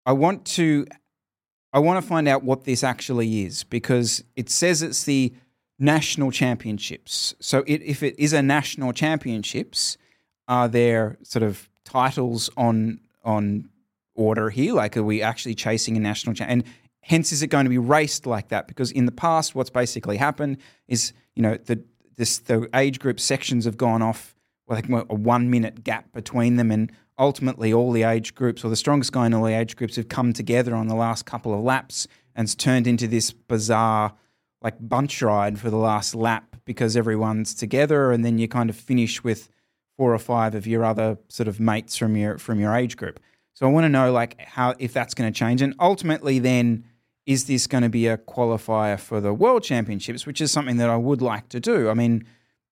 I 0.06 0.12
want 0.12 0.46
to. 0.56 0.86
I 1.74 1.80
want 1.80 2.02
to 2.02 2.08
find 2.08 2.26
out 2.26 2.42
what 2.42 2.64
this 2.64 2.82
actually 2.82 3.42
is 3.42 3.62
because 3.62 4.24
it 4.34 4.48
says 4.48 4.80
it's 4.80 5.04
the 5.04 5.34
national 5.78 6.30
championships. 6.30 7.34
So 7.38 7.64
it, 7.66 7.82
if 7.82 8.02
it 8.02 8.18
is 8.18 8.32
a 8.32 8.40
national 8.40 8.94
championships, 8.94 9.98
are 10.48 10.68
there 10.68 11.18
sort 11.22 11.42
of 11.42 11.68
titles 11.84 12.48
on 12.56 13.00
on 13.22 13.68
order 14.14 14.50
here? 14.50 14.74
Like, 14.74 14.96
are 14.96 15.02
we 15.02 15.22
actually 15.22 15.54
chasing 15.54 15.96
a 15.96 16.00
national? 16.00 16.36
And 16.40 16.64
hence, 17.02 17.32
is 17.32 17.42
it 17.42 17.48
going 17.48 17.64
to 17.64 17.70
be 17.70 17.78
raced 17.78 18.26
like 18.26 18.48
that? 18.48 18.68
Because 18.68 18.90
in 18.90 19.06
the 19.06 19.12
past, 19.12 19.54
what's 19.54 19.70
basically 19.70 20.16
happened 20.16 20.58
is, 20.88 21.12
you 21.34 21.42
know, 21.42 21.56
the 21.56 21.82
this 22.16 22.38
the 22.38 22.68
age 22.74 23.00
group 23.00 23.18
sections 23.18 23.64
have 23.64 23.76
gone 23.76 24.02
off 24.02 24.34
like 24.68 24.88
a 24.88 25.14
one 25.14 25.50
minute 25.50 25.84
gap 25.84 26.12
between 26.12 26.56
them, 26.56 26.70
and 26.70 26.90
ultimately, 27.18 27.72
all 27.72 27.92
the 27.92 28.02
age 28.02 28.34
groups 28.34 28.64
or 28.64 28.68
the 28.68 28.76
strongest 28.76 29.12
guy 29.12 29.26
in 29.26 29.34
all 29.34 29.44
the 29.44 29.52
age 29.52 29.76
groups 29.76 29.96
have 29.96 30.08
come 30.08 30.32
together 30.32 30.74
on 30.74 30.88
the 30.88 30.94
last 30.94 31.26
couple 31.26 31.52
of 31.52 31.60
laps, 31.60 32.06
and 32.34 32.46
it's 32.46 32.54
turned 32.54 32.86
into 32.86 33.06
this 33.06 33.32
bizarre 33.32 34.14
like 34.62 34.76
bunch 34.80 35.20
ride 35.20 35.58
for 35.58 35.68
the 35.68 35.76
last 35.76 36.14
lap 36.14 36.56
because 36.64 36.96
everyone's 36.96 37.54
together, 37.54 38.10
and 38.12 38.24
then 38.24 38.38
you 38.38 38.48
kind 38.48 38.70
of 38.70 38.76
finish 38.76 39.22
with 39.22 39.50
four 39.96 40.14
or 40.14 40.18
five 40.18 40.54
of 40.54 40.66
your 40.66 40.84
other 40.84 41.18
sort 41.28 41.48
of 41.48 41.60
mates 41.60 41.96
from 41.96 42.16
your 42.16 42.38
from 42.38 42.58
your 42.58 42.74
age 42.74 42.96
group. 42.96 43.20
So 43.54 43.66
I 43.66 43.70
want 43.70 43.84
to 43.84 43.88
know 43.88 44.12
like 44.12 44.40
how 44.40 44.74
if 44.78 44.92
that's 44.92 45.14
going 45.14 45.32
to 45.32 45.36
change, 45.36 45.62
and 45.62 45.74
ultimately 45.80 46.38
then 46.38 46.84
is 47.26 47.46
this 47.46 47.66
going 47.66 47.82
to 47.82 47.88
be 47.88 48.06
a 48.06 48.18
qualifier 48.18 48.98
for 48.98 49.20
the 49.20 49.32
World 49.32 49.62
Championships, 49.62 50.26
which 50.26 50.40
is 50.40 50.52
something 50.52 50.76
that 50.76 50.90
I 50.90 50.96
would 50.96 51.22
like 51.22 51.48
to 51.50 51.60
do. 51.60 51.88
I 51.88 51.94
mean, 51.94 52.26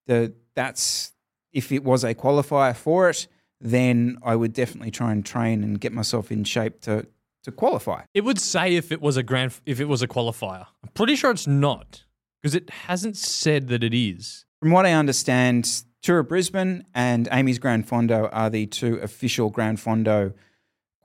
the 0.07 0.35
that's 0.55 1.12
if 1.53 1.72
it 1.72 1.85
was 1.85 2.05
a 2.05 2.14
qualifier 2.14 2.74
for 2.74 3.09
it, 3.09 3.28
then 3.61 4.18
I 4.22 4.37
would 4.37 4.53
definitely 4.53 4.91
try 4.91 5.12
and 5.12 5.24
train 5.24 5.62
and 5.62 5.80
get 5.80 5.93
myself 5.93 6.30
in 6.30 6.45
shape 6.45 6.80
to 6.83 7.07
to 7.45 7.53
qualify. 7.53 8.03
It 8.14 8.22
would 8.22 8.39
say 8.41 8.76
if 8.76 8.93
it 8.93 9.01
was 9.01 9.16
a 9.16 9.22
grand, 9.22 9.61
if 9.66 9.80
it 9.80 9.87
was 9.87 10.03
a 10.03 10.09
qualifier. 10.09 10.66
I'm 10.83 10.91
pretty 10.95 11.16
sure 11.16 11.30
it's 11.30 11.47
not 11.47 12.05
because 12.41 12.55
it 12.55 12.70
hasn't 12.70 13.16
said 13.16 13.68
that 13.68 13.83
it 13.83 13.95
is. 13.95 14.45
From 14.61 14.70
what 14.70 14.87
I 14.87 14.93
understand, 14.93 15.85
Tour 16.03 16.20
of 16.20 16.28
Brisbane 16.28 16.85
and 16.95 17.28
Amy's 17.33 17.59
Grand 17.59 17.89
Fondo 17.89 18.28
are 18.33 18.51
the 18.51 18.66
two 18.66 18.97
official 18.97 19.51
Grand 19.51 19.78
Fondo 19.78 20.35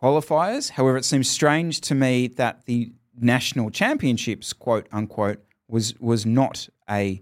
qualifiers. 0.02 0.72
However, 0.72 0.98
it 0.98 1.06
seems 1.06 1.30
strange 1.30 1.82
to 1.82 1.96
me 1.96 2.28
that 2.28 2.66
the 2.66 2.92
national 3.20 3.70
championships, 3.72 4.54
quote 4.54 4.88
unquote, 4.92 5.44
was 5.68 6.00
was 6.00 6.26
not 6.26 6.70
a 6.90 7.22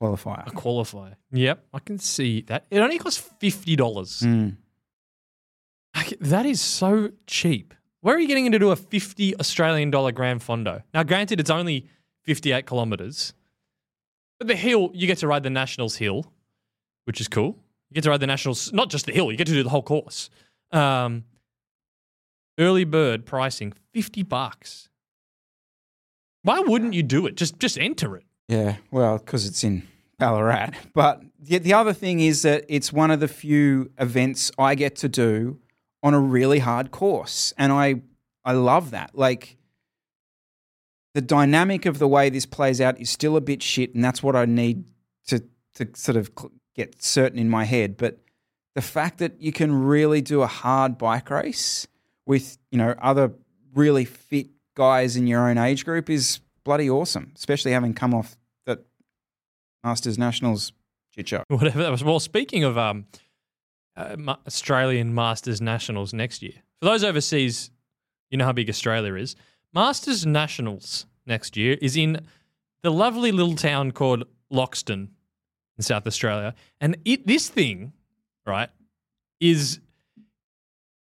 qualifier. 0.00 0.46
A 0.46 0.50
qualifier. 0.50 1.14
Yep, 1.32 1.66
I 1.72 1.78
can 1.78 1.98
see 1.98 2.42
that. 2.42 2.66
It 2.70 2.80
only 2.80 2.98
costs 2.98 3.20
fifty 3.38 3.76
dollars. 3.76 4.20
Mm. 4.20 4.56
That 6.20 6.46
is 6.46 6.60
so 6.60 7.10
cheap. 7.26 7.74
Where 8.00 8.14
are 8.14 8.18
you 8.18 8.28
getting 8.28 8.46
into 8.46 8.58
do 8.58 8.70
a 8.70 8.76
fifty 8.76 9.36
Australian 9.38 9.90
dollar 9.90 10.12
Grand 10.12 10.40
Fondo? 10.40 10.82
Now, 10.94 11.02
granted, 11.02 11.40
it's 11.40 11.50
only 11.50 11.86
fifty-eight 12.22 12.66
kilometers, 12.66 13.34
but 14.38 14.48
the 14.48 14.56
hill 14.56 14.90
you 14.94 15.06
get 15.06 15.18
to 15.18 15.26
ride 15.26 15.42
the 15.42 15.50
Nationals 15.50 15.96
hill, 15.96 16.32
which 17.04 17.20
is 17.20 17.28
cool. 17.28 17.58
You 17.90 17.94
get 17.94 18.04
to 18.04 18.10
ride 18.10 18.20
the 18.20 18.26
Nationals, 18.26 18.72
not 18.72 18.88
just 18.88 19.06
the 19.06 19.12
hill. 19.12 19.30
You 19.30 19.36
get 19.36 19.48
to 19.48 19.52
do 19.52 19.62
the 19.62 19.68
whole 19.68 19.82
course. 19.82 20.30
Um, 20.72 21.24
early 22.60 22.84
bird 22.84 23.26
pricing 23.26 23.72
fifty 23.92 24.22
bucks. 24.22 24.88
Why 26.42 26.60
wouldn't 26.60 26.94
you 26.94 27.02
do 27.02 27.26
it? 27.26 27.34
Just 27.34 27.58
just 27.58 27.78
enter 27.78 28.16
it. 28.16 28.24
Yeah, 28.48 28.76
well, 28.90 29.18
because 29.18 29.46
it's 29.46 29.64
in 29.64 29.86
Ballarat. 30.18 30.70
But 30.94 31.22
the, 31.38 31.58
the 31.58 31.72
other 31.72 31.92
thing 31.92 32.20
is 32.20 32.42
that 32.42 32.64
it's 32.68 32.92
one 32.92 33.10
of 33.10 33.20
the 33.20 33.28
few 33.28 33.90
events 33.98 34.52
I 34.58 34.74
get 34.74 34.96
to 34.96 35.08
do 35.08 35.58
on 36.02 36.14
a 36.14 36.20
really 36.20 36.60
hard 36.60 36.90
course, 36.90 37.52
and 37.58 37.72
I 37.72 38.02
I 38.44 38.52
love 38.52 38.90
that. 38.92 39.16
Like 39.16 39.56
the 41.14 41.20
dynamic 41.20 41.86
of 41.86 41.98
the 41.98 42.08
way 42.08 42.30
this 42.30 42.46
plays 42.46 42.80
out 42.80 43.00
is 43.00 43.10
still 43.10 43.36
a 43.36 43.40
bit 43.40 43.62
shit, 43.62 43.94
and 43.94 44.04
that's 44.04 44.22
what 44.22 44.36
I 44.36 44.44
need 44.44 44.84
to 45.26 45.42
to 45.74 45.88
sort 45.94 46.16
of 46.16 46.30
get 46.74 47.02
certain 47.02 47.38
in 47.38 47.48
my 47.48 47.64
head. 47.64 47.96
But 47.96 48.20
the 48.74 48.82
fact 48.82 49.18
that 49.18 49.40
you 49.40 49.52
can 49.52 49.84
really 49.84 50.20
do 50.20 50.42
a 50.42 50.46
hard 50.46 50.96
bike 50.96 51.30
race 51.30 51.86
with 52.30 52.58
you 52.70 52.78
know 52.78 52.94
other 53.02 53.32
really 53.74 54.04
fit 54.04 54.46
guys 54.76 55.16
in 55.16 55.26
your 55.26 55.50
own 55.50 55.58
age 55.58 55.84
group 55.84 56.08
is 56.08 56.38
bloody 56.64 56.88
awesome, 56.88 57.32
especially 57.34 57.72
having 57.72 57.92
come 57.92 58.14
off 58.14 58.36
that 58.66 58.84
Masters 59.82 60.16
Nationals 60.16 60.72
shit 61.10 61.28
show. 61.28 61.42
Whatever 61.48 61.82
that 61.82 61.90
was. 61.90 62.04
Well, 62.04 62.20
speaking 62.20 62.62
of 62.62 62.78
um, 62.78 63.06
uh, 63.96 64.14
Australian 64.46 65.12
Masters 65.12 65.60
Nationals 65.60 66.14
next 66.14 66.40
year, 66.40 66.52
for 66.78 66.84
those 66.84 67.02
overseas, 67.02 67.72
you 68.30 68.38
know 68.38 68.44
how 68.44 68.52
big 68.52 68.70
Australia 68.70 69.16
is. 69.16 69.34
Masters 69.74 70.24
Nationals 70.24 71.06
next 71.26 71.56
year 71.56 71.78
is 71.82 71.96
in 71.96 72.24
the 72.84 72.92
lovely 72.92 73.32
little 73.32 73.56
town 73.56 73.90
called 73.90 74.22
Loxton 74.52 75.08
in 75.76 75.82
South 75.82 76.06
Australia, 76.06 76.54
and 76.80 76.96
it 77.04 77.26
this 77.26 77.48
thing, 77.48 77.92
right, 78.46 78.68
is 79.40 79.80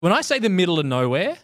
when 0.00 0.12
I 0.12 0.20
say 0.20 0.38
the 0.38 0.48
middle 0.48 0.78
of 0.78 0.86
nowhere, 0.86 1.38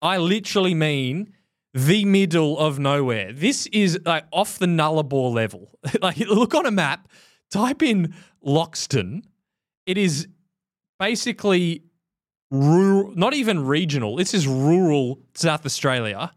I 0.00 0.18
literally 0.18 0.74
mean 0.74 1.32
the 1.74 2.04
middle 2.04 2.58
of 2.58 2.78
nowhere. 2.78 3.32
This 3.32 3.66
is 3.68 3.98
like 4.04 4.24
off 4.30 4.58
the 4.58 4.66
Nullarbor 4.66 5.32
level. 5.32 5.78
like 6.02 6.18
look 6.18 6.54
on 6.54 6.66
a 6.66 6.70
map, 6.70 7.08
type 7.50 7.82
in 7.82 8.14
Loxton. 8.44 9.22
It 9.86 9.98
is 9.98 10.28
basically 10.98 11.82
rural, 12.50 13.12
not 13.16 13.34
even 13.34 13.64
regional. 13.64 14.16
This 14.16 14.34
is 14.34 14.46
rural 14.46 15.20
South 15.34 15.66
Australia. 15.66 16.32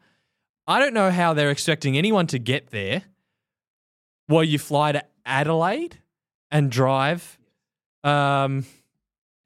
I 0.67 0.79
don't 0.79 0.93
know 0.93 1.11
how 1.11 1.33
they're 1.33 1.51
expecting 1.51 1.97
anyone 1.97 2.27
to 2.27 2.39
get 2.39 2.71
there. 2.71 3.03
Well, 4.27 4.43
you 4.43 4.57
fly 4.57 4.93
to 4.93 5.03
Adelaide 5.25 5.99
and 6.49 6.71
drive. 6.71 7.37
Um, 8.03 8.65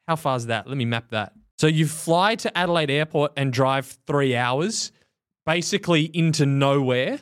how 0.07 0.15
far 0.15 0.37
is 0.37 0.45
that? 0.45 0.67
Let 0.67 0.77
me 0.77 0.85
map 0.85 1.09
that. 1.09 1.33
So 1.59 1.67
you 1.67 1.87
fly 1.87 2.35
to 2.35 2.57
Adelaide 2.57 2.89
Airport 2.89 3.33
and 3.35 3.51
drive 3.51 3.97
three 4.07 4.33
hours, 4.33 4.93
basically 5.45 6.03
into 6.05 6.45
nowhere 6.45 7.19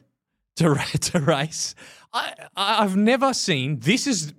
to 0.58 0.76
to 1.02 1.20
race. 1.20 1.74
I 2.14 2.36
I've 2.56 2.96
never 2.96 3.34
seen 3.34 3.80
this 3.80 4.06
is 4.06 4.36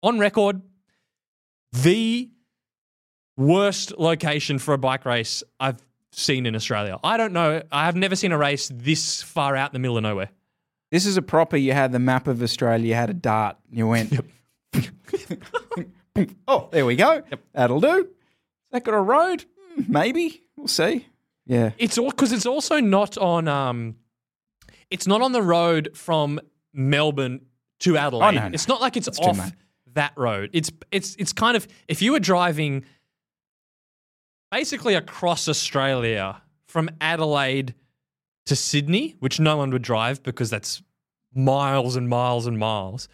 on 0.00 0.20
record 0.20 0.62
the 1.72 2.30
worst 3.36 3.98
location 3.98 4.60
for 4.60 4.74
a 4.74 4.78
bike 4.78 5.04
race 5.04 5.42
I've 5.58 5.82
seen 6.12 6.46
in 6.46 6.54
Australia. 6.54 6.96
I 7.02 7.16
don't 7.16 7.32
know. 7.32 7.62
I 7.72 7.86
have 7.86 7.96
never 7.96 8.14
seen 8.14 8.30
a 8.30 8.38
race 8.38 8.70
this 8.72 9.22
far 9.22 9.56
out 9.56 9.70
in 9.70 9.72
the 9.72 9.80
middle 9.80 9.96
of 9.96 10.04
nowhere. 10.04 10.30
This 10.92 11.04
is 11.04 11.16
a 11.16 11.22
proper. 11.22 11.56
You 11.56 11.72
had 11.72 11.90
the 11.90 11.98
map 11.98 12.28
of 12.28 12.42
Australia. 12.44 12.86
You 12.86 12.94
had 12.94 13.10
a 13.10 13.14
dart. 13.14 13.56
You 13.72 13.88
went. 13.88 14.12
oh, 16.46 16.68
there 16.70 16.86
we 16.86 16.94
go. 16.94 17.24
That'll 17.54 17.80
do. 17.80 18.08
That 18.72 18.84
got 18.84 18.94
a 18.94 19.00
road? 19.00 19.44
Hmm, 19.74 19.82
Maybe. 19.88 20.42
We'll 20.56 20.68
see. 20.68 21.06
Yeah. 21.46 21.70
It's 21.78 21.98
all 21.98 22.10
because 22.10 22.32
it's 22.32 22.46
also 22.46 22.80
not 22.80 23.18
on. 23.18 23.48
Um, 23.48 23.96
it's 24.90 25.06
not 25.06 25.22
on 25.22 25.32
the 25.32 25.42
road 25.42 25.90
from 25.94 26.40
Melbourne 26.72 27.40
to 27.80 27.96
Adelaide. 27.96 28.26
Oh, 28.28 28.30
no, 28.30 28.48
no. 28.48 28.54
It's 28.54 28.68
not 28.68 28.80
like 28.80 28.96
it's 28.96 29.08
off 29.18 29.52
that 29.94 30.12
road. 30.16 30.50
It's 30.52 30.70
it's 30.92 31.16
it's 31.16 31.32
kind 31.32 31.56
of 31.56 31.66
if 31.88 32.02
you 32.02 32.12
were 32.12 32.20
driving 32.20 32.84
basically 34.50 34.94
across 34.94 35.48
Australia 35.48 36.42
from 36.66 36.90
Adelaide 37.00 37.74
to 38.46 38.56
Sydney, 38.56 39.16
which 39.20 39.40
no 39.40 39.56
one 39.56 39.70
would 39.70 39.82
drive 39.82 40.22
because 40.22 40.50
that's 40.50 40.82
miles 41.34 41.96
and 41.96 42.08
miles 42.08 42.46
and 42.46 42.58
miles. 42.58 43.08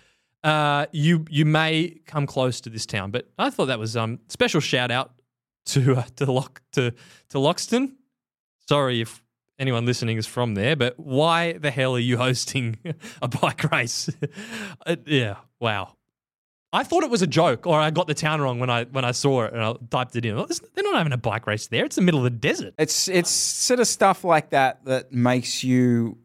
Uh, 0.45 0.87
you 0.93 1.25
you 1.29 1.45
may 1.45 1.99
come 2.07 2.27
close 2.27 2.61
to 2.63 2.71
this 2.71 2.87
town, 2.87 3.11
but 3.11 3.29
I 3.39 3.51
thought 3.51 3.67
that 3.67 3.79
was 3.79 3.97
um 3.97 4.21
special 4.29 4.61
shout 4.61 4.91
out 4.91 5.13
to 5.67 5.97
uh, 5.97 6.05
to 6.17 6.31
Lock 6.31 6.63
to 6.73 6.91
to 6.91 7.39
Loxton. 7.39 7.93
Sorry 8.69 9.01
if 9.01 9.23
anyone 9.59 9.87
listening 9.87 10.17
is 10.17 10.27
from 10.27 10.55
there, 10.55 10.77
but 10.77 10.99
why 10.99 11.53
the 11.53 11.71
hell 11.71 11.95
are 11.97 12.01
you 12.01 12.17
hosting 12.27 12.79
a 13.23 13.29
bike 13.29 13.71
race? 13.71 14.11
Uh, 14.85 14.95
yeah, 15.07 15.37
wow. 15.59 15.97
I 16.73 16.83
thought 16.85 17.03
it 17.03 17.11
was 17.11 17.23
a 17.23 17.27
joke, 17.27 17.67
or 17.67 17.81
I 17.81 17.91
got 17.91 18.07
the 18.07 18.15
town 18.15 18.41
wrong 18.41 18.59
when 18.59 18.71
I 18.71 18.85
when 18.85 19.05
I 19.05 19.13
saw 19.13 19.45
it 19.45 19.53
and 19.53 19.63
I 19.63 19.75
typed 19.91 20.15
it 20.15 20.25
in. 20.25 20.37
They're 20.37 20.85
not 20.85 20.97
having 20.97 21.13
a 21.13 21.17
bike 21.17 21.47
race 21.47 21.67
there. 21.69 21.85
It's 21.85 21.97
the 21.97 22.03
middle 22.03 22.21
of 22.21 22.25
the 22.25 22.31
desert. 22.31 22.75
It's 22.79 23.09
it's 23.09 23.31
sort 23.31 23.81
of 23.81 23.89
stuff 23.89 24.25
like 24.25 24.51
that 24.51 24.85
that 24.85 25.11
makes 25.13 25.65
you, 25.65 26.19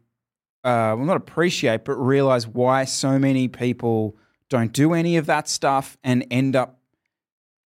uh, 0.62 0.94
well, 0.96 1.04
not 1.04 1.16
appreciate, 1.16 1.84
but 1.84 1.94
realize 1.94 2.46
why 2.46 2.84
so 2.84 3.18
many 3.18 3.48
people 3.48 4.16
don't 4.50 4.72
do 4.72 4.92
any 4.92 5.16
of 5.16 5.26
that 5.26 5.48
stuff 5.48 5.96
and 6.04 6.26
end 6.30 6.54
up 6.54 6.78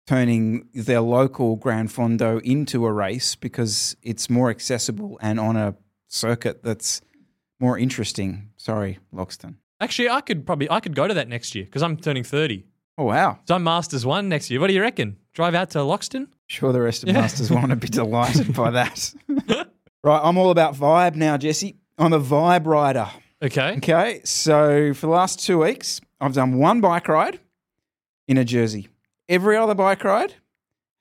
turning 0.05 0.67
their 0.73 1.01
local 1.01 1.55
Grand 1.55 1.89
Fondo 1.89 2.41
into 2.41 2.85
a 2.85 2.91
race 2.91 3.35
because 3.35 3.95
it's 4.03 4.29
more 4.29 4.49
accessible 4.49 5.17
and 5.21 5.39
on 5.39 5.55
a 5.55 5.75
circuit 6.07 6.63
that's 6.63 7.01
more 7.59 7.77
interesting. 7.77 8.49
Sorry, 8.57 8.99
Loxton. 9.13 9.55
Actually, 9.81 10.09
I 10.09 10.21
could 10.21 10.45
probably 10.45 10.69
I 10.69 10.79
could 10.79 10.95
go 10.95 11.07
to 11.07 11.13
that 11.13 11.27
next 11.27 11.55
year 11.55 11.65
because 11.65 11.83
I'm 11.83 11.97
turning 11.97 12.23
30. 12.23 12.65
Oh 12.97 13.05
wow! 13.05 13.39
So 13.47 13.55
I'm 13.55 13.63
Masters 13.63 14.05
one 14.05 14.29
next 14.29 14.49
year. 14.49 14.59
What 14.61 14.67
do 14.67 14.73
you 14.73 14.81
reckon? 14.81 15.17
Drive 15.33 15.53
out 15.53 15.71
to 15.71 15.79
Loxton? 15.79 16.27
Sure, 16.47 16.71
the 16.71 16.81
rest 16.81 17.03
of 17.03 17.11
Masters 17.11 17.51
want 17.51 17.69
to 17.71 17.75
be 17.75 17.87
delighted 17.89 18.53
by 18.53 18.71
that. 18.71 19.13
right, 20.03 20.21
I'm 20.23 20.37
all 20.37 20.51
about 20.51 20.75
vibe 20.75 21.15
now, 21.15 21.35
Jesse. 21.35 21.75
I'm 21.97 22.13
a 22.13 22.19
vibe 22.19 22.65
rider. 22.65 23.09
Okay. 23.41 23.75
Okay, 23.77 24.21
so 24.23 24.93
for 24.93 25.07
the 25.07 25.11
last 25.11 25.45
two 25.45 25.59
weeks, 25.59 25.99
I've 26.21 26.33
done 26.33 26.57
one 26.57 26.79
bike 26.79 27.07
ride 27.09 27.39
in 28.27 28.37
a 28.37 28.45
jersey. 28.45 28.87
Every 29.27 29.57
other 29.57 29.73
bike 29.75 30.03
ride 30.03 30.35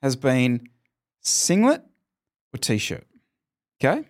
has 0.02 0.16
been 0.16 0.68
singlet 1.20 1.82
or 2.54 2.58
t-shirt. 2.58 3.06
Okay, 3.82 4.04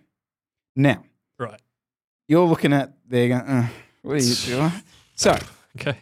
now 0.75 1.03
Right. 1.37 1.59
you're 2.27 2.45
looking 2.47 2.71
at 2.73 2.93
there 3.07 3.27
going, 3.29 3.41
uh, 3.41 3.67
what 4.03 4.13
are 4.13 4.23
you 4.23 4.35
doing? 4.45 4.71
So 5.15 5.37
Okay. 5.79 5.97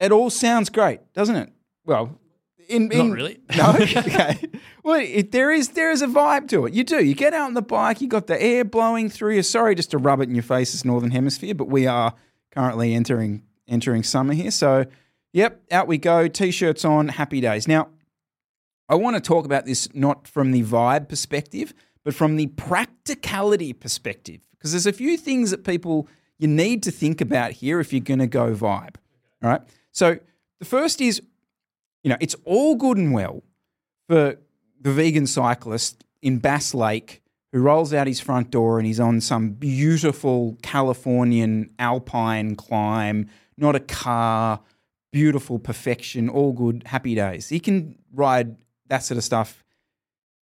it 0.00 0.12
all 0.12 0.28
sounds 0.30 0.68
great, 0.68 1.00
doesn't 1.14 1.36
it? 1.36 1.52
Well, 1.84 2.18
in, 2.68 2.90
in 2.92 3.08
Not 3.08 3.16
really. 3.16 3.38
No. 3.56 3.70
okay. 3.80 4.38
Well, 4.82 5.00
it, 5.00 5.30
there 5.32 5.52
is 5.52 5.68
there 5.70 5.90
is 5.92 6.02
a 6.02 6.06
vibe 6.08 6.48
to 6.48 6.66
it. 6.66 6.74
You 6.74 6.82
do. 6.84 7.02
You 7.04 7.14
get 7.14 7.32
out 7.32 7.46
on 7.46 7.54
the 7.54 7.62
bike. 7.62 8.00
You 8.00 8.08
got 8.08 8.26
the 8.26 8.40
air 8.42 8.64
blowing 8.64 9.08
through 9.08 9.36
you. 9.36 9.42
Sorry, 9.42 9.74
just 9.74 9.92
to 9.92 9.98
rub 9.98 10.20
it 10.20 10.28
in 10.28 10.34
your 10.34 10.42
face, 10.42 10.74
it's 10.74 10.84
northern 10.84 11.12
hemisphere, 11.12 11.54
but 11.54 11.68
we 11.68 11.86
are 11.86 12.12
currently 12.52 12.92
entering 12.94 13.42
entering 13.68 14.02
summer 14.02 14.34
here. 14.34 14.50
So, 14.50 14.84
yep, 15.32 15.62
out 15.70 15.86
we 15.86 15.98
go. 15.98 16.28
T-shirts 16.28 16.84
on. 16.84 17.08
Happy 17.08 17.40
days. 17.40 17.66
Now, 17.68 17.88
I 18.88 18.94
want 18.94 19.16
to 19.16 19.20
talk 19.20 19.44
about 19.44 19.66
this 19.66 19.88
not 19.94 20.28
from 20.28 20.52
the 20.52 20.62
vibe 20.62 21.08
perspective, 21.08 21.74
but 22.04 22.14
from 22.14 22.36
the 22.36 22.46
practicality 22.48 23.72
perspective, 23.72 24.40
because 24.52 24.72
there's 24.72 24.86
a 24.86 24.92
few 24.92 25.16
things 25.16 25.50
that 25.50 25.64
people 25.64 26.08
you 26.38 26.48
need 26.48 26.82
to 26.84 26.90
think 26.90 27.20
about 27.20 27.52
here 27.52 27.80
if 27.80 27.92
you're 27.92 28.00
going 28.00 28.20
to 28.20 28.26
go 28.26 28.54
vibe. 28.54 28.96
All 29.42 29.50
right. 29.50 29.62
So 29.92 30.18
the 30.58 30.64
first 30.64 31.00
is, 31.00 31.20
you 32.02 32.10
know, 32.10 32.16
it's 32.20 32.36
all 32.44 32.76
good 32.76 32.96
and 32.96 33.12
well 33.12 33.42
for 34.08 34.36
the 34.80 34.92
vegan 34.92 35.26
cyclist 35.26 36.04
in 36.22 36.38
Bass 36.38 36.74
Lake 36.74 37.22
who 37.52 37.60
rolls 37.60 37.94
out 37.94 38.06
his 38.06 38.20
front 38.20 38.50
door 38.50 38.78
and 38.78 38.86
he's 38.86 39.00
on 39.00 39.20
some 39.20 39.50
beautiful 39.50 40.58
Californian 40.62 41.70
alpine 41.78 42.54
climb, 42.54 43.28
not 43.56 43.74
a 43.74 43.80
car, 43.80 44.60
beautiful 45.16 45.58
perfection, 45.58 46.28
all 46.28 46.52
good, 46.52 46.82
happy 46.84 47.14
days. 47.14 47.48
He 47.48 47.58
can 47.58 47.98
ride 48.12 48.54
that 48.88 48.98
sort 48.98 49.16
of 49.16 49.24
stuff. 49.24 49.64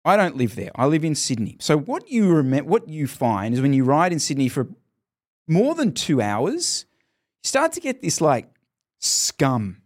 I 0.04 0.16
don't 0.16 0.36
live 0.36 0.54
there. 0.54 0.70
I 0.76 0.86
live 0.86 1.04
in 1.04 1.16
Sydney. 1.16 1.56
So 1.58 1.76
what 1.76 2.08
you 2.08 2.32
remember, 2.32 2.70
what 2.70 2.88
you 2.88 3.08
find 3.08 3.54
is 3.54 3.60
when 3.60 3.72
you 3.72 3.82
ride 3.82 4.12
in 4.12 4.20
Sydney 4.20 4.48
for 4.48 4.68
more 5.48 5.74
than 5.74 5.92
two 5.92 6.22
hours, 6.22 6.86
you 7.42 7.48
start 7.48 7.72
to 7.72 7.80
get 7.80 8.02
this 8.02 8.20
like 8.20 8.46
scum. 9.00 9.82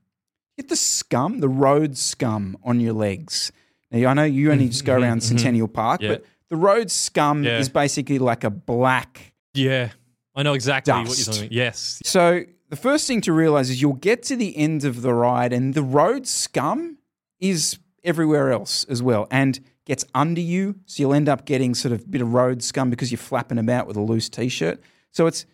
Get 0.58 0.68
the 0.68 0.76
scum, 0.76 1.40
the 1.40 1.48
road 1.48 1.96
scum 1.96 2.58
on 2.62 2.78
your 2.78 2.92
legs. 2.92 3.52
Now, 3.90 4.10
I 4.10 4.12
know 4.12 4.24
you 4.24 4.52
only 4.52 4.68
just 4.68 4.84
go 4.84 4.92
mm-hmm. 4.92 5.04
around 5.04 5.18
mm-hmm. 5.20 5.38
Centennial 5.38 5.68
Park, 5.68 6.02
Yeah. 6.02 6.08
but 6.10 6.24
the 6.50 6.56
road 6.56 6.90
scum 6.90 7.44
Yeah. 7.44 7.60
is 7.60 7.70
basically 7.70 8.18
like 8.18 8.44
a 8.44 8.50
black 8.50 9.32
Yeah. 9.54 9.92
I 10.34 10.42
know 10.42 10.52
exactly 10.52 10.92
what 10.92 11.16
you're 11.16 11.24
talking 11.24 11.44
about. 11.44 11.52
Yes. 11.52 12.02
So 12.04 12.44
the 12.68 12.76
first 12.76 13.06
thing 13.06 13.20
to 13.22 13.32
realize 13.32 13.70
is 13.70 13.80
you'll 13.80 13.94
get 13.94 14.22
to 14.24 14.36
the 14.36 14.56
end 14.56 14.84
of 14.84 15.02
the 15.02 15.14
ride 15.14 15.52
and 15.52 15.74
the 15.74 15.82
road 15.82 16.26
scum 16.26 16.98
is 17.38 17.78
everywhere 18.02 18.52
else 18.52 18.84
as 18.84 19.02
well 19.02 19.26
and 19.30 19.60
gets 19.84 20.04
under 20.14 20.40
you. 20.40 20.76
So 20.86 21.02
you'll 21.02 21.14
end 21.14 21.28
up 21.28 21.44
getting 21.44 21.74
sort 21.74 21.92
of 21.92 22.02
a 22.02 22.06
bit 22.06 22.22
of 22.22 22.32
road 22.32 22.62
scum 22.62 22.90
because 22.90 23.10
you're 23.10 23.18
flapping 23.18 23.58
about 23.58 23.86
with 23.86 23.96
a 23.96 24.00
loose 24.00 24.28
t-shirt. 24.28 24.80
So 25.12 25.26
it's 25.26 25.46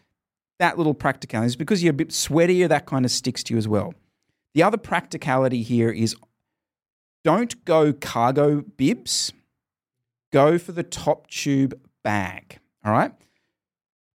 that 0.59 0.79
little 0.79 0.95
practicality. 0.95 1.47
It's 1.47 1.57
because 1.57 1.83
you're 1.83 1.91
a 1.91 1.95
bit 1.95 2.09
sweatier, 2.09 2.69
that 2.69 2.87
kind 2.87 3.05
of 3.05 3.11
sticks 3.11 3.43
to 3.45 3.55
you 3.55 3.59
as 3.59 3.69
well. 3.69 3.95
The 4.55 4.63
other 4.63 4.77
practicality 4.77 5.63
here 5.63 5.91
is 5.91 6.15
don't 7.25 7.65
go 7.65 7.93
cargo 7.93 8.63
bibs. 8.63 9.33
Go 10.33 10.59
for 10.59 10.73
the 10.73 10.83
top 10.83 11.27
tube 11.29 11.79
bag. 12.03 12.59
All 12.85 12.93
right. 12.93 13.13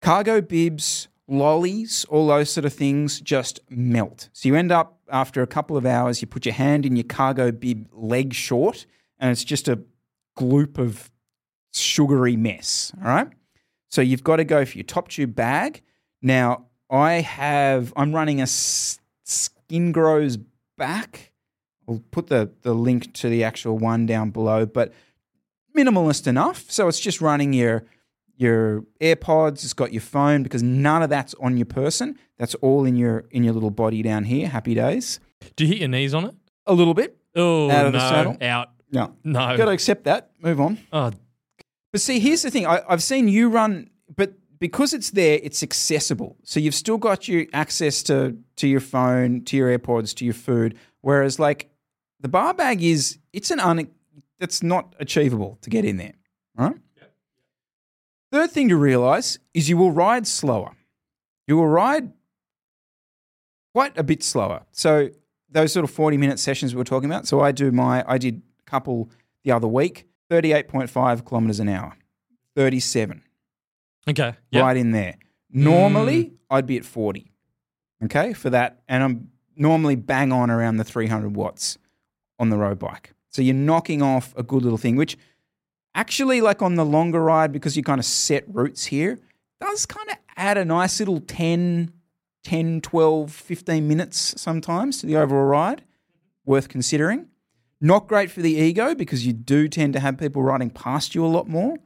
Cargo 0.02 0.40
bibs, 0.40 1.08
lollies, 1.28 2.04
all 2.08 2.28
those 2.28 2.50
sort 2.50 2.64
of 2.64 2.72
things 2.72 3.20
just 3.20 3.60
melt. 3.68 4.28
So 4.32 4.48
you 4.48 4.54
end 4.54 4.72
up 4.72 5.00
after 5.10 5.42
a 5.42 5.46
couple 5.46 5.76
of 5.76 5.86
hours, 5.86 6.20
you 6.20 6.26
put 6.26 6.44
your 6.46 6.54
hand 6.54 6.86
in 6.86 6.96
your 6.96 7.04
cargo 7.04 7.52
bib 7.52 7.88
leg 7.92 8.34
short, 8.34 8.86
and 9.18 9.30
it's 9.30 9.44
just 9.44 9.68
a 9.68 9.80
gloop 10.38 10.78
of 10.78 11.10
sugary 11.72 12.36
mess. 12.36 12.92
All 12.98 13.08
right. 13.08 13.28
So 13.90 14.02
you've 14.02 14.24
got 14.24 14.36
to 14.36 14.44
go 14.44 14.64
for 14.64 14.76
your 14.76 14.84
top 14.84 15.08
tube 15.08 15.34
bag. 15.34 15.82
Now 16.22 16.66
I 16.90 17.14
have 17.14 17.92
I'm 17.96 18.14
running 18.14 18.40
a 18.40 18.46
Skin 18.46 19.92
Grows 19.92 20.38
back. 20.76 21.32
I'll 21.88 22.02
put 22.10 22.28
the 22.28 22.50
the 22.62 22.74
link 22.74 23.14
to 23.14 23.28
the 23.28 23.44
actual 23.44 23.78
one 23.78 24.06
down 24.06 24.30
below, 24.30 24.66
but 24.66 24.92
minimalist 25.76 26.26
enough. 26.26 26.64
So 26.70 26.88
it's 26.88 27.00
just 27.00 27.20
running 27.20 27.52
your 27.52 27.84
your 28.36 28.84
AirPods, 29.00 29.64
it's 29.64 29.72
got 29.72 29.92
your 29.92 30.02
phone 30.02 30.42
because 30.42 30.62
none 30.62 31.02
of 31.02 31.10
that's 31.10 31.34
on 31.34 31.56
your 31.56 31.66
person. 31.66 32.18
That's 32.38 32.54
all 32.56 32.84
in 32.84 32.96
your 32.96 33.24
in 33.30 33.44
your 33.44 33.54
little 33.54 33.70
body 33.70 34.02
down 34.02 34.24
here. 34.24 34.48
Happy 34.48 34.74
days. 34.74 35.20
Do 35.56 35.64
you 35.64 35.68
hit 35.72 35.78
your 35.78 35.88
knees 35.88 36.14
on 36.14 36.24
it? 36.26 36.34
A 36.66 36.74
little 36.74 36.94
bit. 36.94 37.16
Oh, 37.34 37.70
Out 37.70 37.86
of 37.86 37.92
the 37.92 37.98
no. 37.98 38.08
saddle? 38.08 38.36
Out. 38.40 38.68
No. 38.90 39.14
No. 39.24 39.56
Got 39.56 39.66
to 39.66 39.70
accept 39.70 40.04
that. 40.04 40.30
Move 40.40 40.60
on. 40.60 40.78
Oh, 40.92 41.10
But 41.92 42.00
see, 42.00 42.18
here's 42.18 42.42
the 42.42 42.50
thing. 42.50 42.66
I, 42.66 42.82
I've 42.88 43.02
seen 43.02 43.28
you 43.28 43.48
run, 43.48 43.90
but 44.14 44.32
because 44.58 44.94
it's 44.94 45.10
there, 45.10 45.38
it's 45.42 45.62
accessible. 45.62 46.36
So 46.44 46.60
you've 46.60 46.74
still 46.74 46.96
got 46.98 47.28
your 47.28 47.46
access 47.52 48.02
to 48.04 48.36
to 48.56 48.66
your 48.66 48.80
phone, 48.80 49.44
to 49.44 49.56
your 49.56 49.76
AirPods, 49.78 50.14
to 50.16 50.24
your 50.24 50.34
food. 50.34 50.76
Whereas 51.02 51.38
like 51.38 51.68
the 52.20 52.28
bar 52.28 52.54
bag 52.54 52.82
is, 52.82 53.18
it's 53.32 53.50
an 53.50 53.60
un, 53.60 53.88
that's 54.40 54.62
not 54.62 54.94
achievable 54.98 55.58
to 55.62 55.70
get 55.70 55.84
in 55.84 55.98
there. 55.98 56.14
Right. 56.56 56.74
Third 58.32 58.50
thing 58.50 58.68
to 58.68 58.76
realize 58.76 59.38
is 59.54 59.68
you 59.68 59.76
will 59.76 59.92
ride 59.92 60.26
slower. 60.26 60.72
You 61.46 61.56
will 61.56 61.68
ride 61.68 62.12
quite 63.72 63.96
a 63.96 64.02
bit 64.02 64.22
slower. 64.22 64.62
So 64.72 65.10
those 65.50 65.72
sort 65.72 65.84
of 65.84 65.90
40 65.90 66.16
minute 66.16 66.38
sessions 66.38 66.74
we 66.74 66.78
were 66.78 66.84
talking 66.84 67.10
about. 67.10 67.26
So 67.26 67.40
I 67.40 67.52
do 67.52 67.70
my, 67.70 68.04
I 68.06 68.18
did 68.18 68.42
a 68.60 68.70
couple 68.70 69.10
the 69.44 69.52
other 69.52 69.68
week, 69.68 70.06
38.5 70.30 71.24
kilometers 71.24 71.60
an 71.60 71.68
hour, 71.68 71.96
37, 72.56 73.22
okay. 74.08 74.34
Yeah. 74.50 74.62
right 74.62 74.76
in 74.76 74.90
there. 74.90 75.16
Normally 75.50 76.24
mm. 76.24 76.32
I'd 76.50 76.66
be 76.66 76.76
at 76.76 76.84
40. 76.84 77.30
Okay. 78.04 78.32
For 78.32 78.50
that. 78.50 78.82
And 78.88 79.02
I'm 79.02 79.30
normally 79.56 79.96
bang 79.96 80.32
on 80.32 80.50
around 80.50 80.76
the 80.76 80.84
300 80.84 81.34
watts 81.34 81.78
on 82.38 82.50
the 82.50 82.56
road 82.56 82.78
bike. 82.78 83.12
So 83.30 83.42
you're 83.42 83.54
knocking 83.54 84.02
off 84.02 84.34
a 84.36 84.42
good 84.42 84.62
little 84.62 84.78
thing, 84.78 84.96
which 84.96 85.16
actually, 85.96 86.40
like 86.40 86.62
on 86.62 86.76
the 86.76 86.84
longer 86.84 87.22
ride, 87.22 87.50
because 87.50 87.76
you 87.76 87.82
kind 87.82 87.98
of 87.98 88.04
set 88.04 88.44
routes 88.46 88.84
here, 88.84 89.18
does 89.60 89.86
kind 89.86 90.08
of 90.10 90.16
add 90.36 90.58
a 90.58 90.64
nice 90.64 91.00
little 91.00 91.20
10, 91.20 91.92
10, 92.44 92.80
12, 92.82 93.32
15 93.32 93.88
minutes 93.88 94.34
sometimes 94.40 95.00
to 95.00 95.06
the 95.06 95.16
overall 95.16 95.46
ride. 95.46 95.82
Worth 96.44 96.68
considering. 96.68 97.26
Not 97.80 98.06
great 98.06 98.30
for 98.30 98.40
the 98.40 98.52
ego 98.52 98.94
because 98.94 99.26
you 99.26 99.32
do 99.32 99.66
tend 99.66 99.94
to 99.94 100.00
have 100.00 100.16
people 100.16 100.42
riding 100.42 100.70
past 100.70 101.14
you 101.14 101.24
a 101.24 101.26
lot 101.26 101.48
more. 101.48 101.76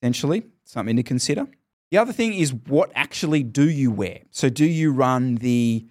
Potentially, 0.00 0.46
something 0.64 0.96
to 0.96 1.04
consider. 1.04 1.46
The 1.92 1.98
other 1.98 2.12
thing 2.12 2.34
is 2.34 2.52
what 2.52 2.90
actually 2.96 3.44
do 3.44 3.70
you 3.70 3.92
wear? 3.92 4.22
So, 4.32 4.48
do 4.48 4.64
you 4.64 4.90
run 4.92 5.36
the 5.36 5.86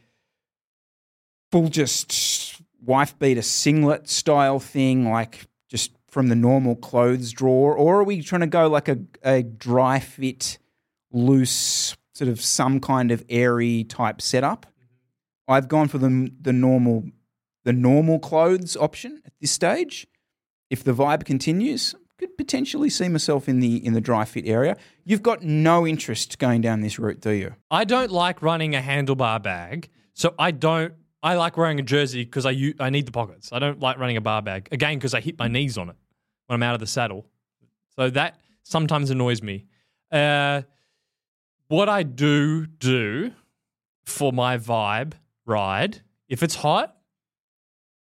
full 1.52 1.70
just 1.70 2.62
wife 2.82 3.18
beater 3.18 3.42
singlet 3.42 4.10
style 4.10 4.60
thing, 4.60 5.10
like 5.10 5.48
from 6.14 6.28
the 6.28 6.36
normal 6.36 6.76
clothes 6.76 7.32
drawer, 7.32 7.76
or 7.76 8.02
are 8.02 8.04
we 8.04 8.22
trying 8.22 8.42
to 8.42 8.48
go 8.48 8.68
like 8.68 8.88
a, 8.88 9.00
a 9.24 9.42
dry 9.42 10.00
fit, 10.00 10.60
loose, 11.12 11.98
sort 12.14 12.30
of 12.30 12.40
some 12.40 12.80
kind 12.80 13.12
of 13.12 13.24
airy 13.30 13.84
type 13.84 14.22
setup? 14.22 14.68
Mm-hmm. 14.68 15.54
I've 15.54 15.68
gone 15.68 15.88
for 15.88 15.98
the 15.98 16.32
the 16.40 16.54
normal 16.54 17.04
the 17.66 17.74
normal 17.74 18.20
clothes 18.20 18.78
option 18.78 19.22
at 19.26 19.34
this 19.42 19.52
stage. 19.52 20.08
If 20.70 20.84
the 20.84 20.94
vibe 20.94 21.26
continues, 21.26 21.96
could 22.20 22.38
potentially 22.38 22.90
see 22.90 23.10
myself 23.10 23.50
in 23.50 23.60
the 23.60 23.84
in 23.84 23.94
the 23.94 24.02
dry 24.02 24.24
fit 24.24 24.46
area. 24.46 24.78
You've 25.04 25.24
got 25.24 25.42
no 25.42 25.86
interest 25.86 26.38
going 26.38 26.62
down 26.62 26.82
this 26.82 27.00
route, 27.00 27.22
do 27.22 27.32
you? 27.32 27.56
I 27.72 27.86
don't 27.86 28.12
like 28.12 28.42
running 28.42 28.76
a 28.76 28.82
handlebar 28.82 29.42
bag, 29.42 29.90
so 30.14 30.36
I 30.38 30.52
don't. 30.52 30.94
I 31.24 31.36
like 31.36 31.56
wearing 31.56 31.80
a 31.80 31.84
jersey 31.84 32.24
because 32.24 32.46
I 32.46 32.74
I 32.80 32.92
need 32.92 33.08
the 33.08 33.12
pockets. 33.12 33.52
I 33.52 33.60
don't 33.60 33.80
like 33.80 33.98
running 33.98 34.18
a 34.18 34.22
bar 34.22 34.42
bag 34.44 34.68
again 34.72 34.96
because 34.96 35.14
I 35.14 35.22
hit 35.22 35.40
my 35.40 35.48
knees 35.48 35.78
on 35.78 35.90
it 35.90 35.96
when 36.54 36.62
I'm 36.62 36.70
out 36.70 36.76
of 36.76 36.80
the 36.80 36.88
saddle. 36.88 37.26
So 37.96 38.10
that 38.12 38.40
sometimes 38.62 39.10
annoys 39.10 39.42
me. 39.42 39.66
Uh, 40.12 40.62
what 41.68 41.90
I 41.90 42.04
do 42.04 42.68
do 42.68 43.32
for 44.06 44.32
my 44.32 44.58
vibe 44.58 45.14
ride, 45.46 46.02
if 46.30 46.44
it's 46.44 46.56
hot, 46.56 46.96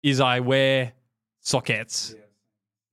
is 0.02 0.20
I 0.20 0.42
wear 0.42 0.92
sockettes. 1.44 2.16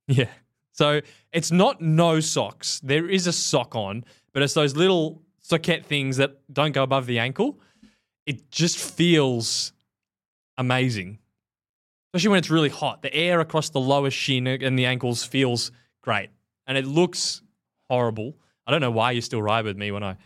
Yeah. 0.07 0.29
So 0.73 1.01
it's 1.33 1.51
not 1.51 1.81
no 1.81 2.21
socks. 2.21 2.81
There 2.83 3.09
is 3.09 3.27
a 3.27 3.33
sock 3.33 3.75
on, 3.75 4.05
but 4.33 4.43
it's 4.43 4.55
those 4.55 4.77
little 4.77 5.23
socket 5.41 5.85
things 5.85 6.17
that 6.19 6.41
don't 6.53 6.73
go 6.73 6.83
above 6.83 7.07
the 7.07 7.19
ankle. 7.19 7.61
It 8.27 8.51
just 8.51 8.79
feels 8.79 9.73
amazing. 10.59 11.19
Especially 12.13 12.31
when 12.31 12.39
it's 12.39 12.51
really 12.51 12.69
hot. 12.69 13.03
The 13.03 13.15
air 13.15 13.41
across 13.41 13.71
the 13.71 13.81
lower 13.81 14.11
shin 14.11 14.47
and 14.47 14.79
the 14.79 14.87
ankles 14.87 15.23
feels 15.23 15.71
great. 16.03 16.31
And 16.67 16.77
it 16.77 16.87
looks 16.87 17.43
horrible. 17.89 18.37
I 18.67 18.73
don't 18.73 18.81
know 18.81 18.91
why 18.91 19.13
you 19.13 19.21
still 19.21 19.43
ride 19.43 19.65
with 19.65 19.77
me 19.77 19.91
when 19.91 20.03
I 20.03 20.17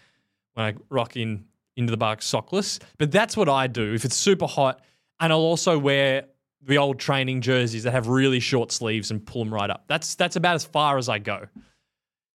when 0.54 0.66
I 0.66 0.74
rock 0.88 1.16
in 1.16 1.44
into 1.76 1.90
the 1.90 1.98
park 1.98 2.20
sockless, 2.20 2.78
but 2.98 3.10
that's 3.10 3.36
what 3.36 3.48
I 3.48 3.66
do. 3.66 3.94
If 3.94 4.04
it's 4.04 4.14
super 4.14 4.46
hot, 4.46 4.80
and 5.18 5.32
I'll 5.32 5.40
also 5.40 5.78
wear 5.78 6.26
the 6.62 6.78
old 6.78 6.98
training 6.98 7.40
jerseys 7.40 7.82
that 7.82 7.92
have 7.92 8.08
really 8.08 8.40
short 8.40 8.72
sleeves 8.72 9.10
and 9.10 9.24
pull 9.24 9.44
them 9.44 9.52
right 9.52 9.68
up. 9.68 9.84
That's 9.88 10.14
that's 10.14 10.36
about 10.36 10.54
as 10.54 10.64
far 10.64 10.98
as 10.98 11.08
I 11.08 11.18
go. 11.18 11.46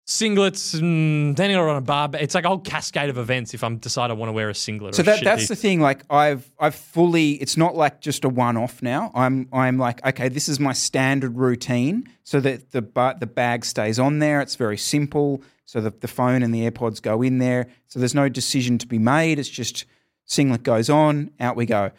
Singlets, 0.09 0.73
mm, 0.73 1.35
then 1.35 1.55
on 1.55 1.75
a 1.75 1.81
bar. 1.81 2.09
It's 2.13 2.33
like 2.33 2.43
a 2.43 2.47
whole 2.47 2.57
cascade 2.57 3.11
of 3.11 3.19
events. 3.19 3.53
If 3.53 3.63
I'm 3.63 3.77
decide 3.77 4.09
I 4.09 4.15
want 4.15 4.29
to 4.29 4.33
wear 4.33 4.49
a 4.49 4.55
singlet. 4.55 4.95
So 4.95 5.01
or 5.01 5.03
that 5.03 5.23
that's 5.23 5.47
the 5.47 5.55
thing. 5.55 5.81
Like 5.81 6.03
I've 6.09 6.49
I've 6.59 6.73
fully. 6.73 7.33
It's 7.33 7.57
not 7.57 7.75
like 7.75 8.01
just 8.01 8.25
a 8.25 8.29
one 8.29 8.57
off 8.57 8.81
now. 8.81 9.11
I'm 9.13 9.47
I'm 9.53 9.77
like 9.77 10.03
okay, 10.03 10.27
this 10.27 10.49
is 10.49 10.59
my 10.59 10.73
standard 10.73 11.37
routine. 11.37 12.09
So 12.23 12.39
that 12.39 12.71
the 12.71 12.81
but 12.81 13.19
the 13.19 13.27
bag 13.27 13.63
stays 13.63 13.99
on 13.99 14.17
there. 14.17 14.41
It's 14.41 14.55
very 14.55 14.77
simple. 14.77 15.43
So 15.65 15.79
the 15.79 15.91
the 15.91 16.07
phone 16.07 16.41
and 16.41 16.55
the 16.55 16.67
AirPods 16.67 17.03
go 17.03 17.21
in 17.21 17.37
there. 17.37 17.67
So 17.87 17.99
there's 17.99 18.15
no 18.15 18.29
decision 18.29 18.79
to 18.79 18.87
be 18.87 18.97
made. 18.97 19.37
It's 19.37 19.47
just 19.47 19.85
singlet 20.25 20.63
goes 20.63 20.89
on, 20.89 21.29
out 21.39 21.55
we 21.55 21.67
go. 21.67 21.91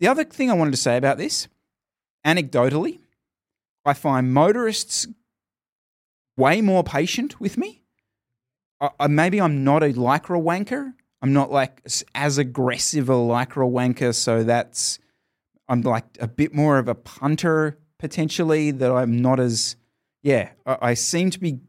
The 0.00 0.08
other 0.08 0.24
thing 0.24 0.50
I 0.50 0.54
wanted 0.54 0.72
to 0.72 0.78
say 0.78 0.96
about 0.96 1.16
this, 1.16 1.46
anecdotally, 2.26 2.98
I 3.84 3.94
find 3.94 4.34
motorists 4.34 5.06
way 6.36 6.60
more 6.60 6.82
patient 6.82 7.40
with 7.40 7.56
me. 7.56 7.82
I, 8.80 8.90
I, 9.00 9.06
maybe 9.06 9.40
I'm 9.40 9.64
not 9.64 9.82
a 9.82 9.92
lycra 9.92 10.42
wanker. 10.42 10.94
I'm 11.20 11.32
not 11.32 11.52
like 11.52 11.82
as 12.14 12.38
aggressive 12.38 13.08
a 13.08 13.14
lycra 13.14 13.70
wanker, 13.70 14.14
so 14.14 14.42
that's 14.42 14.98
I'm 15.68 15.82
like 15.82 16.04
a 16.20 16.26
bit 16.26 16.54
more 16.54 16.78
of 16.78 16.88
a 16.88 16.94
punter 16.94 17.78
potentially. 17.98 18.70
That 18.72 18.90
I'm 18.90 19.22
not 19.22 19.38
as 19.38 19.76
yeah. 20.22 20.50
I, 20.66 20.78
I 20.82 20.94
seem 20.94 21.30
to 21.30 21.38
be 21.38 21.60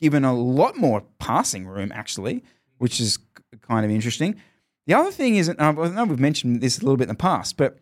given 0.00 0.24
a 0.24 0.34
lot 0.34 0.76
more 0.76 1.04
passing 1.18 1.66
room 1.66 1.92
actually, 1.94 2.42
which 2.78 3.00
is 3.00 3.18
kind 3.62 3.84
of 3.84 3.90
interesting. 3.90 4.36
The 4.86 4.94
other 4.94 5.10
thing 5.10 5.36
is, 5.36 5.48
and 5.48 5.60
I 5.60 5.72
know 5.72 6.04
we've 6.04 6.20
mentioned 6.20 6.60
this 6.60 6.78
a 6.78 6.82
little 6.82 6.96
bit 6.96 7.04
in 7.04 7.08
the 7.08 7.14
past, 7.14 7.56
but 7.56 7.78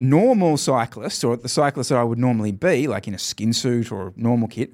normal 0.00 0.56
cyclists 0.56 1.24
or 1.24 1.36
the 1.36 1.48
cyclists 1.48 1.88
that 1.88 1.98
I 1.98 2.04
would 2.04 2.18
normally 2.18 2.52
be, 2.52 2.86
like 2.86 3.08
in 3.08 3.14
a 3.14 3.18
skin 3.18 3.52
suit 3.52 3.90
or 3.90 4.12
normal 4.16 4.48
kit, 4.48 4.72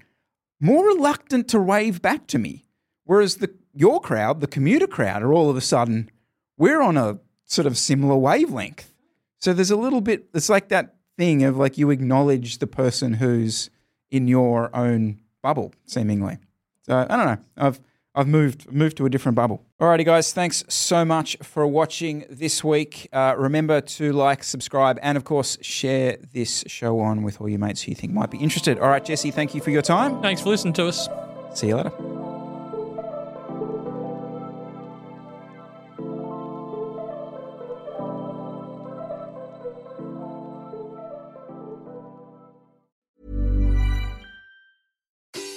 more 0.61 0.87
reluctant 0.87 1.49
to 1.49 1.61
wave 1.61 2.01
back 2.03 2.27
to 2.29 2.39
me. 2.39 2.67
Whereas 3.05 3.37
the 3.37 3.53
your 3.75 4.01
crowd, 4.01 4.41
the 4.41 4.47
commuter 4.47 4.87
crowd, 4.87 5.23
are 5.23 5.33
all 5.33 5.51
of 5.51 5.57
a 5.57 5.61
sudden 5.61 6.11
we're 6.57 6.83
on 6.83 6.97
a 6.97 7.19
sort 7.45 7.67
of 7.67 7.79
similar 7.79 8.17
wavelength. 8.17 8.93
So 9.39 9.53
there's 9.53 9.71
a 9.71 9.77
little 9.77 10.01
bit. 10.01 10.29
It's 10.35 10.51
like 10.51 10.69
that 10.69 10.97
thing 11.17 11.43
of 11.43 11.57
like 11.57 11.79
you 11.79 11.91
acknowledge 11.91 12.59
the 12.59 12.67
person 12.67 13.15
who's 13.15 13.71
in 14.11 14.29
your 14.29 14.75
own 14.77 15.21
bubble, 15.43 15.73
seemingly. 15.87 16.39
So 16.83 16.97
I 16.97 17.17
don't 17.17 17.27
know. 17.27 17.39
I've 17.57 17.81
I've 18.15 18.27
moved 18.27 18.73
moved 18.73 18.97
to 18.97 19.07
a 19.07 19.11
different 19.11 19.37
bubble. 19.37 19.65
Alrighty, 19.81 20.05
guys. 20.05 20.33
Thanks 20.33 20.65
so 20.69 21.05
much 21.05 21.37
for 21.43 21.67
watching 21.67 22.25
this 22.29 22.65
week. 22.65 23.09
Uh, 23.13 23.35
remember 23.39 23.81
to 23.81 24.13
like, 24.13 24.43
subscribe, 24.43 24.99
and 25.01 25.17
of 25.17 25.25
course 25.25 25.57
share 25.61 26.17
this 26.33 26.65
show 26.67 26.99
on 27.01 27.23
with 27.23 27.41
all 27.41 27.49
your 27.49 27.61
mates 27.61 27.83
who 27.83 27.93
you 27.93 27.97
think 27.97 28.13
might 28.13 28.31
be 28.31 28.39
interested. 28.39 28.79
All 28.79 28.89
right, 28.89 29.05
Jesse. 29.05 29.31
Thank 29.31 29.55
you 29.55 29.61
for 29.61 29.71
your 29.71 29.83
time. 29.83 30.21
Thanks 30.23 30.43
for 30.43 30.49
listening 30.49 30.75
to 30.75 30.89
us. 30.89 31.09
See 31.55 31.69
you 31.69 31.77
later. 31.77 31.93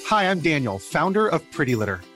Hi, 0.05 0.29
I'm 0.29 0.41
Daniel, 0.41 0.77
founder 0.77 1.27
of 1.27 1.49
Pretty 1.49 1.75
Litter. 1.75 1.99